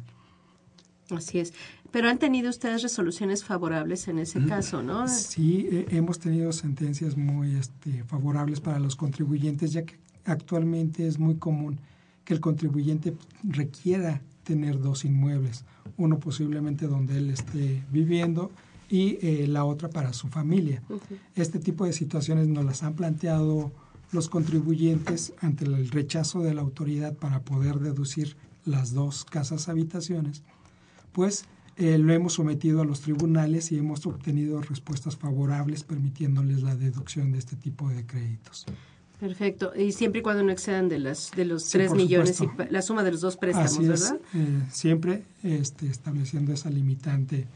Así 1.09 1.39
es. 1.39 1.53
Pero 1.91 2.09
han 2.09 2.19
tenido 2.19 2.49
ustedes 2.49 2.81
resoluciones 2.83 3.43
favorables 3.43 4.07
en 4.07 4.19
ese 4.19 4.45
caso, 4.45 4.81
¿no? 4.81 5.07
Sí, 5.09 5.67
eh, 5.69 5.85
hemos 5.91 6.19
tenido 6.19 6.51
sentencias 6.53 7.17
muy 7.17 7.55
este, 7.55 8.03
favorables 8.05 8.61
para 8.61 8.79
los 8.79 8.95
contribuyentes, 8.95 9.73
ya 9.73 9.83
que 9.83 9.97
actualmente 10.23 11.05
es 11.05 11.19
muy 11.19 11.35
común 11.35 11.79
que 12.23 12.33
el 12.33 12.39
contribuyente 12.39 13.13
requiera 13.43 14.21
tener 14.43 14.79
dos 14.79 15.03
inmuebles, 15.03 15.65
uno 15.97 16.19
posiblemente 16.19 16.87
donde 16.87 17.17
él 17.17 17.29
esté 17.29 17.83
viviendo 17.91 18.51
y 18.89 19.17
eh, 19.21 19.47
la 19.47 19.65
otra 19.65 19.89
para 19.89 20.13
su 20.13 20.27
familia. 20.29 20.81
Uh 20.89 20.93
-huh. 20.93 21.17
Este 21.35 21.59
tipo 21.59 21.85
de 21.85 21.93
situaciones 21.93 22.47
nos 22.47 22.63
las 22.63 22.83
han 22.83 22.93
planteado 22.93 23.71
los 24.11 24.29
contribuyentes 24.29 25.33
ante 25.39 25.65
el 25.65 25.89
rechazo 25.89 26.41
de 26.41 26.53
la 26.53 26.61
autoridad 26.61 27.15
para 27.15 27.41
poder 27.41 27.79
deducir 27.79 28.35
las 28.65 28.93
dos 28.93 29.25
casas 29.25 29.69
habitaciones, 29.69 30.43
pues 31.11 31.45
eh, 31.77 31.97
lo 31.97 32.13
hemos 32.13 32.33
sometido 32.33 32.81
a 32.81 32.85
los 32.85 33.01
tribunales 33.01 33.71
y 33.71 33.77
hemos 33.77 34.05
obtenido 34.05 34.61
respuestas 34.61 35.17
favorables 35.17 35.83
permitiéndoles 35.83 36.61
la 36.61 36.75
deducción 36.75 37.31
de 37.31 37.39
este 37.39 37.55
tipo 37.55 37.89
de 37.89 38.05
créditos. 38.05 38.65
Perfecto. 39.19 39.71
Y 39.75 39.91
siempre 39.91 40.19
y 40.19 40.23
cuando 40.23 40.43
no 40.43 40.51
excedan 40.51 40.89
de, 40.89 40.99
las, 40.99 41.31
de 41.31 41.45
los 41.45 41.63
sí, 41.63 41.77
3 41.77 41.93
millones, 41.93 42.41
y 42.41 42.49
la 42.69 42.81
suma 42.81 43.03
de 43.03 43.11
los 43.11 43.21
dos 43.21 43.37
préstamos, 43.37 43.71
Así 43.71 43.87
¿verdad? 43.87 44.19
Es, 44.33 44.39
eh, 44.39 44.63
siempre 44.71 45.23
este, 45.43 45.87
estableciendo 45.87 46.51
esa 46.51 46.69
limitante 46.71 47.47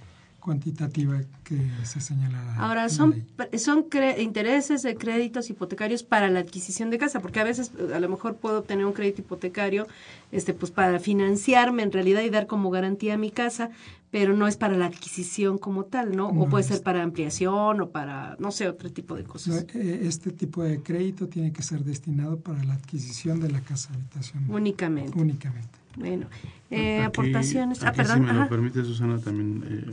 cuantitativa 0.46 1.20
que 1.44 1.58
se 1.86 2.00
señala. 2.00 2.38
Ahora, 2.58 2.88
son, 2.90 3.26
son 3.58 3.88
intereses 4.20 4.84
de 4.84 4.96
créditos 4.96 5.50
hipotecarios 5.50 6.04
para 6.04 6.30
la 6.30 6.42
adquisición 6.42 6.92
de 6.92 7.00
casa, 7.00 7.20
porque 7.20 7.40
a 7.40 7.44
veces 7.44 7.72
a 7.92 8.00
lo 8.00 8.08
mejor 8.10 8.36
puedo 8.36 8.60
obtener 8.60 8.86
un 8.86 8.94
crédito 8.94 9.22
hipotecario 9.22 9.88
este, 10.32 10.54
pues 10.54 10.72
para 10.72 11.00
financiarme 11.00 11.82
en 11.82 11.92
realidad 11.92 12.22
y 12.22 12.30
dar 12.30 12.46
como 12.46 12.70
garantía 12.70 13.16
a 13.16 13.18
mi 13.18 13.32
casa, 13.32 13.72
pero 14.12 14.36
no 14.36 14.48
es 14.48 14.56
para 14.56 14.78
la 14.78 14.86
adquisición 14.86 15.58
como 15.58 15.86
tal, 15.86 16.16
¿no? 16.16 16.28
o 16.28 16.48
puede 16.48 16.64
ser 16.64 16.84
para 16.84 17.02
ampliación 17.02 17.82
o 17.82 17.90
para, 17.90 18.36
no 18.38 18.52
sé, 18.52 18.70
otro 18.70 18.92
tipo 18.92 19.16
de 19.16 19.24
cosas. 19.24 19.66
Eh, 19.74 20.02
este 20.04 20.30
tipo 20.30 20.62
de 20.62 20.80
crédito 20.84 21.28
tiene 21.28 21.52
que 21.54 21.64
ser 21.64 21.84
destinado 21.84 22.38
para 22.38 22.64
la 22.64 22.76
adquisición 22.76 23.40
de 23.40 23.50
la 23.50 23.62
casa 23.62 23.92
habitación. 23.96 24.46
Únicamente. 24.48 25.20
Únicamente. 25.20 25.85
Bueno, 25.96 26.28
eh, 26.70 27.02
aportaciones. 27.02 27.84
ah, 27.84 27.92
perdón. 27.94 28.18
Si 28.18 28.22
me 28.22 28.34
lo 28.34 28.50
permite, 28.50 28.84
Susana, 28.84 29.20
también 29.20 29.64
eh, 29.68 29.86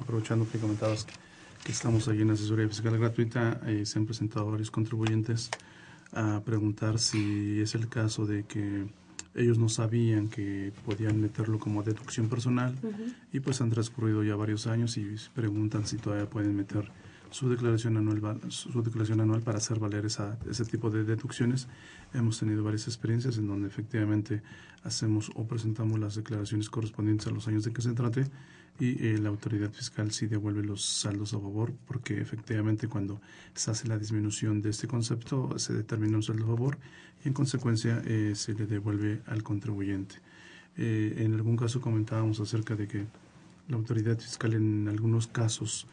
aprovechando 0.00 0.48
que 0.50 0.58
comentabas 0.58 1.06
que, 1.64 1.72
estamos 1.72 2.08
ahí 2.08 2.22
en 2.22 2.30
asesoría 2.30 2.66
fiscal 2.68 2.98
gratuita, 2.98 3.60
eh, 3.66 3.86
se 3.86 3.98
han 3.98 4.06
presentado 4.06 4.50
varios 4.50 4.70
contribuyentes 4.70 5.50
a 6.12 6.40
preguntar 6.44 6.98
si 6.98 7.60
es 7.60 7.74
el 7.74 7.88
caso 7.88 8.26
de 8.26 8.44
que 8.44 8.86
ellos 9.34 9.58
no 9.58 9.68
sabían 9.68 10.28
que 10.28 10.72
podían 10.84 11.20
meterlo 11.20 11.58
como 11.58 11.82
deducción 11.82 12.28
personal 12.28 12.74
y 13.32 13.40
pues 13.40 13.62
han 13.62 13.70
transcurrido 13.70 14.22
ya 14.22 14.36
varios 14.36 14.66
años 14.66 14.98
y 14.98 15.14
preguntan 15.34 15.86
si 15.86 15.96
todavía 15.96 16.28
pueden 16.28 16.54
meter 16.54 16.90
su 17.32 17.48
declaración 17.48 17.96
anual, 17.96 18.40
su 18.50 18.82
declaración 18.82 19.20
anual 19.20 19.40
para 19.40 19.58
hacer 19.58 19.78
valer 19.78 20.04
esa, 20.04 20.38
ese 20.48 20.64
tipo 20.64 20.90
de 20.90 21.04
deducciones. 21.04 21.66
Hemos 22.12 22.38
tenido 22.38 22.62
varias 22.62 22.86
experiencias 22.86 23.38
en 23.38 23.46
donde 23.46 23.68
efectivamente 23.68 24.42
hacemos 24.84 25.30
o 25.34 25.46
presentamos 25.46 25.98
las 25.98 26.14
declaraciones 26.14 26.68
correspondientes 26.68 27.26
a 27.26 27.30
los 27.30 27.48
años 27.48 27.64
de 27.64 27.72
que 27.72 27.82
se 27.82 27.92
trate 27.94 28.26
y 28.78 29.06
eh, 29.06 29.18
la 29.18 29.28
autoridad 29.28 29.70
fiscal 29.70 30.10
sí 30.12 30.26
devuelve 30.26 30.62
los 30.62 30.84
saldos 30.84 31.34
a 31.34 31.38
favor 31.38 31.72
porque 31.86 32.20
efectivamente 32.20 32.88
cuando 32.88 33.20
se 33.54 33.70
hace 33.70 33.88
la 33.88 33.98
disminución 33.98 34.62
de 34.62 34.70
este 34.70 34.86
concepto 34.86 35.58
se 35.58 35.72
determina 35.72 36.16
un 36.16 36.22
saldo 36.22 36.44
a 36.44 36.48
favor 36.48 36.78
y 37.24 37.28
en 37.28 37.34
consecuencia 37.34 38.02
eh, 38.04 38.32
se 38.34 38.54
le 38.54 38.66
devuelve 38.66 39.22
al 39.26 39.42
contribuyente. 39.42 40.16
Eh, 40.76 41.14
en 41.18 41.34
algún 41.34 41.56
caso 41.56 41.80
comentábamos 41.80 42.40
acerca 42.40 42.74
de 42.74 42.88
que 42.88 43.06
la 43.68 43.76
autoridad 43.76 44.18
fiscal 44.18 44.54
en 44.54 44.88
algunos 44.88 45.26
casos 45.26 45.86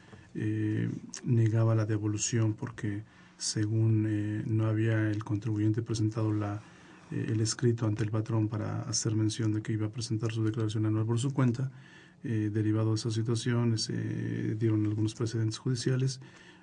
negaba 1.23 1.75
la 1.75 1.86
devolución 1.86 2.53
porque 2.53 3.03
según 3.38 4.45
no 4.45 4.67
había 4.67 5.09
el 5.09 5.23
contribuyente 5.23 5.82
presentado 5.82 6.32
la, 6.32 6.61
el 7.11 7.41
escrito 7.41 7.86
ante 7.88 8.03
el 8.03 8.11
patrón 8.11 8.47
para 8.47 8.82
hacer 8.84 9.15
mención 9.15 9.51
de 9.53 9.61
que 9.61 9.73
iba 9.73 9.88
a 9.88 9.91
presentar 9.91 10.32
su 10.32 10.43
declaración 10.43 10.86
anual 10.86 11.05
por 11.05 11.19
su 11.19 11.34
cuenta, 11.34 11.71
eh, 12.23 12.49
derivado 12.51 12.89
de 12.89 12.95
esa 12.95 13.11
situación, 13.11 13.77
se 13.77 14.55
dieron 14.55 14.86
algunos 14.86 15.15
precedentes 15.15 15.57
judiciales. 15.57 16.19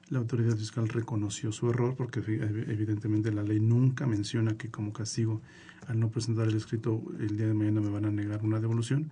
La 0.08 0.18
autoridad 0.18 0.56
fiscal 0.56 0.88
reconoció 0.88 1.50
su 1.50 1.68
error 1.70 1.94
porque 1.96 2.20
evidentemente 2.20 3.32
la 3.32 3.42
ley 3.42 3.58
nunca 3.58 4.06
menciona 4.06 4.56
que 4.56 4.70
como 4.70 4.92
castigo 4.92 5.40
al 5.88 5.98
no 5.98 6.10
presentar 6.10 6.46
el 6.46 6.56
escrito 6.56 7.02
el 7.18 7.36
día 7.36 7.48
de 7.48 7.54
mañana 7.54 7.80
me 7.80 7.88
van 7.88 8.04
a 8.04 8.10
negar 8.10 8.44
una 8.44 8.60
devolución. 8.60 9.10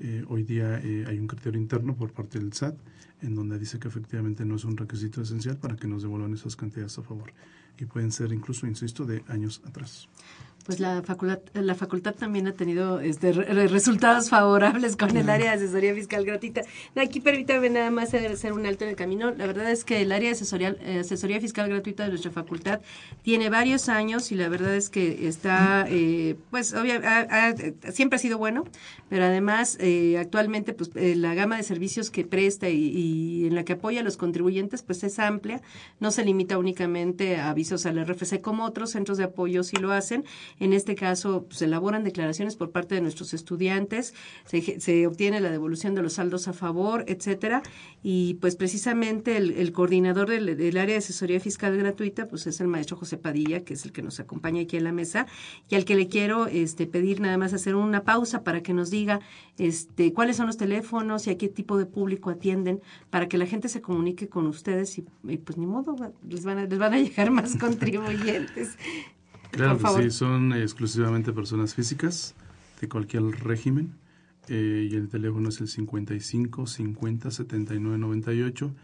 Eh, 0.00 0.24
hoy 0.28 0.42
día 0.42 0.80
eh, 0.82 1.04
hay 1.06 1.18
un 1.18 1.26
criterio 1.26 1.60
interno 1.60 1.94
por 1.94 2.12
parte 2.12 2.38
del 2.38 2.52
SAT 2.52 2.76
en 3.22 3.34
donde 3.34 3.58
dice 3.58 3.78
que 3.78 3.88
efectivamente 3.88 4.44
no 4.44 4.56
es 4.56 4.64
un 4.64 4.76
requisito 4.76 5.22
esencial 5.22 5.56
para 5.56 5.76
que 5.76 5.86
nos 5.86 6.02
devuelvan 6.02 6.34
esas 6.34 6.56
cantidades 6.56 6.98
a 6.98 7.02
favor. 7.02 7.32
Y 7.78 7.86
pueden 7.86 8.12
ser 8.12 8.32
incluso, 8.32 8.66
insisto, 8.66 9.04
de 9.04 9.24
años 9.28 9.62
atrás 9.64 10.08
pues 10.64 10.80
la 10.80 11.02
facultad, 11.02 11.40
la 11.52 11.74
facultad 11.74 12.14
también 12.14 12.46
ha 12.46 12.52
tenido 12.52 13.00
este, 13.00 13.32
resultados 13.32 14.30
favorables 14.30 14.96
con 14.96 15.14
el 15.16 15.28
área 15.28 15.50
de 15.50 15.64
asesoría 15.64 15.94
fiscal 15.94 16.24
gratuita. 16.24 16.62
Aquí 16.96 17.20
permítame 17.20 17.68
nada 17.68 17.90
más 17.90 18.14
hacer 18.14 18.52
un 18.52 18.64
alto 18.64 18.84
en 18.84 18.90
el 18.90 18.96
camino. 18.96 19.30
La 19.30 19.46
verdad 19.46 19.70
es 19.70 19.84
que 19.84 20.00
el 20.00 20.10
área 20.10 20.30
de 20.30 20.36
asesoría, 20.36 20.74
eh, 20.80 21.00
asesoría 21.00 21.38
fiscal 21.40 21.68
gratuita 21.68 22.04
de 22.04 22.10
nuestra 22.10 22.30
facultad 22.30 22.80
tiene 23.22 23.50
varios 23.50 23.90
años 23.90 24.32
y 24.32 24.36
la 24.36 24.48
verdad 24.48 24.74
es 24.74 24.88
que 24.88 25.28
está, 25.28 25.86
eh, 25.88 26.36
pues 26.50 26.72
obviamente, 26.72 27.74
siempre 27.92 28.16
ha 28.16 28.20
sido 28.20 28.38
bueno, 28.38 28.64
pero 29.10 29.24
además 29.24 29.76
eh, 29.80 30.16
actualmente 30.18 30.72
pues 30.72 30.90
la 30.94 31.34
gama 31.34 31.58
de 31.58 31.62
servicios 31.62 32.10
que 32.10 32.24
presta 32.24 32.70
y, 32.70 32.84
y, 32.86 33.46
en 33.46 33.54
la 33.54 33.64
que 33.64 33.74
apoya 33.74 34.00
a 34.00 34.02
los 34.02 34.16
contribuyentes 34.16 34.82
pues 34.82 35.04
es 35.04 35.18
amplia, 35.18 35.60
no 36.00 36.10
se 36.10 36.24
limita 36.24 36.56
únicamente 36.56 37.36
a 37.36 37.50
avisos 37.50 37.84
al 37.84 38.04
RFC 38.04 38.40
como 38.40 38.64
otros 38.64 38.90
centros 38.90 39.18
de 39.18 39.24
apoyo 39.24 39.62
sí 39.62 39.76
lo 39.76 39.92
hacen 39.92 40.24
en 40.60 40.72
este 40.72 40.94
caso, 40.94 41.46
se 41.50 41.66
elaboran 41.66 42.04
declaraciones 42.04 42.56
por 42.56 42.70
parte 42.70 42.94
de 42.94 43.00
nuestros 43.00 43.34
estudiantes, 43.34 44.14
se, 44.44 45.06
obtiene 45.06 45.40
la 45.40 45.50
devolución 45.50 45.94
de 45.94 46.02
los 46.02 46.14
saldos 46.14 46.48
a 46.48 46.52
favor, 46.52 47.04
etcétera. 47.08 47.62
Y 48.02 48.34
pues 48.34 48.56
precisamente 48.56 49.36
el, 49.36 49.72
coordinador 49.72 50.28
del, 50.28 50.76
área 50.76 50.94
de 50.94 50.96
asesoría 50.96 51.40
fiscal 51.40 51.76
gratuita, 51.76 52.28
pues 52.28 52.46
es 52.46 52.60
el 52.60 52.68
maestro 52.68 52.96
José 52.96 53.16
Padilla, 53.16 53.64
que 53.64 53.74
es 53.74 53.84
el 53.84 53.92
que 53.92 54.02
nos 54.02 54.20
acompaña 54.20 54.62
aquí 54.62 54.76
en 54.76 54.84
la 54.84 54.92
mesa, 54.92 55.26
y 55.68 55.74
al 55.74 55.84
que 55.84 55.96
le 55.96 56.08
quiero 56.08 56.46
este, 56.46 56.86
pedir 56.86 57.20
nada 57.20 57.38
más 57.38 57.52
hacer 57.52 57.74
una 57.74 58.04
pausa 58.04 58.44
para 58.44 58.62
que 58.62 58.74
nos 58.74 58.90
diga 58.90 59.20
este, 59.58 60.12
cuáles 60.12 60.36
son 60.36 60.46
los 60.46 60.56
teléfonos 60.56 61.26
y 61.26 61.30
a 61.30 61.38
qué 61.38 61.48
tipo 61.48 61.76
de 61.78 61.86
público 61.86 62.30
atienden, 62.30 62.80
para 63.10 63.28
que 63.28 63.38
la 63.38 63.46
gente 63.46 63.68
se 63.68 63.80
comunique 63.80 64.28
con 64.28 64.46
ustedes 64.46 64.98
y, 64.98 65.02
pues 65.02 65.58
ni 65.58 65.66
modo, 65.66 65.96
les 66.28 66.44
van 66.44 66.58
a, 66.58 66.64
les 66.66 66.78
van 66.78 66.94
a 66.94 66.98
llegar 67.02 67.30
más 67.30 67.56
contribuyentes. 67.56 68.76
Claro 69.54 69.78
que 69.78 70.02
sí, 70.02 70.10
son 70.10 70.52
exclusivamente 70.52 71.32
personas 71.32 71.74
físicas 71.74 72.34
de 72.80 72.88
cualquier 72.88 73.22
régimen. 73.22 73.94
Eh, 74.48 74.88
y 74.90 74.96
el 74.96 75.08
teléfono 75.08 75.48
es 75.48 75.60
el 75.60 75.68
55 75.68 76.66
50 76.66 77.30
79 77.30 77.98
98. 77.98 78.74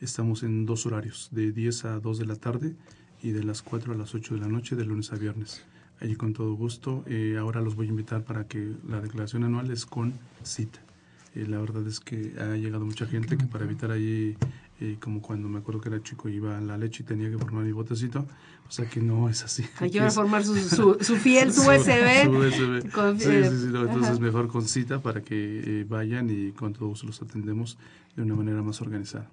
Estamos 0.00 0.42
en 0.42 0.66
dos 0.66 0.86
horarios, 0.86 1.28
de 1.32 1.50
10 1.50 1.84
a 1.86 2.00
2 2.00 2.18
de 2.18 2.26
la 2.26 2.36
tarde 2.36 2.76
y 3.22 3.30
de 3.30 3.42
las 3.42 3.62
4 3.62 3.94
a 3.94 3.96
las 3.96 4.14
8 4.14 4.34
de 4.34 4.40
la 4.40 4.48
noche, 4.48 4.76
de 4.76 4.84
lunes 4.84 5.12
a 5.12 5.16
viernes. 5.16 5.64
Allí 6.00 6.14
con 6.14 6.34
todo 6.34 6.52
gusto. 6.54 7.04
Eh, 7.06 7.36
ahora 7.38 7.62
los 7.62 7.74
voy 7.74 7.86
a 7.86 7.90
invitar 7.90 8.22
para 8.24 8.46
que 8.46 8.74
la 8.86 9.00
declaración 9.00 9.44
anual 9.44 9.70
es 9.70 9.86
con 9.86 10.12
cita. 10.44 10.78
Eh, 11.34 11.46
la 11.48 11.58
verdad 11.58 11.86
es 11.86 12.00
que 12.00 12.34
ha 12.38 12.54
llegado 12.54 12.84
mucha 12.84 13.06
gente 13.06 13.36
que 13.38 13.46
para 13.46 13.64
evitar 13.64 13.90
allí 13.90 14.36
y 14.80 14.94
como 14.96 15.20
cuando 15.20 15.48
me 15.48 15.58
acuerdo 15.58 15.80
que 15.80 15.88
era 15.88 16.02
chico 16.02 16.28
iba 16.28 16.56
a 16.56 16.60
la 16.60 16.78
leche 16.78 17.02
y 17.02 17.06
tenía 17.06 17.30
que 17.30 17.38
formar 17.38 17.64
mi 17.64 17.72
botecito, 17.72 18.26
o 18.68 18.70
sea 18.70 18.88
que 18.88 19.00
no 19.00 19.28
es 19.28 19.42
así. 19.42 19.64
Hay 19.80 19.90
que 19.90 20.00
formar 20.10 20.44
su, 20.44 20.56
su, 20.56 21.16
fiel, 21.16 21.52
su, 21.52 21.62
USB. 21.62 22.24
Su 22.24 22.30
USB. 22.38 23.18
sí, 23.18 23.24
sí, 23.24 23.58
sí, 23.58 23.66
entonces 23.66 24.20
mejor 24.20 24.48
con 24.48 24.62
cita 24.66 25.00
para 25.00 25.22
que 25.22 25.80
eh, 25.80 25.86
vayan 25.88 26.30
y 26.30 26.52
con 26.52 26.72
todos 26.72 27.04
los 27.04 27.20
atendemos 27.22 27.78
de 28.18 28.24
una 28.24 28.34
manera 28.34 28.62
más 28.62 28.80
organizada. 28.80 29.30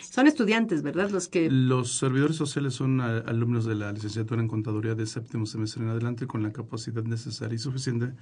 Son 0.00 0.28
estudiantes, 0.28 0.82
¿verdad? 0.82 1.10
Los 1.10 1.26
que... 1.26 1.50
Los 1.50 1.98
servidores 1.98 2.36
sociales 2.36 2.74
son 2.74 3.00
alumnos 3.00 3.64
de 3.64 3.74
la 3.74 3.90
licenciatura 3.90 4.40
en 4.40 4.46
contaduría 4.46 4.94
de 4.94 5.06
séptimo 5.06 5.44
semestre 5.44 5.82
en 5.82 5.88
adelante 5.88 6.28
con 6.28 6.40
la 6.44 6.52
capacidad 6.52 7.02
necesaria 7.02 7.56
y 7.56 7.58
suficiente 7.58 8.12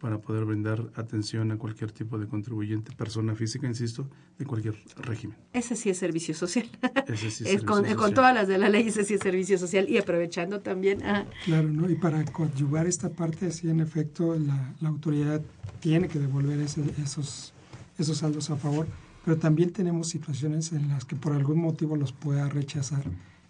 para 0.00 0.18
poder 0.18 0.44
brindar 0.44 0.90
atención 0.94 1.50
a 1.50 1.58
cualquier 1.58 1.90
tipo 1.90 2.18
de 2.18 2.28
contribuyente, 2.28 2.92
persona 2.92 3.34
física, 3.34 3.66
insisto, 3.66 4.08
de 4.38 4.46
cualquier 4.46 4.76
régimen. 4.96 5.36
Ese 5.52 5.74
sí 5.74 5.90
es 5.90 5.98
servicio 5.98 6.34
social. 6.34 6.68
Ese 7.08 7.30
sí 7.30 7.44
es, 7.44 7.62
con, 7.64 7.84
con, 7.94 8.14
todas 8.14 8.32
las 8.32 8.46
de 8.46 8.58
la 8.58 8.68
ley, 8.68 8.88
ese 8.88 9.02
sí 9.02 9.14
es 9.14 9.20
servicio 9.20 9.58
social 9.58 9.88
y 9.88 9.98
aprovechando 9.98 10.60
también. 10.60 11.04
a 11.04 11.26
Claro, 11.44 11.68
¿no? 11.68 11.90
Y 11.90 11.96
para 11.96 12.24
coadyuvar 12.24 12.86
esta 12.86 13.10
parte, 13.10 13.50
sí, 13.50 13.68
en 13.68 13.80
efecto, 13.80 14.36
la, 14.36 14.72
la 14.80 14.88
autoridad 14.88 15.42
tiene 15.80 16.06
que 16.06 16.20
devolver 16.20 16.60
ese, 16.60 16.82
esos, 17.02 17.52
esos 17.98 18.18
saldos 18.18 18.48
a 18.50 18.56
favor 18.56 18.86
pero 19.24 19.38
también 19.38 19.72
tenemos 19.72 20.08
situaciones 20.08 20.72
en 20.72 20.88
las 20.88 21.04
que 21.04 21.16
por 21.16 21.32
algún 21.32 21.60
motivo 21.60 21.96
los 21.96 22.12
pueda 22.12 22.48
rechazar 22.48 23.04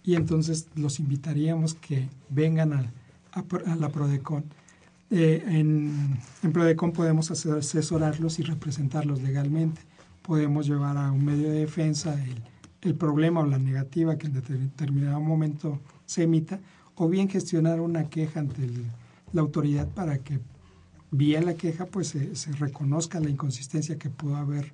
y 0.05 0.15
entonces 0.15 0.69
los 0.75 1.01
invitaríamos 1.01 1.75
que 1.75 2.09
vengan 2.29 2.73
a, 2.73 2.93
a, 3.33 3.77
la 3.77 3.89
PRODECON. 3.89 4.45
Eh, 5.11 5.45
en, 5.47 6.19
en 6.43 6.53
PRODECON 6.53 6.93
podemos 6.93 7.31
asesorarlos 7.31 8.39
y 8.39 8.43
representarlos 8.43 9.23
legalmente. 9.23 9.81
Podemos 10.23 10.67
llevar 10.67 10.97
a 10.97 11.13
un 11.13 11.25
medio 11.25 11.51
de 11.51 11.61
defensa 11.61 12.15
el, 12.23 12.43
el 12.83 12.95
problema 12.95 13.41
o 13.41 13.47
la 13.47 13.59
negativa 13.59 14.19
que 14.19 14.27
en 14.27 14.35
determinado 14.35 15.21
momento 15.21 15.81
se 16.05 16.25
emita, 16.25 16.61
o 16.95 17.09
bien 17.09 17.29
gestionar 17.29 17.81
una 17.81 18.11
queja 18.11 18.41
ante 18.41 18.69
la 19.33 19.41
autoridad 19.41 19.89
para 19.89 20.19
que 20.19 20.41
vía 21.11 21.41
la 21.41 21.55
queja 21.55 21.87
pues 21.87 22.09
se, 22.09 22.35
se 22.37 22.53
reconozca 22.53 23.21
la 23.21 23.31
inconsistencia 23.31 23.99
que 23.99 24.11
pudo 24.11 24.37
haber 24.37 24.73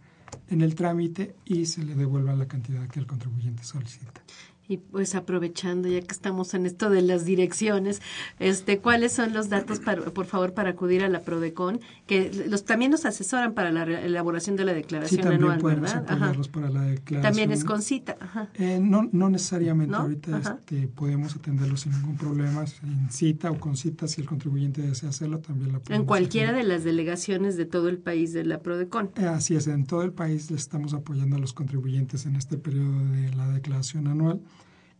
en 0.49 0.63
el 0.63 0.75
trámite 0.75 1.37
y 1.45 1.67
se 1.67 1.83
le 1.83 1.95
devuelva 1.95 2.35
la 2.35 2.49
cantidad 2.49 2.89
que 2.89 3.01
el 3.01 3.07
contribuyente 3.07 3.65
solicita. 3.65 4.23
Y 4.71 4.77
pues 4.77 5.15
aprovechando, 5.15 5.89
ya 5.89 6.03
que 6.03 6.13
estamos 6.13 6.53
en 6.53 6.67
esto 6.67 6.91
de 6.91 7.01
las 7.01 7.25
direcciones, 7.25 8.03
este, 8.39 8.81
¿cuáles 8.81 9.13
son 9.13 9.33
los 9.33 9.49
datos, 9.49 9.81
para, 9.81 10.03
por 10.03 10.27
favor, 10.27 10.53
para 10.53 10.71
acudir 10.71 11.03
a 11.03 11.09
la 11.09 11.23
PRODECON? 11.23 11.81
Que 12.07 12.31
los 12.49 12.67
también 12.67 12.91
nos 12.91 13.07
asesoran 13.07 13.55
para 13.55 13.73
la 13.73 13.85
elaboración 13.85 14.57
de 14.57 14.67
la 14.67 14.75
declaración 14.75 15.23
sí, 15.23 15.23
también 15.23 15.51
anual, 15.51 15.81
¿verdad? 15.81 16.05
apoyarlos 16.07 16.49
para 16.49 16.69
la 16.69 16.83
declaración. 16.83 17.23
También 17.23 17.51
es 17.51 17.65
con 17.65 17.81
cita. 17.81 18.19
Ajá. 18.21 18.51
Eh, 18.55 18.79
no, 18.79 19.09
no 19.11 19.31
necesariamente. 19.31 19.93
¿No? 19.93 20.01
Ahorita 20.01 20.37
Ajá. 20.37 20.59
este, 20.59 20.87
podemos 20.89 21.35
atenderlos 21.35 21.81
sin 21.81 21.93
ningún 21.93 22.19
problema, 22.19 22.67
en 22.83 23.11
cita 23.11 23.51
o 23.51 23.59
con 23.59 23.75
cita, 23.75 24.07
si 24.07 24.21
el 24.21 24.27
contribuyente 24.27 24.83
desea 24.83 25.09
hacerlo, 25.09 25.39
también 25.39 25.73
la 25.73 25.79
podemos 25.79 26.01
En 26.03 26.07
cualquiera 26.07 26.53
de 26.53 26.65
las 26.65 26.85
delegaciones 26.85 27.57
de 27.57 27.65
todo 27.65 27.89
el 27.89 27.97
país 27.97 28.35
de 28.35 28.45
la 28.45 28.61
PRODECON. 28.61 29.13
Eh, 29.17 29.25
Así 29.25 29.57
es, 29.57 29.67
en 29.67 29.87
todo 29.87 30.03
el 30.03 30.13
país 30.13 30.51
le 30.51 30.59
estamos 30.59 30.93
apoyando 30.93 31.37
a 31.37 31.39
los 31.39 31.55
contribuyentes 31.55 32.27
en 32.27 32.37
este 32.37 32.59
periodo 32.59 33.07
de 33.13 33.35
la 33.35 33.49
declaración 33.49 34.09
anual. 34.09 34.41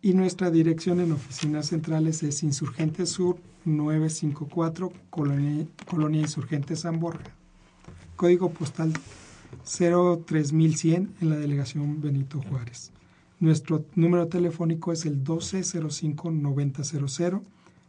Y 0.01 0.15
nuestra 0.15 0.51
dirección 0.51 1.01
en 1.01 1.13
oficinas 1.13 1.67
centrales 1.67 2.23
es 2.23 2.45
Insurgente 2.45 3.05
Sur 3.05 3.39
954, 3.65 4.93
Colonia, 5.11 5.67
Colonia 5.87 6.21
Insurgente 6.21 6.77
San 6.77 7.01
Borja. 7.01 7.35
Código 8.17 8.51
postal 8.51 8.93
03100 9.65 11.15
en 11.21 11.31
la 11.31 11.37
delegación 11.37 12.01
Benito 12.01 12.41
Juárez. 12.41 12.93
Nuestro 13.41 13.85
número 13.95 14.27
telefónico 14.29 14.93
es 14.93 15.05
el 15.07 15.23
1205-9000. 15.23 17.43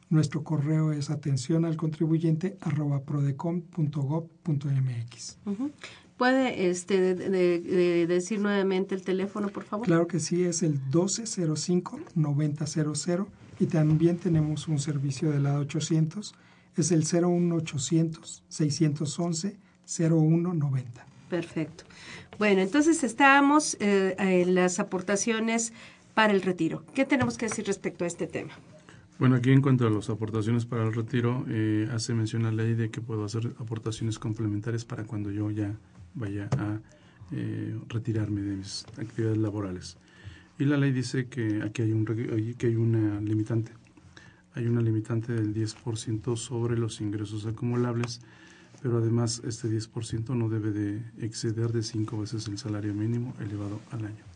Nuestro 0.10 0.44
correo 0.44 0.92
es 0.92 1.12
atención 1.12 1.66
al 1.66 1.78
contribuyente 1.78 2.58
arroba 2.62 3.02
prodecom.gov.mx. 3.02 5.38
Ujú. 5.46 5.72
¿Puede 6.20 6.70
este, 6.70 7.00
de- 7.16 7.30
de- 7.30 7.60
de 7.62 8.06
decir 8.08 8.40
nuevamente 8.42 8.94
el 8.94 9.02
teléfono, 9.04 9.48
por 9.50 9.64
favor? 9.64 9.86
Claro 9.88 10.06
que 10.06 10.20
sí, 10.20 10.44
es 10.44 10.62
el 10.64 10.78
1205-9000 10.92 13.26
y 13.60 13.66
también 13.66 14.18
tenemos 14.18 14.68
un 14.68 14.78
servicio 14.80 15.32
del 15.32 15.44
lado 15.44 15.62
800, 15.62 16.36
es 16.76 16.92
el 16.92 17.06
01800-611-0190. 19.88 20.84
Perfecto. 21.30 21.84
Bueno, 22.38 22.62
entonces 22.62 23.04
estábamos 23.04 23.78
eh, 23.80 24.16
en 24.18 24.56
las 24.56 24.80
aportaciones 24.80 25.74
para 26.14 26.34
el 26.34 26.42
retiro. 26.42 26.84
¿Qué 26.94 27.06
tenemos 27.06 27.38
que 27.38 27.48
decir 27.48 27.66
respecto 27.66 28.04
a 28.04 28.08
este 28.08 28.28
tema? 28.28 28.52
Bueno, 29.20 29.36
aquí 29.36 29.52
en 29.52 29.62
cuanto 29.62 29.86
a 29.86 29.90
las 29.90 30.10
aportaciones 30.10 30.66
para 30.66 30.84
el 30.84 30.94
retiro, 30.94 31.46
eh, 31.50 31.90
hace 31.94 32.14
mención 32.14 32.44
la 32.44 32.52
ley 32.52 32.74
de 32.74 32.90
que 32.90 33.02
puedo 33.02 33.26
hacer 33.26 33.54
aportaciones 33.60 34.18
complementarias 34.18 34.86
para 34.86 35.04
cuando 35.04 35.30
yo 35.32 35.52
ya 35.52 35.76
vaya 36.14 36.50
a 36.58 36.80
eh, 37.32 37.78
retirarme 37.88 38.42
de 38.42 38.56
mis 38.56 38.86
actividades 38.98 39.38
laborales. 39.38 39.98
Y 40.58 40.66
la 40.66 40.78
ley 40.78 40.92
dice 40.92 41.28
que 41.28 41.62
aquí 41.64 41.84
hay, 41.84 41.94
un, 41.94 42.06
que 42.06 42.68
hay 42.68 42.76
una 42.76 43.22
limitante. 43.22 43.72
Hay 44.54 44.68
una 44.68 44.82
limitante 44.82 45.34
del 45.34 45.54
10% 45.54 46.36
sobre 46.36 46.78
los 46.78 47.02
ingresos 47.02 47.46
acumulables, 47.46 48.22
pero 48.82 48.98
además 48.98 49.42
este 49.46 49.70
10% 49.70 50.36
no 50.36 50.50
debe 50.50 50.72
de 50.72 51.04
exceder 51.20 51.72
de 51.72 51.84
cinco 51.84 52.20
veces 52.20 52.48
el 52.48 52.58
salario 52.58 52.94
mínimo 52.94 53.34
elevado 53.40 53.80
al 53.92 54.06
año. 54.06 54.29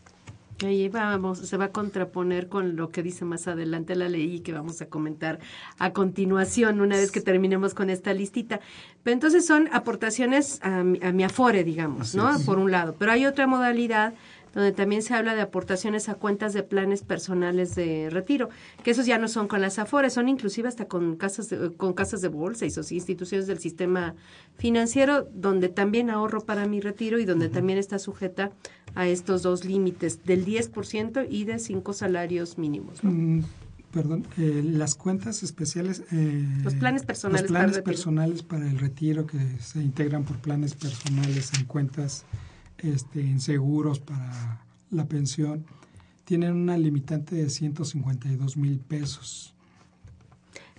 Ahí 0.62 0.88
vamos, 0.88 1.40
se 1.40 1.56
va 1.56 1.66
a 1.66 1.72
contraponer 1.72 2.48
con 2.48 2.76
lo 2.76 2.90
que 2.90 3.02
dice 3.02 3.24
más 3.24 3.48
adelante 3.48 3.96
la 3.96 4.08
ley 4.08 4.36
y 4.36 4.40
que 4.40 4.52
vamos 4.52 4.80
a 4.80 4.86
comentar 4.86 5.40
a 5.78 5.92
continuación 5.92 6.80
una 6.80 6.96
vez 6.96 7.10
que 7.10 7.20
terminemos 7.20 7.74
con 7.74 7.90
esta 7.90 8.14
listita. 8.14 8.60
Pero 9.02 9.14
entonces 9.14 9.44
son 9.44 9.68
aportaciones 9.72 10.60
a, 10.62 10.84
mi- 10.84 11.00
a 11.02 11.12
mi 11.12 11.24
afore, 11.24 11.64
digamos, 11.64 12.08
Así 12.10 12.16
¿no? 12.16 12.34
es. 12.36 12.44
Por 12.44 12.58
un 12.58 12.70
lado. 12.70 12.94
Pero 12.98 13.10
hay 13.12 13.26
otra 13.26 13.46
modalidad 13.48 14.14
donde 14.54 14.72
también 14.72 15.02
se 15.02 15.14
habla 15.14 15.34
de 15.34 15.40
aportaciones 15.42 16.08
a 16.08 16.14
cuentas 16.14 16.52
de 16.52 16.62
planes 16.62 17.02
personales 17.02 17.74
de 17.74 18.08
retiro, 18.10 18.48
que 18.82 18.92
esos 18.92 19.06
ya 19.06 19.18
no 19.18 19.28
son 19.28 19.48
con 19.48 19.60
las 19.60 19.78
afores, 19.78 20.12
son 20.12 20.28
inclusive 20.28 20.68
hasta 20.68 20.86
con 20.86 21.16
casas 21.16 21.48
de, 21.50 21.72
con 21.76 21.92
casas 21.92 22.20
de 22.20 22.28
bolsa 22.28 22.64
y 22.66 22.70
sos- 22.70 22.92
instituciones 22.92 23.46
del 23.46 23.58
sistema 23.58 24.14
financiero, 24.58 25.28
donde 25.34 25.68
también 25.68 26.10
ahorro 26.10 26.40
para 26.44 26.66
mi 26.66 26.80
retiro 26.80 27.18
y 27.18 27.24
donde 27.24 27.48
también 27.48 27.78
está 27.78 27.98
sujeta 27.98 28.52
a 28.94 29.06
estos 29.08 29.42
dos 29.42 29.64
límites 29.64 30.24
del 30.24 30.44
10% 30.46 31.26
y 31.28 31.44
de 31.44 31.58
cinco 31.58 31.92
salarios 31.92 32.56
mínimos. 32.58 33.02
¿no? 33.02 33.10
Mm, 33.10 33.42
perdón, 33.92 34.26
eh, 34.38 34.62
las 34.64 34.94
cuentas 34.94 35.42
especiales. 35.42 36.02
eh, 36.12 36.44
Los 36.62 36.74
planes 36.74 37.04
personales 37.04 37.42
los 37.42 37.50
planes 37.50 37.78
personales 37.80 38.42
para 38.42 38.68
el 38.70 38.78
retiro 38.78 39.26
que 39.26 39.38
se 39.60 39.82
integran 39.82 40.24
por 40.24 40.36
planes 40.38 40.74
personales 40.74 41.50
en 41.58 41.64
cuentas, 41.64 42.24
este, 42.84 43.20
en 43.20 43.40
seguros 43.40 43.98
para 43.98 44.64
la 44.90 45.06
pensión, 45.06 45.64
tienen 46.24 46.52
una 46.52 46.78
limitante 46.78 47.34
de 47.34 47.50
152 47.50 48.56
mil 48.56 48.78
pesos. 48.78 49.54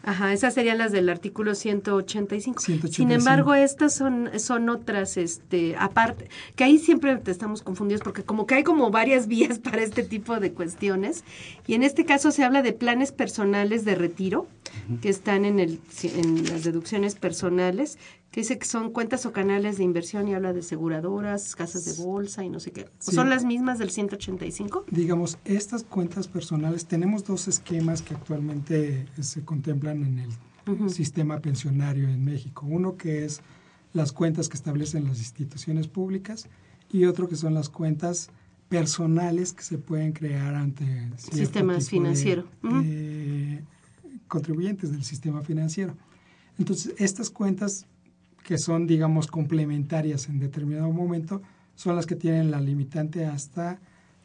Ajá, 0.07 0.33
esas 0.33 0.53
serían 0.53 0.77
las 0.77 0.91
del 0.91 1.09
artículo 1.09 1.55
185. 1.55 2.61
185. 2.61 2.95
Sin 2.95 3.11
embargo, 3.11 3.55
estas 3.55 3.95
son, 3.95 4.29
son 4.37 4.69
otras, 4.69 5.17
este, 5.17 5.75
aparte, 5.79 6.29
que 6.55 6.63
ahí 6.63 6.77
siempre 6.77 7.15
te 7.17 7.31
estamos 7.31 7.63
confundidos 7.63 8.03
porque 8.03 8.21
como 8.21 8.45
que 8.45 8.53
hay 8.53 8.63
como 8.63 8.91
varias 8.91 9.27
vías 9.27 9.57
para 9.57 9.81
este 9.81 10.03
tipo 10.03 10.39
de 10.39 10.53
cuestiones. 10.53 11.23
Y 11.65 11.73
en 11.73 11.81
este 11.81 12.05
caso 12.05 12.29
se 12.29 12.43
habla 12.43 12.61
de 12.61 12.71
planes 12.73 13.11
personales 13.11 13.83
de 13.83 13.95
retiro 13.95 14.47
que 15.01 15.09
están 15.09 15.43
en, 15.43 15.59
el, 15.59 15.79
en 16.03 16.43
las 16.49 16.63
deducciones 16.63 17.15
personales, 17.15 17.97
que 18.35 18.41
dice 18.41 18.59
que 18.59 18.65
son 18.65 18.91
cuentas 18.91 19.25
o 19.25 19.31
canales 19.31 19.77
de 19.77 19.85
inversión 19.85 20.27
y 20.27 20.33
habla 20.33 20.51
de 20.51 20.59
aseguradoras, 20.59 21.55
casas 21.55 21.85
de 21.85 22.03
bolsa 22.03 22.43
y 22.43 22.49
no 22.49 22.59
sé 22.59 22.71
qué. 22.73 22.85
Sí. 22.99 23.15
¿Son 23.15 23.29
las 23.29 23.45
mismas 23.45 23.79
del 23.79 23.91
185? 23.91 24.87
Digamos, 24.91 25.37
estas 25.45 25.83
cuentas 25.85 26.27
personales, 26.27 26.85
tenemos 26.85 27.23
dos 27.23 27.47
esquemas 27.47 28.01
que 28.01 28.13
actualmente 28.13 29.05
eh, 29.17 29.23
se 29.23 29.45
contemplan 29.45 30.03
en 30.03 30.19
el 30.19 30.89
sistema 30.89 31.39
pensionario 31.39 32.09
en 32.09 32.25
México. 32.25 32.65
Uno 32.69 32.97
que 32.97 33.23
es 33.23 33.39
las 33.93 34.11
cuentas 34.11 34.49
que 34.49 34.57
establecen 34.57 35.05
las 35.05 35.19
instituciones 35.19 35.87
públicas 35.87 36.49
y 36.91 37.05
otro 37.05 37.29
que 37.29 37.37
son 37.37 37.53
las 37.53 37.69
cuentas 37.69 38.31
personales 38.67 39.53
que 39.53 39.63
se 39.63 39.77
pueden 39.77 40.11
crear 40.11 40.55
ante 40.55 40.83
Sistemas 41.15 41.85
tipo 41.87 42.01
de- 42.03 42.09
financiero. 42.09 42.45
Ujú. 42.65 42.81
de 42.81 43.63
contribuyentes 44.27 44.91
del 44.91 45.05
sistema 45.05 45.41
financiero. 45.41 45.95
Entonces, 46.59 46.93
estas 46.97 47.29
cuentas 47.29 47.85
que 48.45 48.59
son, 48.59 48.85
digamos, 48.85 49.25
complementarias 49.25 50.29
en 50.29 50.39
determinado 50.39 50.91
momento, 50.91 51.41
son 51.73 51.95
las 51.95 52.05
que 52.05 52.15
tienen 52.15 52.51
la 52.51 52.61
limitante 52.61 53.25
hasta 53.25 53.79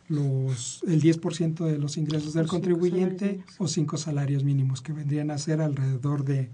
los 0.09 0.83
el 0.87 1.01
10% 1.01 1.65
de 1.65 1.79
los 1.79 1.97
ingresos 1.97 2.35
del 2.35 2.47
contribuyente 2.47 3.43
o 3.59 3.67
cinco 3.67 3.97
salarios 3.97 4.45
mínimos, 4.45 4.83
que 4.83 4.93
vendrían 4.93 5.31
a 5.31 5.39
ser 5.39 5.63
alrededor 5.63 6.25
de 6.25 6.51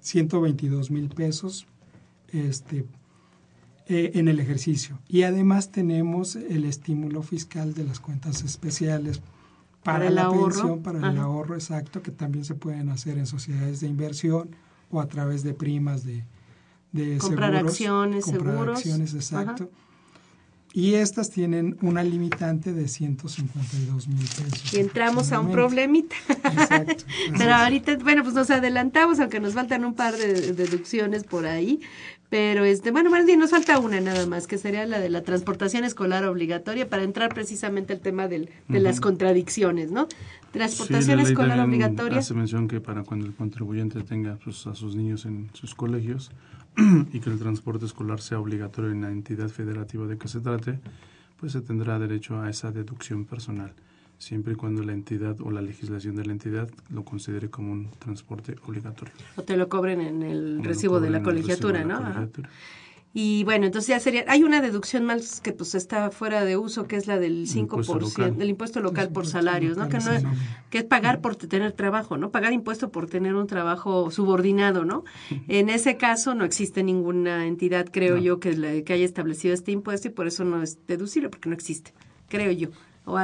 122 0.00 0.90
mil 0.90 1.10
pesos 1.10 1.66
este, 2.32 2.86
eh, 3.86 4.12
en 4.14 4.28
el 4.28 4.40
ejercicio. 4.40 4.98
Y 5.06 5.24
además 5.24 5.72
tenemos 5.72 6.36
el 6.36 6.64
estímulo 6.64 7.22
fiscal 7.22 7.74
de 7.74 7.84
las 7.84 8.00
cuentas 8.00 8.42
especiales 8.44 9.20
para, 9.82 9.98
Para 9.98 10.10
la 10.10 10.22
ahorro. 10.22 10.46
pensión, 10.46 10.82
para 10.82 11.10
el 11.10 11.18
ahorro 11.18 11.54
exacto, 11.54 12.00
que 12.00 12.12
también 12.12 12.46
se 12.46 12.54
pueden 12.54 12.88
hacer 12.88 13.18
en 13.18 13.26
sociedades 13.26 13.80
de 13.80 13.88
inversión 13.88 14.56
o 14.90 15.02
a 15.02 15.08
través 15.08 15.42
de 15.42 15.52
primas 15.52 16.04
de, 16.04 16.24
de 16.92 17.18
Comprar 17.18 17.52
seguros, 17.52 17.72
acciones, 17.72 18.24
comprar 18.24 18.52
seguros. 18.52 18.78
acciones, 18.78 19.14
exacto. 19.14 19.70
Y 20.72 20.94
estas 20.94 21.30
tienen 21.30 21.76
una 21.82 22.04
limitante 22.04 22.72
de 22.72 22.86
152 22.86 24.06
mil 24.06 24.18
pesos. 24.18 24.72
Y 24.72 24.78
entramos 24.78 25.32
a 25.32 25.40
un 25.40 25.50
problemita. 25.50 26.14
Exacto. 26.28 27.04
Pero 27.38 27.54
ahorita, 27.54 27.96
bueno, 27.96 28.22
pues 28.22 28.34
nos 28.34 28.50
adelantamos, 28.50 29.18
aunque 29.18 29.40
nos 29.40 29.54
faltan 29.54 29.84
un 29.84 29.94
par 29.94 30.16
de 30.16 30.52
deducciones 30.52 31.24
por 31.24 31.46
ahí. 31.46 31.80
Pero, 32.28 32.64
este, 32.64 32.92
bueno, 32.92 33.10
más 33.10 33.26
bien 33.26 33.40
nos 33.40 33.50
falta 33.50 33.80
una 33.80 34.00
nada 34.00 34.24
más, 34.26 34.46
que 34.46 34.58
sería 34.58 34.86
la 34.86 35.00
de 35.00 35.10
la 35.10 35.22
transportación 35.22 35.82
escolar 35.82 36.24
obligatoria, 36.24 36.88
para 36.88 37.02
entrar 37.02 37.34
precisamente 37.34 37.92
al 37.92 37.98
tema 37.98 38.28
del, 38.28 38.50
de 38.68 38.78
las 38.78 39.00
contradicciones, 39.00 39.90
¿no? 39.90 40.06
Transportación 40.52 41.02
Sí, 41.02 41.08
la 41.08 41.16
ley 41.16 41.26
escolar 41.32 41.58
obligatoria. 41.58 42.18
Hace 42.20 42.34
mención 42.34 42.68
que 42.68 42.80
para 42.80 43.02
cuando 43.02 43.26
el 43.26 43.34
contribuyente 43.34 44.04
tenga 44.04 44.36
pues, 44.36 44.64
a 44.68 44.76
sus 44.76 44.94
niños 44.94 45.26
en 45.26 45.50
sus 45.54 45.74
colegios 45.74 46.30
y 47.12 47.20
que 47.20 47.30
el 47.30 47.38
transporte 47.38 47.86
escolar 47.86 48.20
sea 48.20 48.38
obligatorio 48.38 48.90
en 48.90 49.02
la 49.02 49.10
entidad 49.10 49.48
federativa 49.48 50.06
de 50.06 50.18
que 50.18 50.28
se 50.28 50.40
trate, 50.40 50.78
pues 51.38 51.52
se 51.52 51.60
tendrá 51.60 51.98
derecho 51.98 52.40
a 52.40 52.50
esa 52.50 52.70
deducción 52.70 53.24
personal, 53.24 53.72
siempre 54.18 54.52
y 54.52 54.56
cuando 54.56 54.82
la 54.82 54.92
entidad 54.92 55.40
o 55.40 55.50
la 55.50 55.62
legislación 55.62 56.16
de 56.16 56.26
la 56.26 56.32
entidad 56.32 56.68
lo 56.90 57.04
considere 57.04 57.48
como 57.50 57.72
un 57.72 57.90
transporte 57.98 58.56
obligatorio. 58.66 59.14
O 59.36 59.42
te 59.42 59.56
lo 59.56 59.68
cobren 59.68 60.00
en 60.00 60.22
el 60.22 60.60
O 60.60 60.62
recibo 60.62 61.00
de 61.00 61.10
la 61.10 61.22
colegiatura, 61.22 61.84
la 61.84 61.98
¿no? 61.98 62.28
Y 63.12 63.42
bueno, 63.42 63.66
entonces 63.66 63.88
ya 63.88 63.98
sería, 63.98 64.24
hay 64.28 64.44
una 64.44 64.60
deducción 64.60 65.04
más 65.04 65.40
que 65.40 65.52
pues 65.52 65.74
está 65.74 66.12
fuera 66.12 66.44
de 66.44 66.56
uso, 66.56 66.86
que 66.86 66.94
es 66.94 67.08
la 67.08 67.18
del 67.18 67.48
5%, 67.48 67.58
impuesto 67.58 67.98
local. 67.98 68.38
del 68.38 68.50
impuesto 68.50 68.80
local 68.80 69.08
por 69.08 69.26
salarios, 69.26 69.76
¿no? 69.76 69.88
Que 69.88 69.98
no 69.98 70.12
es, 70.12 70.22
que 70.70 70.78
es 70.78 70.84
pagar 70.84 71.20
por 71.20 71.34
tener 71.34 71.72
trabajo, 71.72 72.16
¿no? 72.16 72.30
Pagar 72.30 72.52
impuesto 72.52 72.90
por 72.92 73.08
tener 73.08 73.34
un 73.34 73.48
trabajo 73.48 74.12
subordinado, 74.12 74.84
¿no? 74.84 75.04
En 75.48 75.70
ese 75.70 75.96
caso 75.96 76.34
no 76.36 76.44
existe 76.44 76.84
ninguna 76.84 77.46
entidad, 77.48 77.88
creo 77.90 78.14
No. 78.16 78.22
yo, 78.22 78.38
que, 78.38 78.52
le- 78.56 78.84
que 78.84 78.92
haya 78.92 79.04
establecido 79.06 79.54
este 79.54 79.72
impuesto 79.72 80.06
y 80.06 80.12
por 80.12 80.28
eso 80.28 80.44
no 80.44 80.62
es 80.62 80.78
deducible, 80.86 81.30
porque 81.30 81.48
no 81.48 81.54
existe, 81.56 81.92
creo 82.28 82.52
yo. 82.52 82.68
¿O 83.06 83.18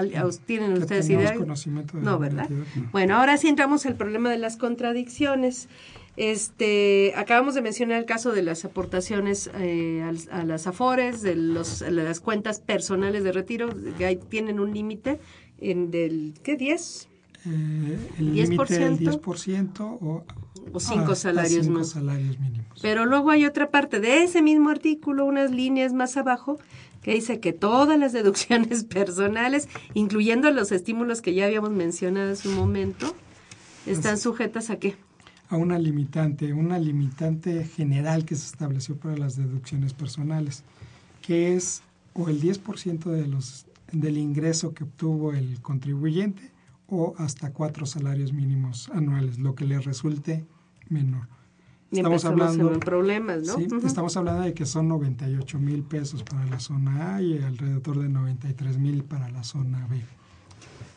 tienen 0.46 0.72
Que 0.74 0.80
ustedes 0.80 1.06
tengamos 1.06 1.64
idea? 1.66 1.84
no, 2.02 2.18
¿verdad? 2.18 2.48
no. 2.48 2.64
Bueno, 2.90 3.16
ahora 3.18 3.36
sí 3.36 3.46
entramos 3.46 3.86
al 3.86 3.94
problema 3.94 4.30
de 4.30 4.38
las 4.38 4.56
contradicciones. 4.56 5.68
Este, 6.16 7.12
acabamos 7.14 7.54
de 7.54 7.62
mencionar 7.62 7.98
el 7.98 8.06
caso 8.06 8.32
de 8.32 8.42
las 8.42 8.64
aportaciones 8.64 9.50
eh, 9.58 10.02
a, 10.30 10.44
las 10.44 10.66
afores, 10.66 11.20
de, 11.20 11.36
los, 11.36 11.82
las 11.82 12.20
cuentas 12.20 12.60
personales 12.60 13.22
de 13.22 13.32
retiro, 13.32 13.68
que 13.98 14.06
ahí 14.06 14.16
tienen 14.16 14.58
un 14.58 14.72
límite 14.72 15.20
en 15.60 15.90
del, 15.90 16.34
¿qué? 16.42 16.58
¿10? 16.58 17.06
Eh, 17.46 17.98
el 18.18 18.34
límite 18.34 18.78
del 18.78 18.98
10%. 18.98 19.20
10% 19.20 19.98
o, 20.00 20.24
O 20.72 20.80
cinco 20.80 21.12
hasta 21.12 21.14
salarios 21.14 21.66
cinco 21.66 21.80
más. 21.80 21.90
salarios 21.90 22.40
mínimos. 22.40 22.78
Pero 22.80 23.04
luego 23.04 23.30
hay 23.30 23.44
otra 23.44 23.70
parte 23.70 24.00
de 24.00 24.22
ese 24.22 24.40
mismo 24.40 24.70
artículo, 24.70 25.26
unas 25.26 25.50
líneas 25.50 25.92
más 25.92 26.16
abajo, 26.16 26.58
que 27.02 27.12
dice 27.12 27.40
que 27.40 27.52
todas 27.52 27.98
las 27.98 28.12
deducciones 28.12 28.84
personales, 28.98 29.68
incluyendo 29.92 30.50
los 30.50 30.72
estímulos 30.72 31.20
que 31.20 31.34
ya 31.34 31.44
habíamos 31.44 31.70
mencionado 31.70 32.32
hace 32.32 32.48
un 32.48 32.54
momento, 32.54 33.14
están 33.86 34.18
sujetas 34.18 34.70
a 34.70 34.78
qué? 34.78 34.96
A 35.48 35.56
una 35.56 35.78
limitante, 35.78 36.52
una 36.52 36.78
limitante 36.78 37.64
general 37.64 38.24
que 38.24 38.34
se 38.34 38.46
estableció 38.46 38.96
para 38.96 39.16
las 39.16 39.36
deducciones 39.36 39.92
personales, 39.92 40.64
que 41.22 41.54
es 41.54 41.82
o 42.14 42.28
el 42.28 42.40
10% 42.40 43.04
de 43.10 43.26
los, 43.26 43.66
del 43.92 44.18
ingreso 44.18 44.74
que 44.74 44.84
obtuvo 44.84 45.32
el 45.32 45.60
contribuyente 45.60 46.50
o 46.88 47.14
hasta 47.18 47.52
cuatro 47.52 47.86
salarios 47.86 48.32
mínimos 48.32 48.88
anuales, 48.90 49.38
lo 49.38 49.54
que 49.54 49.64
le 49.64 49.78
resulte 49.80 50.46
menor. 50.88 51.28
Y 51.90 52.00
empezamos 52.00 52.56
en 52.56 52.80
problemas, 52.80 53.42
¿no? 53.42 53.54
sí, 53.54 53.68
estamos 53.84 54.16
hablando 54.16 54.42
de 54.42 54.54
que 54.54 54.66
son 54.66 54.88
98 54.88 55.58
mil 55.58 55.84
pesos 55.84 56.24
para 56.24 56.44
la 56.46 56.58
zona 56.58 57.14
A 57.14 57.22
y 57.22 57.38
alrededor 57.38 58.00
de 58.00 58.08
93 58.08 58.78
mil 58.78 59.04
para 59.04 59.28
la 59.30 59.44
zona 59.44 59.86
B. 59.86 60.02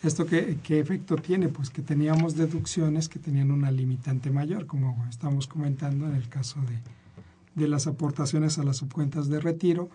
¿Esto 0.01 0.25
qué, 0.25 0.57
qué 0.63 0.79
efecto 0.79 1.15
tiene? 1.17 1.49
Pues 1.49 1.69
que 1.69 1.81
teníamos 1.81 2.35
deducciones 2.35 3.09
que 3.09 3.19
tenían 3.19 3.51
una 3.51 3.69
limitante 3.71 4.31
mayor, 4.31 4.65
como 4.65 5.05
estamos 5.09 5.47
comentando 5.47 6.07
en 6.07 6.15
el 6.15 6.29
caso 6.29 6.59
de, 6.61 7.61
de 7.61 7.67
las 7.67 7.85
aportaciones 7.87 8.57
a 8.59 8.63
las 8.63 8.77
subcuentas 8.77 9.27
de 9.27 9.39
retiro 9.39 9.89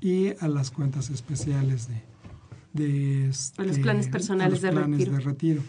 y 0.00 0.28
a 0.40 0.48
las 0.48 0.70
cuentas 0.70 1.10
especiales 1.10 1.88
de, 1.88 2.02
de 2.72 3.24
A 3.24 3.62
los 3.62 3.70
este, 3.70 3.82
planes 3.82 4.08
a 4.08 4.10
personales 4.10 4.52
los 4.52 4.62
de 4.62 4.70
planes 4.70 4.98
retiro. 4.98 5.12
de 5.16 5.20
retiro. 5.24 5.62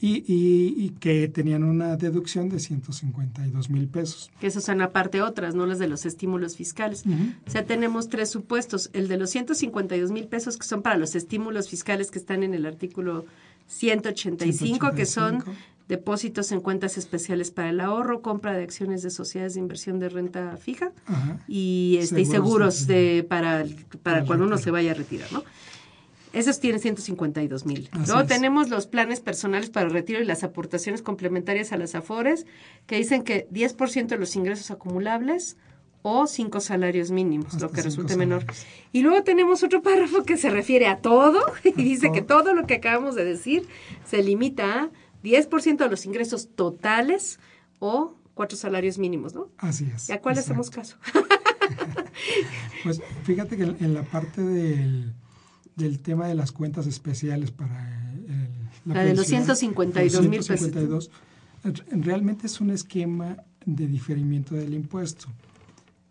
Y, 0.00 0.18
y- 0.32 0.74
y 0.84 0.90
que 1.00 1.26
tenían 1.28 1.64
una 1.64 1.96
deducción 1.96 2.48
de 2.48 2.60
152 2.60 3.68
mil 3.68 3.88
pesos. 3.88 4.30
Que 4.40 4.46
esas 4.46 4.62
son 4.64 4.80
aparte 4.80 5.22
otras, 5.22 5.54
no 5.56 5.66
las 5.66 5.78
de 5.80 5.88
los 5.88 6.06
estímulos 6.06 6.56
fiscales. 6.56 7.04
Ujú. 7.04 7.32
O 7.46 7.50
sea, 7.50 7.66
tenemos 7.66 8.08
tres 8.08 8.30
supuestos. 8.30 8.90
El 8.92 9.08
de 9.08 9.16
los 9.16 9.30
152 9.30 10.10
mil 10.12 10.26
pesos, 10.28 10.56
que 10.56 10.66
son 10.66 10.82
para 10.82 10.96
los 10.98 11.16
estímulos 11.16 11.68
fiscales 11.68 12.10
que 12.12 12.18
están 12.20 12.44
en 12.44 12.54
el 12.54 12.64
artículo 12.66 13.24
185, 13.66 14.92
que 14.94 15.06
son 15.06 15.42
185. 15.42 15.52
depósitos 15.88 16.52
en 16.52 16.60
cuentas 16.60 16.98
especiales 16.98 17.50
para 17.50 17.70
el 17.70 17.80
ahorro, 17.80 18.20
compra 18.22 18.52
de 18.56 18.62
acciones 18.62 19.02
de 19.02 19.10
sociedades 19.10 19.54
de 19.54 19.60
inversión 19.60 19.98
de 19.98 20.08
renta 20.10 20.56
fija 20.58 20.92
Ajá. 21.06 21.38
y, 21.48 21.96
este, 22.00 22.20
y 22.20 22.24
Seguros 22.26 22.74
seguros 22.76 22.86
de- 22.86 23.26
para, 23.28 23.64
para 24.02 24.18
el 24.20 24.26
cuando 24.26 24.44
uno 24.44 24.58
se 24.58 24.70
vaya 24.70 24.92
a 24.92 24.94
retirar, 24.94 25.32
¿no? 25.32 25.42
Esos 26.32 26.60
tienen 26.60 26.80
152 26.80 27.66
mil. 27.66 27.88
Luego 28.06 28.20
es. 28.20 28.26
tenemos 28.26 28.68
los 28.68 28.86
planes 28.86 29.20
personales 29.20 29.70
para 29.70 29.86
el 29.86 29.92
retiro 29.92 30.20
y 30.20 30.24
las 30.24 30.44
aportaciones 30.44 31.02
complementarias 31.02 31.72
a 31.72 31.76
las 31.76 31.94
AFORES, 31.94 32.46
que 32.86 32.96
dicen 32.96 33.22
que 33.22 33.48
10% 33.50 34.06
de 34.08 34.18
los 34.18 34.36
ingresos 34.36 34.70
acumulables 34.70 35.56
o 36.02 36.26
cinco 36.26 36.60
salarios 36.60 37.10
mínimos, 37.10 37.54
Hasta 37.54 37.66
lo 37.66 37.72
que 37.72 37.82
resulte 37.82 38.16
menor. 38.16 38.44
Y 38.92 39.02
luego 39.02 39.22
tenemos 39.24 39.62
otro 39.62 39.82
párrafo 39.82 40.22
que 40.22 40.36
se 40.36 40.50
refiere 40.50 40.86
a 40.86 40.98
todo 40.98 41.40
y 41.64 41.72
dice 41.82 42.12
que 42.12 42.22
todo 42.22 42.54
lo 42.54 42.66
que 42.66 42.74
acabamos 42.74 43.14
de 43.14 43.24
decir 43.24 43.66
se 44.04 44.22
limita 44.22 44.82
a 44.82 44.90
10% 45.24 45.76
de 45.76 45.88
los 45.88 46.06
ingresos 46.06 46.48
totales 46.54 47.40
o 47.80 48.14
cuatro 48.34 48.56
salarios 48.56 48.98
mínimos, 48.98 49.34
¿no? 49.34 49.50
Así 49.58 49.90
es. 49.94 50.08
¿Y 50.08 50.12
a 50.12 50.20
cuál 50.20 50.38
exacto. 50.38 50.60
hacemos 50.60 50.70
caso? 50.70 50.96
Pues 52.82 53.02
fíjate 53.24 53.56
que 53.56 53.64
en, 53.64 53.76
en 53.80 53.94
la 53.94 54.02
parte 54.02 54.40
del, 54.40 55.12
del 55.78 56.00
tema 56.00 56.26
de 56.28 56.34
las 56.34 56.52
cuentas 56.52 56.86
especiales 56.86 57.50
para 57.52 58.12
el, 58.26 58.48
La 58.84 59.02
de 59.04 59.14
los 59.14 59.26
pensión, 59.26 59.44
152 59.44 60.28
mil 60.28 60.40
pesos. 60.40 60.58
152, 60.60 61.10
en- 61.64 62.02
realmente 62.02 62.46
es 62.46 62.60
un 62.60 62.70
esquema 62.70 63.36
de 63.64 63.86
diferimiento 63.86 64.54
del 64.54 64.74
impuesto, 64.74 65.28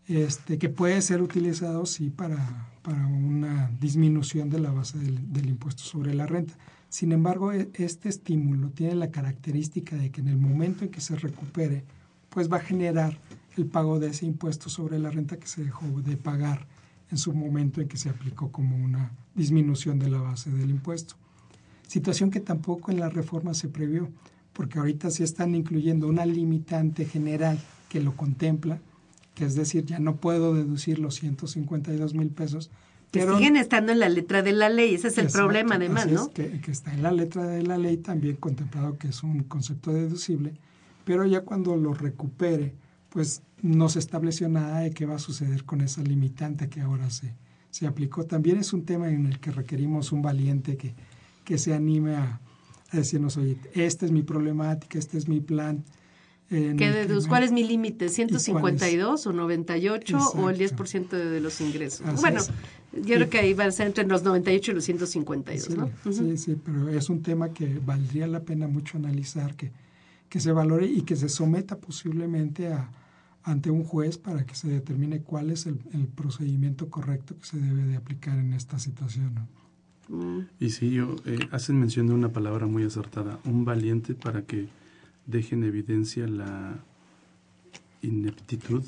este 0.08 0.58
que 0.58 0.70
puede 0.70 1.02
ser 1.02 1.22
utilizado 1.22 1.86
sí 1.86 2.10
para, 2.10 2.70
para 2.82 3.06
una 3.08 3.70
disminución 3.80 4.50
de 4.50 4.60
la 4.60 4.72
base 4.72 4.98
del, 4.98 5.32
del 5.34 5.50
impuesto 5.50 5.84
sobre 5.84 6.14
la 6.14 6.26
renta. 6.26 6.54
Sin 6.90 7.12
embargo, 7.12 7.52
e- 7.52 7.70
este 7.74 8.08
estímulo 8.10 8.70
tiene 8.70 8.96
la 8.96 9.12
característica 9.12 9.96
de 9.98 10.10
que 10.12 10.22
en 10.22 10.30
el 10.30 10.38
momento 10.38 10.86
en 10.86 10.92
que 10.92 11.02
se 11.02 11.16
recupere, 11.18 11.84
pues 12.30 12.50
va 12.52 12.58
a 12.58 12.62
generar 12.62 13.20
el 13.58 13.66
pago 13.66 14.00
de 14.00 14.08
ese 14.10 14.26
impuesto 14.26 14.70
sobre 14.70 14.98
la 15.00 15.10
renta 15.10 15.38
que 15.38 15.48
se 15.48 15.64
dejó 15.64 15.86
de 16.02 16.16
pagar 16.16 16.68
en 17.12 17.18
su 17.18 17.34
momento 17.34 17.82
en 17.82 17.88
que 17.88 17.98
se 17.98 18.10
aplicó 18.10 18.52
como 18.52 18.76
una 18.78 19.12
disminución 19.36 20.00
de 20.00 20.10
la 20.10 20.20
base 20.20 20.50
del 20.50 20.70
impuesto. 20.70 21.16
Situación 21.88 22.32
que 22.32 22.40
tampoco 22.40 22.92
en 22.92 23.00
la 23.00 23.10
reforma 23.10 23.54
se 23.54 23.70
previó, 23.70 24.10
porque 24.54 24.80
ahorita 24.80 25.10
sí 25.12 25.24
están 25.24 25.56
incluyendo 25.56 26.08
una 26.08 26.26
limitante 26.26 27.06
general 27.06 27.60
que 27.90 28.02
lo 28.02 28.16
contempla, 28.18 28.80
que 29.36 29.46
es 29.46 29.56
decir, 29.56 29.86
ya 29.86 30.00
no 30.00 30.18
puedo 30.18 30.54
deducir 30.54 31.00
los 31.00 31.16
152 31.16 32.14
mil 32.14 32.30
pesos. 32.30 32.72
Que 33.12 33.20
pero- 33.22 33.38
siguen 33.38 33.56
estando 33.56 33.94
en 33.94 34.00
la 34.00 34.10
letra 34.10 34.42
de 34.42 34.52
la 34.52 34.68
ley, 34.68 34.96
ese 34.96 35.08
es 35.08 35.18
el 35.18 35.26
Exacto, 35.26 35.46
problema 35.48 35.76
además, 35.76 36.08
es, 36.08 36.12
¿no? 36.12 36.32
que, 36.34 36.60
que 36.60 36.72
está 36.72 36.94
en 36.94 37.04
la 37.04 37.12
letra 37.14 37.46
de 37.48 37.64
la 37.64 37.78
ley 37.78 37.96
también 37.98 38.36
contemplado 38.36 38.98
que 38.98 39.08
es 39.10 39.24
un 39.24 39.44
concepto 39.44 39.94
deducible, 39.94 40.54
pero 41.06 41.26
ya 41.26 41.42
cuando 41.42 41.78
lo 41.78 41.94
recupere, 41.94 42.74
pues 43.10 43.42
no 43.62 43.90
se 43.90 44.00
estableció 44.00 44.50
nada 44.50 44.80
de 44.82 44.92
qué 44.92 45.06
va 45.06 45.16
a 45.16 45.20
suceder 45.20 45.64
con 45.64 45.82
esa 45.82 46.02
limitante 46.04 46.70
que 46.70 46.82
ahora 46.82 47.10
se, 47.10 47.34
se 47.72 47.88
aplicó. 47.88 48.26
También 48.26 48.58
es 48.58 48.74
un 48.74 48.84
tema 48.86 49.10
en 49.10 49.26
el 49.26 49.40
que 49.40 49.52
requerimos 49.52 50.12
un 50.12 50.22
valiente 50.22 50.78
que, 50.78 50.94
que 51.44 51.58
se 51.58 51.74
anime 51.74 52.16
a, 52.16 52.40
a 52.92 52.98
decirnos, 52.98 53.38
oye, 53.38 53.58
esta 53.74 54.06
es 54.06 54.12
mi 54.12 54.22
problemática, 54.24 55.00
este 55.00 55.18
es 55.18 55.28
mi 55.28 55.40
plan. 55.40 55.84
en 56.50 56.78
¿Qué 56.78 56.88
el 56.88 56.94
que 56.94 57.14
deduz- 57.14 57.24
me- 57.24 57.28
¿Cuál 57.30 57.44
es 57.44 57.52
mi 57.52 57.64
límite? 57.64 58.06
¿Y 58.06 58.10
cuál 58.10 58.76
es? 58.76 58.82
¿152 58.82 59.28
o 59.28 59.34
98 59.34 60.18
o 60.36 60.50
el 60.50 60.62
Exacto. 60.62 60.84
10% 60.86 61.10
de 61.18 61.40
los 61.42 61.60
ingresos? 61.62 62.06
Así 62.06 62.22
bueno, 62.22 62.40
es. 62.42 62.52
yo 63.06 63.16
creo 63.16 63.30
que 63.30 63.40
ahí 63.40 63.54
va 63.54 63.66
a 63.66 63.72
ser 63.72 63.88
entre 63.88 64.06
los 64.06 64.24
98 64.24 64.72
y 64.72 64.76
los 64.76 64.84
152, 64.84 65.64
Sí, 65.66 65.74
¿no? 65.76 65.90
sí, 66.14 66.38
sí, 66.38 66.56
pero 66.64 66.90
es 66.90 67.10
un 67.10 67.22
tema 67.24 67.50
que 67.54 67.80
valdría 67.84 68.28
la 68.28 68.42
pena 68.42 68.68
mucho 68.68 68.98
analizar, 68.98 69.56
que, 69.56 69.72
que 70.30 70.40
se 70.40 70.52
valore 70.52 70.88
y 70.88 71.02
que 71.02 71.16
se 71.16 71.30
someta 71.30 71.80
posiblemente 71.80 72.74
a, 72.74 72.92
ante 73.44 73.72
un 73.72 73.84
juez 73.84 74.18
para 74.18 74.46
que 74.46 74.56
se 74.56 74.68
determine 74.68 75.22
cuál 75.22 75.52
es 75.52 75.66
el, 75.68 75.78
procedimiento 76.16 76.90
correcto 76.90 77.38
que 77.38 77.46
se 77.46 77.58
debe 77.58 77.86
de 77.86 77.96
aplicar 77.96 78.38
en 78.38 78.54
esta 78.54 78.78
situación. 78.78 79.48
Mm. 80.10 80.40
Y 80.60 80.70
sí, 80.72 80.92
yo, 80.92 81.16
eh, 81.26 81.40
hacen 81.52 81.80
mención 81.80 82.08
de 82.08 82.14
una 82.14 82.30
palabra 82.30 82.68
muy 82.68 82.84
acertada, 82.84 83.40
un 83.46 83.64
valiente 83.64 84.16
para 84.16 84.42
que 84.42 84.68
deje 85.26 85.56
en 85.56 85.64
evidencia 85.64 86.28
la 86.28 86.78
ineptitud 88.02 88.84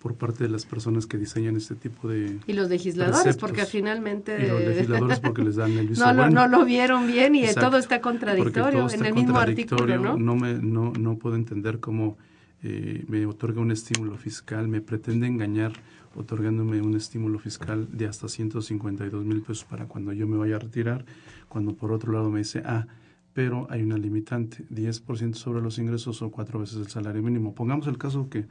por 0.00 0.14
parte 0.14 0.44
de 0.44 0.50
las 0.50 0.64
personas 0.64 1.06
que 1.06 1.18
diseñan 1.18 1.56
este 1.56 1.74
tipo 1.74 2.08
de 2.08 2.38
Y 2.46 2.54
los 2.54 2.70
legisladores, 2.70 3.20
preceptos. 3.22 3.48
porque 3.50 3.66
finalmente... 3.66 4.44
Y 4.44 4.48
los 4.48 4.60
legisladores 4.62 5.20
porque 5.20 5.42
les 5.42 5.56
dan 5.56 5.72
el 5.72 5.88
visto 5.88 6.06
no, 6.06 6.14
bueno. 6.14 6.48
no 6.48 6.48
lo 6.48 6.64
vieron 6.64 7.06
bien 7.06 7.34
y 7.34 7.44
Exacto, 7.44 7.68
todo 7.68 7.78
está 7.78 8.00
contradictorio 8.00 8.80
todo 8.80 8.88
en 8.88 8.94
está 8.94 9.08
el 9.08 9.14
mismo 9.14 9.38
artículo, 9.38 9.78
contradictorio, 9.78 10.18
¿no? 10.18 10.36
me, 10.36 10.54
no, 10.54 10.92
no 10.98 11.18
puedo 11.18 11.36
entender 11.36 11.80
cómo 11.80 12.16
eh, 12.62 13.04
me 13.08 13.26
otorga 13.26 13.60
un 13.60 13.70
estímulo 13.70 14.16
fiscal, 14.16 14.68
me 14.68 14.80
pretende 14.80 15.26
engañar 15.26 15.72
otorgándome 16.14 16.80
un 16.80 16.96
estímulo 16.96 17.38
fiscal 17.38 17.86
de 17.92 18.06
hasta 18.06 18.28
152 18.28 19.24
mil 19.24 19.42
pesos 19.42 19.64
para 19.64 19.86
cuando 19.86 20.12
yo 20.12 20.26
me 20.26 20.36
vaya 20.36 20.56
a 20.56 20.58
retirar, 20.58 21.04
cuando 21.48 21.74
por 21.74 21.92
otro 21.92 22.12
lado 22.12 22.30
me 22.30 22.40
dice, 22.40 22.62
ah, 22.64 22.86
pero 23.32 23.66
hay 23.70 23.82
una 23.82 23.96
limitante, 23.96 24.64
10% 24.70 25.34
sobre 25.34 25.62
los 25.62 25.78
ingresos 25.78 26.20
o 26.22 26.30
cuatro 26.30 26.58
veces 26.58 26.78
el 26.78 26.88
salario 26.88 27.22
mínimo. 27.22 27.54
Pongamos 27.54 27.86
el 27.86 27.96
caso 27.96 28.28
que 28.28 28.46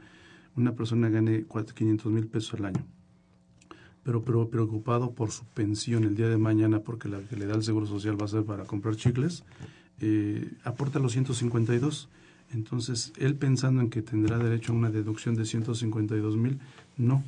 una 0.56 0.74
persona 0.74 1.08
gane 1.08 1.44
cuatro- 1.44 1.74
500 1.74 2.12
mil 2.12 2.26
pesos 2.26 2.54
al 2.54 2.66
año, 2.66 2.84
pero, 4.02 4.24
pero 4.24 4.48
preocupado 4.48 5.12
por 5.12 5.30
su 5.30 5.44
pensión 5.46 6.04
el 6.04 6.16
día 6.16 6.28
de 6.28 6.38
mañana 6.38 6.80
porque 6.80 7.08
la 7.08 7.20
que 7.20 7.36
le 7.36 7.46
da 7.46 7.54
el 7.54 7.62
Seguro 7.62 7.86
Social 7.86 8.20
va 8.20 8.24
a 8.24 8.28
ser 8.28 8.44
para 8.44 8.64
comprar 8.64 8.96
chicles, 8.96 9.44
eh, 10.00 10.52
aporta 10.64 10.98
los 10.98 11.12
152. 11.12 12.08
Entonces, 12.52 13.12
él 13.16 13.36
pensando 13.36 13.80
en 13.80 13.90
que 13.90 14.02
tendrá 14.02 14.36
derecho 14.38 14.72
a 14.72 14.76
una 14.76 14.90
deducción 14.90 15.36
de 15.36 15.44
152 15.44 16.36
mil, 16.36 16.58
no, 16.96 17.22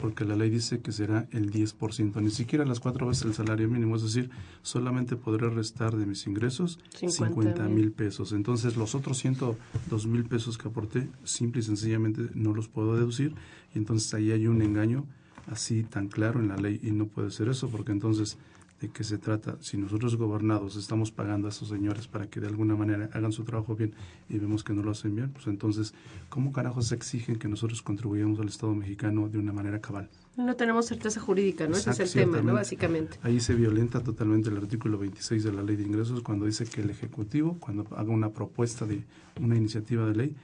porque 0.00 0.24
la 0.24 0.36
ley 0.36 0.50
dice 0.50 0.80
que 0.80 0.92
será 0.92 1.28
el 1.32 1.50
10%, 1.50 2.22
ni 2.22 2.30
siquiera 2.30 2.64
las 2.64 2.80
cuatro 2.80 3.06
veces 3.08 3.24
el 3.24 3.34
salario 3.34 3.68
mínimo, 3.68 3.96
es 3.96 4.02
decir, 4.02 4.30
solamente 4.62 5.16
podré 5.16 5.48
restar 5.50 5.96
de 5.96 6.06
mis 6.06 6.26
ingresos 6.26 6.78
50 6.94 7.26
50 7.26 7.62
mil. 7.64 7.74
mil 7.74 7.92
pesos. 7.92 8.32
Entonces, 8.32 8.76
los 8.76 8.94
otros 8.94 9.18
102 9.18 10.06
mil 10.06 10.24
pesos 10.24 10.58
que 10.58 10.68
aporté, 10.68 11.08
simple 11.24 11.60
y 11.60 11.64
sencillamente 11.64 12.28
no 12.34 12.54
los 12.54 12.68
puedo 12.68 12.94
deducir, 12.94 13.34
y 13.74 13.78
entonces 13.78 14.12
ahí 14.14 14.32
hay 14.32 14.46
un 14.46 14.62
engaño 14.62 15.04
así 15.50 15.82
tan 15.82 16.08
claro 16.08 16.40
en 16.40 16.48
la 16.48 16.56
ley 16.56 16.78
y 16.82 16.90
no 16.90 17.06
puede 17.06 17.30
ser 17.30 17.48
eso 17.48 17.68
porque 17.68 17.92
entonces 17.92 18.36
de 18.80 18.88
qué 18.88 19.04
se 19.04 19.18
trata. 19.18 19.56
Si 19.60 19.76
nosotros 19.76 20.16
gobernados 20.16 20.76
estamos 20.76 21.10
pagando 21.10 21.48
a 21.48 21.50
esos 21.50 21.68
señores 21.68 22.06
para 22.06 22.28
que 22.28 22.40
de 22.40 22.46
alguna 22.46 22.76
manera 22.76 23.10
hagan 23.12 23.32
su 23.32 23.44
trabajo 23.44 23.74
bien 23.74 23.94
y 24.28 24.38
vemos 24.38 24.62
que 24.62 24.72
no 24.72 24.82
lo 24.82 24.92
hacen 24.92 25.14
bien, 25.14 25.30
pues 25.30 25.46
entonces, 25.46 25.94
¿cómo 26.28 26.52
carajos 26.52 26.86
se 26.86 26.94
exigen 26.94 27.38
que 27.38 27.48
nosotros 27.48 27.82
contribuyamos 27.82 28.38
al 28.40 28.48
Estado 28.48 28.74
mexicano 28.74 29.28
de 29.28 29.38
una 29.38 29.52
manera 29.52 29.80
cabal? 29.80 30.08
No 30.36 30.54
tenemos 30.54 30.86
certeza 30.86 31.20
jurídica, 31.20 31.66
¿no? 31.66 31.76
Ese 31.76 31.90
es 31.90 32.00
el 32.00 32.10
tema, 32.12 32.40
¿no? 32.40 32.54
Básicamente. 32.54 33.18
Ahí 33.22 33.40
se 33.40 33.54
violenta 33.54 34.00
totalmente 34.02 34.50
el 34.50 34.56
artículo 34.56 34.98
26 34.98 35.42
de 35.42 35.52
la 35.52 35.62
Ley 35.62 35.76
de 35.76 35.82
Ingresos 35.82 36.22
cuando 36.22 36.46
dice 36.46 36.64
que 36.64 36.80
el 36.80 36.90
Ejecutivo, 36.90 37.56
cuando 37.58 37.86
haga 37.96 38.12
una 38.12 38.30
propuesta 38.30 38.86
de 38.86 39.02
una 39.40 39.56
iniciativa 39.56 40.06
de 40.06 40.14
ley, 40.14 40.36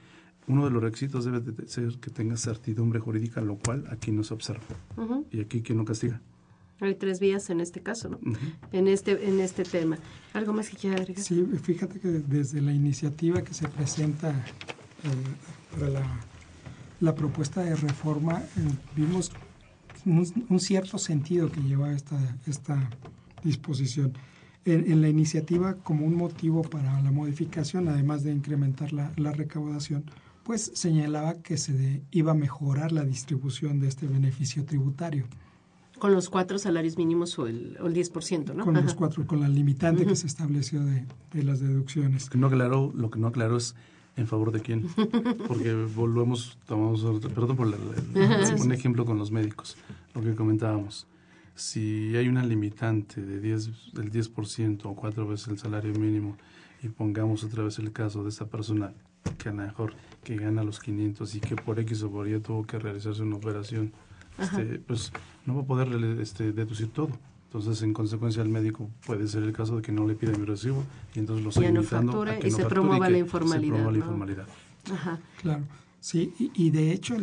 uno 0.47 0.65
de 0.65 0.71
los 0.71 0.83
requisitos 0.83 1.25
debe 1.25 1.39
de 1.39 1.67
ser 1.67 1.97
que 1.99 2.11
tenga 2.11 2.37
certidumbre 2.37 2.99
jurídica, 2.99 3.41
lo 3.41 3.57
cual 3.57 3.85
aquí 3.89 4.11
no 4.11 4.23
se 4.23 4.33
observa. 4.33 4.63
Y 5.31 5.39
aquí, 5.39 5.61
¿quién 5.61 5.77
no 5.77 5.85
castiga? 5.85 6.21
Hay 6.81 6.95
tres 6.95 7.19
vías 7.19 7.49
en 7.49 7.61
este 7.61 7.81
caso, 7.81 8.09
¿no? 8.09 8.19
En 8.71 8.87
este 8.87 9.27
en 9.27 9.39
este 9.39 9.63
tema. 9.63 9.97
¿Algo 10.33 10.53
más 10.53 10.69
que 10.69 10.75
quiera 10.75 10.97
agregar? 10.97 11.23
Sí, 11.23 11.45
fíjate 11.63 11.99
que 11.99 12.09
desde 12.09 12.61
la 12.61 12.73
iniciativa 12.73 13.41
que 13.41 13.53
se 13.53 13.67
presenta 13.69 14.31
eh, 14.31 15.73
para 15.73 15.89
la, 15.89 16.19
la, 16.99 17.15
propuesta 17.15 17.61
de 17.61 17.75
reforma, 17.75 18.39
eh, 18.39 18.71
vimos 18.95 19.31
un, 20.05 20.59
cierto 20.59 20.97
sentido 20.97 21.51
que 21.51 21.61
lleva 21.61 21.93
esta, 21.93 22.17
esta 22.45 22.89
disposición. 23.43 24.13
En, 24.65 24.91
en, 24.91 25.01
la 25.01 25.09
iniciativa, 25.09 25.75
como 25.75 26.05
un 26.05 26.15
motivo 26.15 26.63
para 26.63 27.01
la 27.01 27.11
modificación, 27.11 27.87
además 27.87 28.23
de 28.23 28.31
incrementar 28.31 28.93
la, 28.93 29.13
la 29.15 29.31
recaudación, 29.31 30.03
pues 30.43 30.71
señalaba 30.73 31.35
que 31.35 31.57
se 31.57 32.01
iba 32.11 32.31
a 32.31 32.35
mejorar 32.35 32.91
la 32.91 33.03
distribución 33.03 33.79
de 33.79 33.87
este 33.87 34.07
beneficio 34.07 34.65
tributario. 34.65 35.25
Con 35.99 36.13
los 36.13 36.29
cuatro 36.29 36.57
salarios 36.57 36.97
mínimos 36.97 37.37
o 37.39 37.47
el, 37.47 37.77
o 37.81 37.87
el 37.87 37.93
10%, 37.93 38.53
¿no? 38.53 38.65
Con 38.65 38.73
los 38.73 38.93
cuatro, 38.93 39.25
con 39.25 39.41
la 39.41 39.47
limitante 39.47 40.05
que 40.05 40.15
se 40.15 40.27
estableció 40.27 40.83
de, 40.83 41.05
de 41.31 41.43
las 41.43 41.59
deducciones. 41.59 42.25
Lo 42.25 42.31
que 42.31 42.37
no 42.37 42.47
aclaró, 42.47 42.91
lo 42.95 43.09
que 43.09 43.19
no 43.19 43.27
aclaró 43.27 43.57
es 43.57 43.75
en 44.17 44.27
favor 44.27 44.51
de 44.51 44.61
quién. 44.61 44.87
Porque 45.47 45.73
volvemos, 45.73 46.57
tomamos, 46.65 47.03
perdón 47.33 47.55
por 47.55 47.67
un 47.67 48.71
ejemplo 48.71 49.05
con 49.05 49.17
los 49.17 49.31
médicos, 49.31 49.75
lo 50.13 50.21
que 50.21 50.35
comentábamos. 50.35 51.07
Si 51.55 52.15
hay 52.17 52.27
una 52.27 52.45
limitante 52.45 53.21
de 53.21 53.39
10, 53.39 53.93
del 53.93 54.11
10% 54.11 54.85
o 54.85 54.95
cuatro 54.95 55.27
veces 55.27 55.47
el 55.47 55.57
salario 55.57 55.93
mínimo 55.93 56.37
y 56.83 56.89
pongamos 56.89 57.43
otra 57.43 57.63
vez 57.63 57.79
el 57.79 57.91
caso 57.93 58.23
de 58.23 58.29
esa 58.29 58.47
persona 58.47 58.93
que 59.37 59.49
a 59.49 59.53
lo 59.53 59.63
mejor 59.63 59.93
que 60.23 60.35
gana 60.35 60.63
los 60.63 60.79
500 60.79 61.35
y 61.35 61.39
que 61.39 61.55
por 61.55 61.79
X 61.79 62.03
o 62.03 62.11
por 62.11 62.27
Y 62.27 62.39
tuvo 62.39 62.65
que 62.65 62.77
realizarse 62.77 63.21
una 63.21 63.37
operación 63.37 63.93
este, 64.37 64.79
pues 64.79 65.11
no 65.45 65.55
va 65.55 65.61
a 65.61 65.65
poder 65.65 66.19
este, 66.19 66.51
deducir 66.51 66.89
todo. 66.89 67.09
Entonces, 67.45 67.83
en 67.83 67.93
consecuencia, 67.93 68.41
el 68.41 68.49
médico 68.49 68.89
puede 69.05 69.27
ser 69.27 69.43
el 69.43 69.53
caso 69.53 69.77
de 69.77 69.81
que 69.81 69.91
no 69.91 70.05
le 70.05 70.15
pida 70.15 70.37
mi 70.37 70.45
recibo 70.45 70.83
y 71.13 71.19
entonces 71.19 71.43
lo 71.43 71.49
estoy 71.49 71.67
invitando 71.67 72.21
a 72.23 72.37
que 72.37 72.49
y 72.49 72.51
se 72.51 72.65
promueva 72.65 73.09
la 73.09 73.17
informalidad. 73.17 73.91
la 73.91 73.97
informalidad. 73.97 74.45
Ajá. 74.91 75.19
Claro. 75.41 75.63
Sí, 76.05 76.33
y, 76.37 76.69
de 76.69 76.91
hecho 76.91 77.15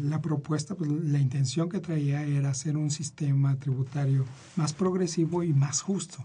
la 0.00 0.22
propuesta, 0.22 0.74
pues, 0.74 0.90
la 0.90 1.18
intención 1.18 1.68
que 1.68 1.80
traía 1.80 2.22
era 2.22 2.48
hacer 2.48 2.78
un 2.78 2.90
sistema 2.90 3.56
tributario 3.56 4.24
más 4.56 4.72
progresivo 4.72 5.42
y 5.42 5.52
más 5.52 5.82
justo. 5.82 6.24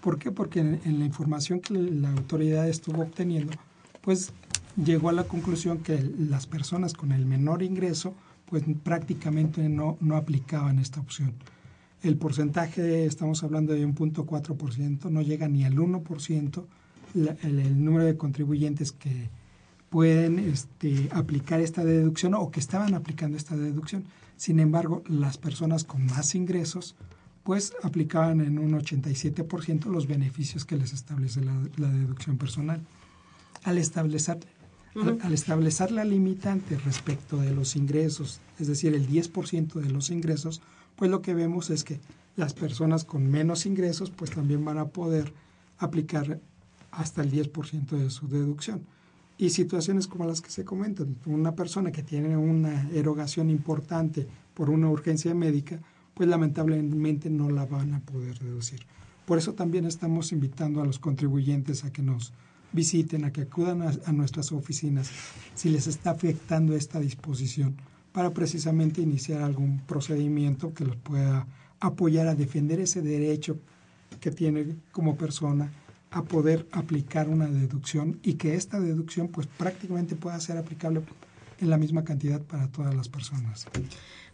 ¿Por 0.00 0.20
qué? 0.20 0.30
Porque 0.30 0.60
en, 0.60 0.98
la 1.00 1.04
información 1.04 1.58
que 1.58 1.74
la 1.74 2.12
autoridad 2.12 2.68
estuvo 2.68 3.02
obteniendo, 3.02 3.52
pues 4.00 4.32
llegó 4.76 5.08
a 5.08 5.12
la 5.12 5.24
conclusión 5.24 5.78
que 5.78 6.00
las 6.18 6.46
personas 6.46 6.92
con 6.92 7.10
el 7.10 7.26
menor 7.26 7.64
ingreso 7.64 8.14
pues 8.52 8.64
prácticamente 8.82 9.66
no, 9.70 9.96
no 10.02 10.14
aplicaban 10.14 10.78
esta 10.78 11.00
opción. 11.00 11.32
El 12.02 12.18
porcentaje, 12.18 13.06
estamos 13.06 13.42
hablando 13.42 13.72
de 13.72 13.86
un 13.86 13.94
punto 13.94 14.26
ciento, 14.70 15.08
no 15.08 15.22
llega 15.22 15.48
ni 15.48 15.64
al 15.64 15.76
1%, 15.76 16.64
el, 17.14 17.82
número 17.82 18.04
de 18.04 18.18
contribuyentes 18.18 18.92
que 18.92 19.30
pueden 19.88 20.38
este, 20.38 21.08
aplicar 21.12 21.62
esta 21.62 21.82
deducción 21.82 22.34
o 22.34 22.50
que 22.50 22.60
estaban 22.60 22.92
aplicando 22.92 23.38
esta 23.38 23.56
deducción. 23.56 24.04
Sin 24.36 24.60
embargo, 24.60 25.02
las 25.08 25.38
personas 25.38 25.84
con 25.84 26.04
más 26.04 26.34
ingresos, 26.34 26.94
pues 27.44 27.72
aplicaban 27.82 28.42
en 28.42 28.58
un 28.58 28.72
87% 28.72 29.86
los 29.86 30.06
beneficios 30.06 30.66
que 30.66 30.76
les 30.76 30.92
establece 30.92 31.40
la, 31.40 31.54
la 31.78 31.88
deducción 31.88 32.36
personal. 32.36 32.82
Al 33.64 33.78
establecer 33.78 34.40
al, 34.94 35.32
establecer 35.32 35.90
la 35.90 36.04
limitante 36.04 36.76
respecto 36.78 37.38
de 37.38 37.52
los 37.52 37.76
ingresos, 37.76 38.40
es 38.58 38.66
decir, 38.66 38.94
el 38.94 39.08
10% 39.08 39.74
de 39.74 39.90
los 39.90 40.10
ingresos, 40.10 40.60
pues 40.96 41.10
lo 41.10 41.22
que 41.22 41.34
vemos 41.34 41.70
es 41.70 41.84
que 41.84 42.00
las 42.36 42.54
personas 42.54 43.04
con 43.04 43.30
menos 43.30 43.66
ingresos 43.66 44.10
pues 44.10 44.30
también 44.30 44.64
van 44.64 44.78
a 44.78 44.88
poder 44.88 45.32
aplicar 45.78 46.40
hasta 46.90 47.22
el 47.22 47.30
10% 47.30 47.86
de 47.96 48.10
su 48.10 48.28
deducción. 48.28 48.82
Y 49.38 49.50
situaciones 49.50 50.06
como 50.06 50.26
las 50.26 50.40
que 50.40 50.50
se 50.50 50.64
comentan, 50.64 51.16
una 51.26 51.54
persona 51.54 51.90
que 51.90 52.02
tiene 52.02 52.36
una 52.36 52.88
erogación 52.90 53.50
importante 53.50 54.28
por 54.54 54.70
una 54.70 54.88
urgencia 54.88 55.34
médica, 55.34 55.80
pues 56.14 56.28
lamentablemente 56.28 57.30
no 57.30 57.50
la 57.50 57.64
van 57.66 57.94
a 57.94 58.00
poder 58.00 58.38
deducir. 58.38 58.86
Por 59.24 59.38
eso 59.38 59.54
también 59.54 59.86
estamos 59.86 60.32
invitando 60.32 60.80
a 60.82 60.84
los 60.84 60.98
contribuyentes 60.98 61.84
a 61.84 61.92
que 61.92 62.02
nos 62.02 62.32
visiten, 62.72 63.24
a 63.24 63.32
que 63.32 63.42
acudan 63.42 63.82
a, 63.82 64.12
nuestras 64.12 64.52
oficinas 64.52 65.10
si 65.54 65.68
les 65.70 65.86
está 65.86 66.10
afectando 66.10 66.74
esta 66.74 67.00
disposición 67.00 67.76
para 68.12 68.30
precisamente 68.30 69.00
iniciar 69.00 69.42
algún 69.42 69.80
procedimiento 69.80 70.74
que 70.74 70.84
los 70.84 70.96
pueda 70.96 71.46
apoyar 71.80 72.28
a 72.28 72.34
defender 72.34 72.80
ese 72.80 73.02
derecho 73.02 73.58
que 74.20 74.30
tiene 74.30 74.76
como 74.92 75.16
persona 75.16 75.72
a 76.10 76.22
poder 76.22 76.66
aplicar 76.72 77.28
una 77.28 77.46
deducción 77.46 78.20
y 78.22 78.34
que 78.34 78.54
esta 78.54 78.78
deducción 78.78 79.28
pues 79.28 79.46
prácticamente 79.46 80.14
pueda 80.14 80.38
ser 80.40 80.58
aplicable 80.58 81.02
en 81.58 81.70
la 81.70 81.78
misma 81.78 82.04
cantidad 82.04 82.40
para 82.42 82.68
todas 82.68 82.94
las 82.94 83.08
personas. 83.08 83.66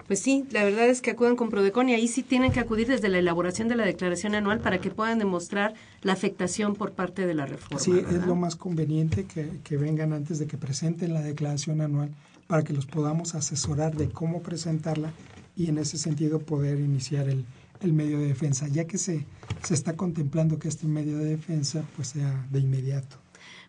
Pues 0.09 0.20
sí, 0.20 0.46
la 0.52 0.64
verdad 0.64 0.88
es 0.88 1.02
que 1.02 1.11
acudan 1.11 1.36
con 1.36 1.50
Prodecon 1.50 1.90
y 1.90 1.94
ahí 1.94 2.09
sí 2.09 2.22
tienen 2.22 2.50
que 2.50 2.61
acudir 2.61 2.88
desde 2.88 3.11
la 3.11 3.18
elaboración 3.18 3.68
de 3.68 3.76
la 3.76 3.84
declaración 3.84 4.34
anual 4.34 4.59
para 4.59 4.80
que 4.80 4.90
puedan 4.90 5.18
demostrar 5.18 5.74
la 6.00 6.14
afectación 6.14 6.74
por 6.74 6.92
parte 6.92 7.26
de 7.26 7.34
la 7.34 7.44
reforma. 7.44 7.78
Sí, 7.78 7.92
es 7.92 8.26
lo 8.26 8.34
más 8.34 8.56
conveniente 8.56 9.26
que, 9.26 9.61
que 9.62 9.76
vengan 9.76 10.14
antes 10.14 10.38
de 10.38 10.46
que 10.46 10.56
presenten 10.56 11.12
la 11.12 11.20
declaración 11.20 11.82
anual 11.82 12.09
para 12.46 12.62
que 12.62 12.72
los 12.72 12.86
podamos 12.86 13.34
asesorar 13.34 13.94
de 13.96 14.09
cómo 14.09 14.40
presentarla 14.40 15.12
y 15.54 15.68
en 15.68 15.76
ese 15.76 15.98
sentido 15.98 16.38
poder 16.38 16.80
iniciar 16.80 17.28
el, 17.28 17.44
el 17.82 17.92
medio 17.92 18.18
de 18.18 18.28
defensa, 18.28 18.66
ya 18.66 18.86
que 18.86 18.96
se, 18.96 19.26
se 19.62 19.74
está 19.74 19.94
contemplando 19.94 20.59
que 20.59 20.68
este 20.68 20.86
medio 20.86 21.18
de 21.18 21.26
defensa 21.26 21.84
pues 21.96 22.09
sea 22.09 22.46
de 22.50 22.61
inmediato. 22.61 23.18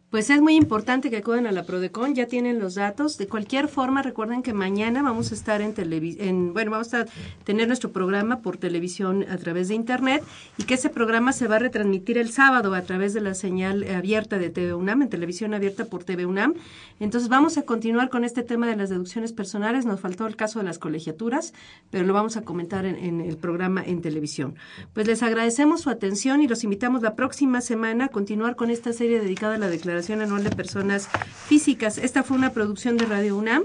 Pues 0.09 0.31
es 0.31 0.41
muy 0.41 0.55
importante 0.55 1.11
que 1.11 1.17
acudan 1.17 1.45
a 1.45 1.51
la 1.51 1.65
Prodecon, 1.65 2.15
ya 2.15 2.25
tienen 2.25 2.57
los 2.57 2.73
datos. 2.73 3.19
De 3.19 3.27
cualquier 3.27 3.67
forma, 3.67 4.01
recuerden 4.01 4.41
que 4.41 4.53
mañana 4.53 5.03
vamos 5.03 5.31
a 5.31 5.35
estar 5.35 5.61
en 5.61 5.75
televisión, 5.75 6.51
bueno, 6.51 6.71
vamos 6.71 6.95
a 6.95 7.05
tener 7.43 7.67
nuestro 7.67 7.91
programa 7.91 8.39
por 8.39 8.57
televisión 8.57 9.23
a 9.29 9.37
través 9.37 9.67
de 9.67 9.75
internet 9.75 10.23
y 10.57 10.63
que 10.63 10.73
ese 10.73 10.89
programa 10.89 11.31
se 11.31 11.47
va 11.47 11.57
a 11.57 11.59
retransmitir 11.59 12.17
el 12.17 12.31
sábado 12.31 12.73
a 12.73 12.81
través 12.81 13.13
de 13.13 13.21
la 13.21 13.35
señal 13.35 13.83
abierta 13.87 14.39
de 14.39 14.49
TV 14.49 14.73
UNAM, 14.73 15.03
en 15.03 15.09
televisión 15.09 15.53
abierta 15.53 15.85
por 15.85 16.03
TV 16.03 16.25
UNAM. 16.25 16.55
Entonces 16.99 17.29
vamos 17.29 17.59
a 17.59 17.61
continuar 17.61 18.09
con 18.09 18.23
este 18.23 18.41
tema 18.41 18.65
de 18.65 18.77
las 18.77 18.89
deducciones 18.89 19.31
personales. 19.31 19.85
Nos 19.85 19.99
faltó 19.99 20.25
el 20.25 20.35
caso 20.35 20.57
de 20.57 20.65
las 20.65 20.79
colegiaturas, 20.79 21.53
pero 21.91 22.03
lo 22.03 22.13
vamos 22.15 22.35
a 22.35 22.41
comentar 22.41 22.87
en, 22.87 22.95
en 22.95 23.21
el 23.21 23.37
programa 23.37 23.83
en 23.85 24.01
televisión. 24.01 24.55
Pues 24.95 25.05
les 25.05 25.21
agradecemos 25.21 25.81
su 25.81 25.91
atención 25.91 26.41
y 26.41 26.47
los 26.47 26.63
invitamos 26.63 27.03
la 27.03 27.15
próxima 27.15 27.61
semana 27.61 28.05
a 28.05 28.07
continuar 28.07 28.55
con 28.55 28.71
esta 28.71 28.91
serie 28.91 29.21
dedicada 29.21 29.53
a 29.53 29.59
la 29.59 29.69
declaración 29.69 29.98
Anual 30.07 30.43
de 30.43 30.49
Personas 30.49 31.09
Físicas. 31.45 31.97
Esta 31.97 32.23
fue 32.23 32.37
una 32.37 32.53
producción 32.53 32.95
de 32.95 33.05
Radio 33.05 33.37
UNAM. 33.37 33.63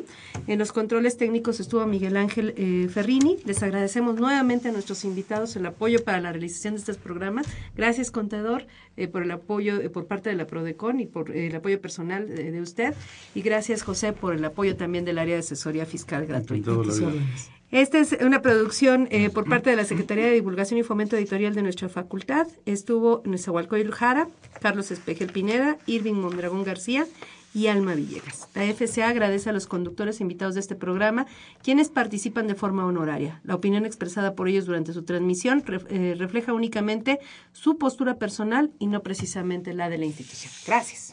En 0.49 0.59
los 0.59 0.73
controles 0.73 1.17
técnicos 1.17 1.61
estuvo 1.61 1.87
Miguel 1.87 2.17
Ángel 2.17 2.55
eh, 2.57 2.89
Ferrini. 2.93 3.37
Les 3.45 3.63
agradecemos 3.63 4.17
nuevamente 4.17 4.69
a 4.69 4.73
nuestros 4.73 5.05
invitados 5.05 5.55
el 5.55 5.65
apoyo 5.67 6.03
para 6.03 6.21
la 6.21 6.33
realización 6.33 6.75
de 6.75 6.81
estos 6.81 6.97
programas. 6.97 7.47
Gracias, 7.77 8.11
contador, 8.11 8.67
eh, 8.97 9.07
por 9.07 9.23
el 9.23 9.31
apoyo 9.31 9.81
eh, 9.81 9.91
por 9.91 10.07
parte 10.07 10.29
de 10.29 10.35
la 10.35 10.47
Prodecon 10.47 10.99
y 10.99 11.07
por 11.07 11.31
el 11.31 11.55
apoyo 11.55 11.81
personal 11.81 12.27
de, 12.27 12.61
usted. 12.61 12.95
Y 13.35 13.43
gracias, 13.43 13.83
José, 13.83 14.13
por 14.13 14.35
el 14.35 14.45
apoyo 14.45 14.77
también 14.77 15.05
del 15.05 15.19
área 15.19 15.35
de 15.35 15.41
asesoría 15.41 15.87
fiscal 15.87 16.27
gratuita. 16.27 16.73
Esta 17.75 17.99
es 17.99 18.17
una 18.21 18.41
producción 18.41 19.09
eh, 19.11 19.31
por 19.31 19.49
parte 19.49 19.69
de 19.69 19.75
la 19.75 19.85
Secretaría 19.85 20.27
de 20.27 20.31
Divulgación 20.31 20.79
y 20.79 20.85
Fomento 20.85 21.17
Editorial 21.17 21.57
de 21.57 21.63
nuestra 21.63 21.89
facultad. 21.89 22.47
Estuvo 22.67 23.21
Nezahualcóyotl 23.25 23.91
Jara, 23.91 24.29
Carlos 24.61 24.93
Espejel 24.93 25.33
Pineda, 25.33 25.77
Irving 25.87 26.15
Mondragón 26.15 26.63
García 26.63 27.05
y 27.53 27.67
Alma 27.67 27.97
Villegas. 27.97 28.49
La 28.55 28.63
FCA 28.63 29.09
agradece 29.09 29.51
a 29.51 29.53
los 29.53 29.67
conductores 29.67 30.21
invitados 30.21 30.55
de 30.55 30.61
este 30.61 30.77
programa, 30.77 31.27
quienes 31.65 31.89
participan 31.89 32.47
de 32.47 32.55
forma 32.55 32.87
honoraria. 32.87 33.41
La 33.43 33.57
opinión 33.57 33.85
expresada 33.87 34.37
por 34.37 34.47
ellos 34.47 34.67
durante 34.67 34.93
su 34.93 35.03
transmisión 35.03 35.65
eh, 35.89 36.15
refleja 36.17 36.53
únicamente 36.53 37.19
su 37.51 37.77
postura 37.77 38.19
personal 38.19 38.71
y 38.79 38.87
no 38.87 39.03
precisamente 39.03 39.75
la 39.75 39.91
de 39.91 39.99
la 39.99 40.05
institución. 40.05 40.53
Gracias. 40.65 41.13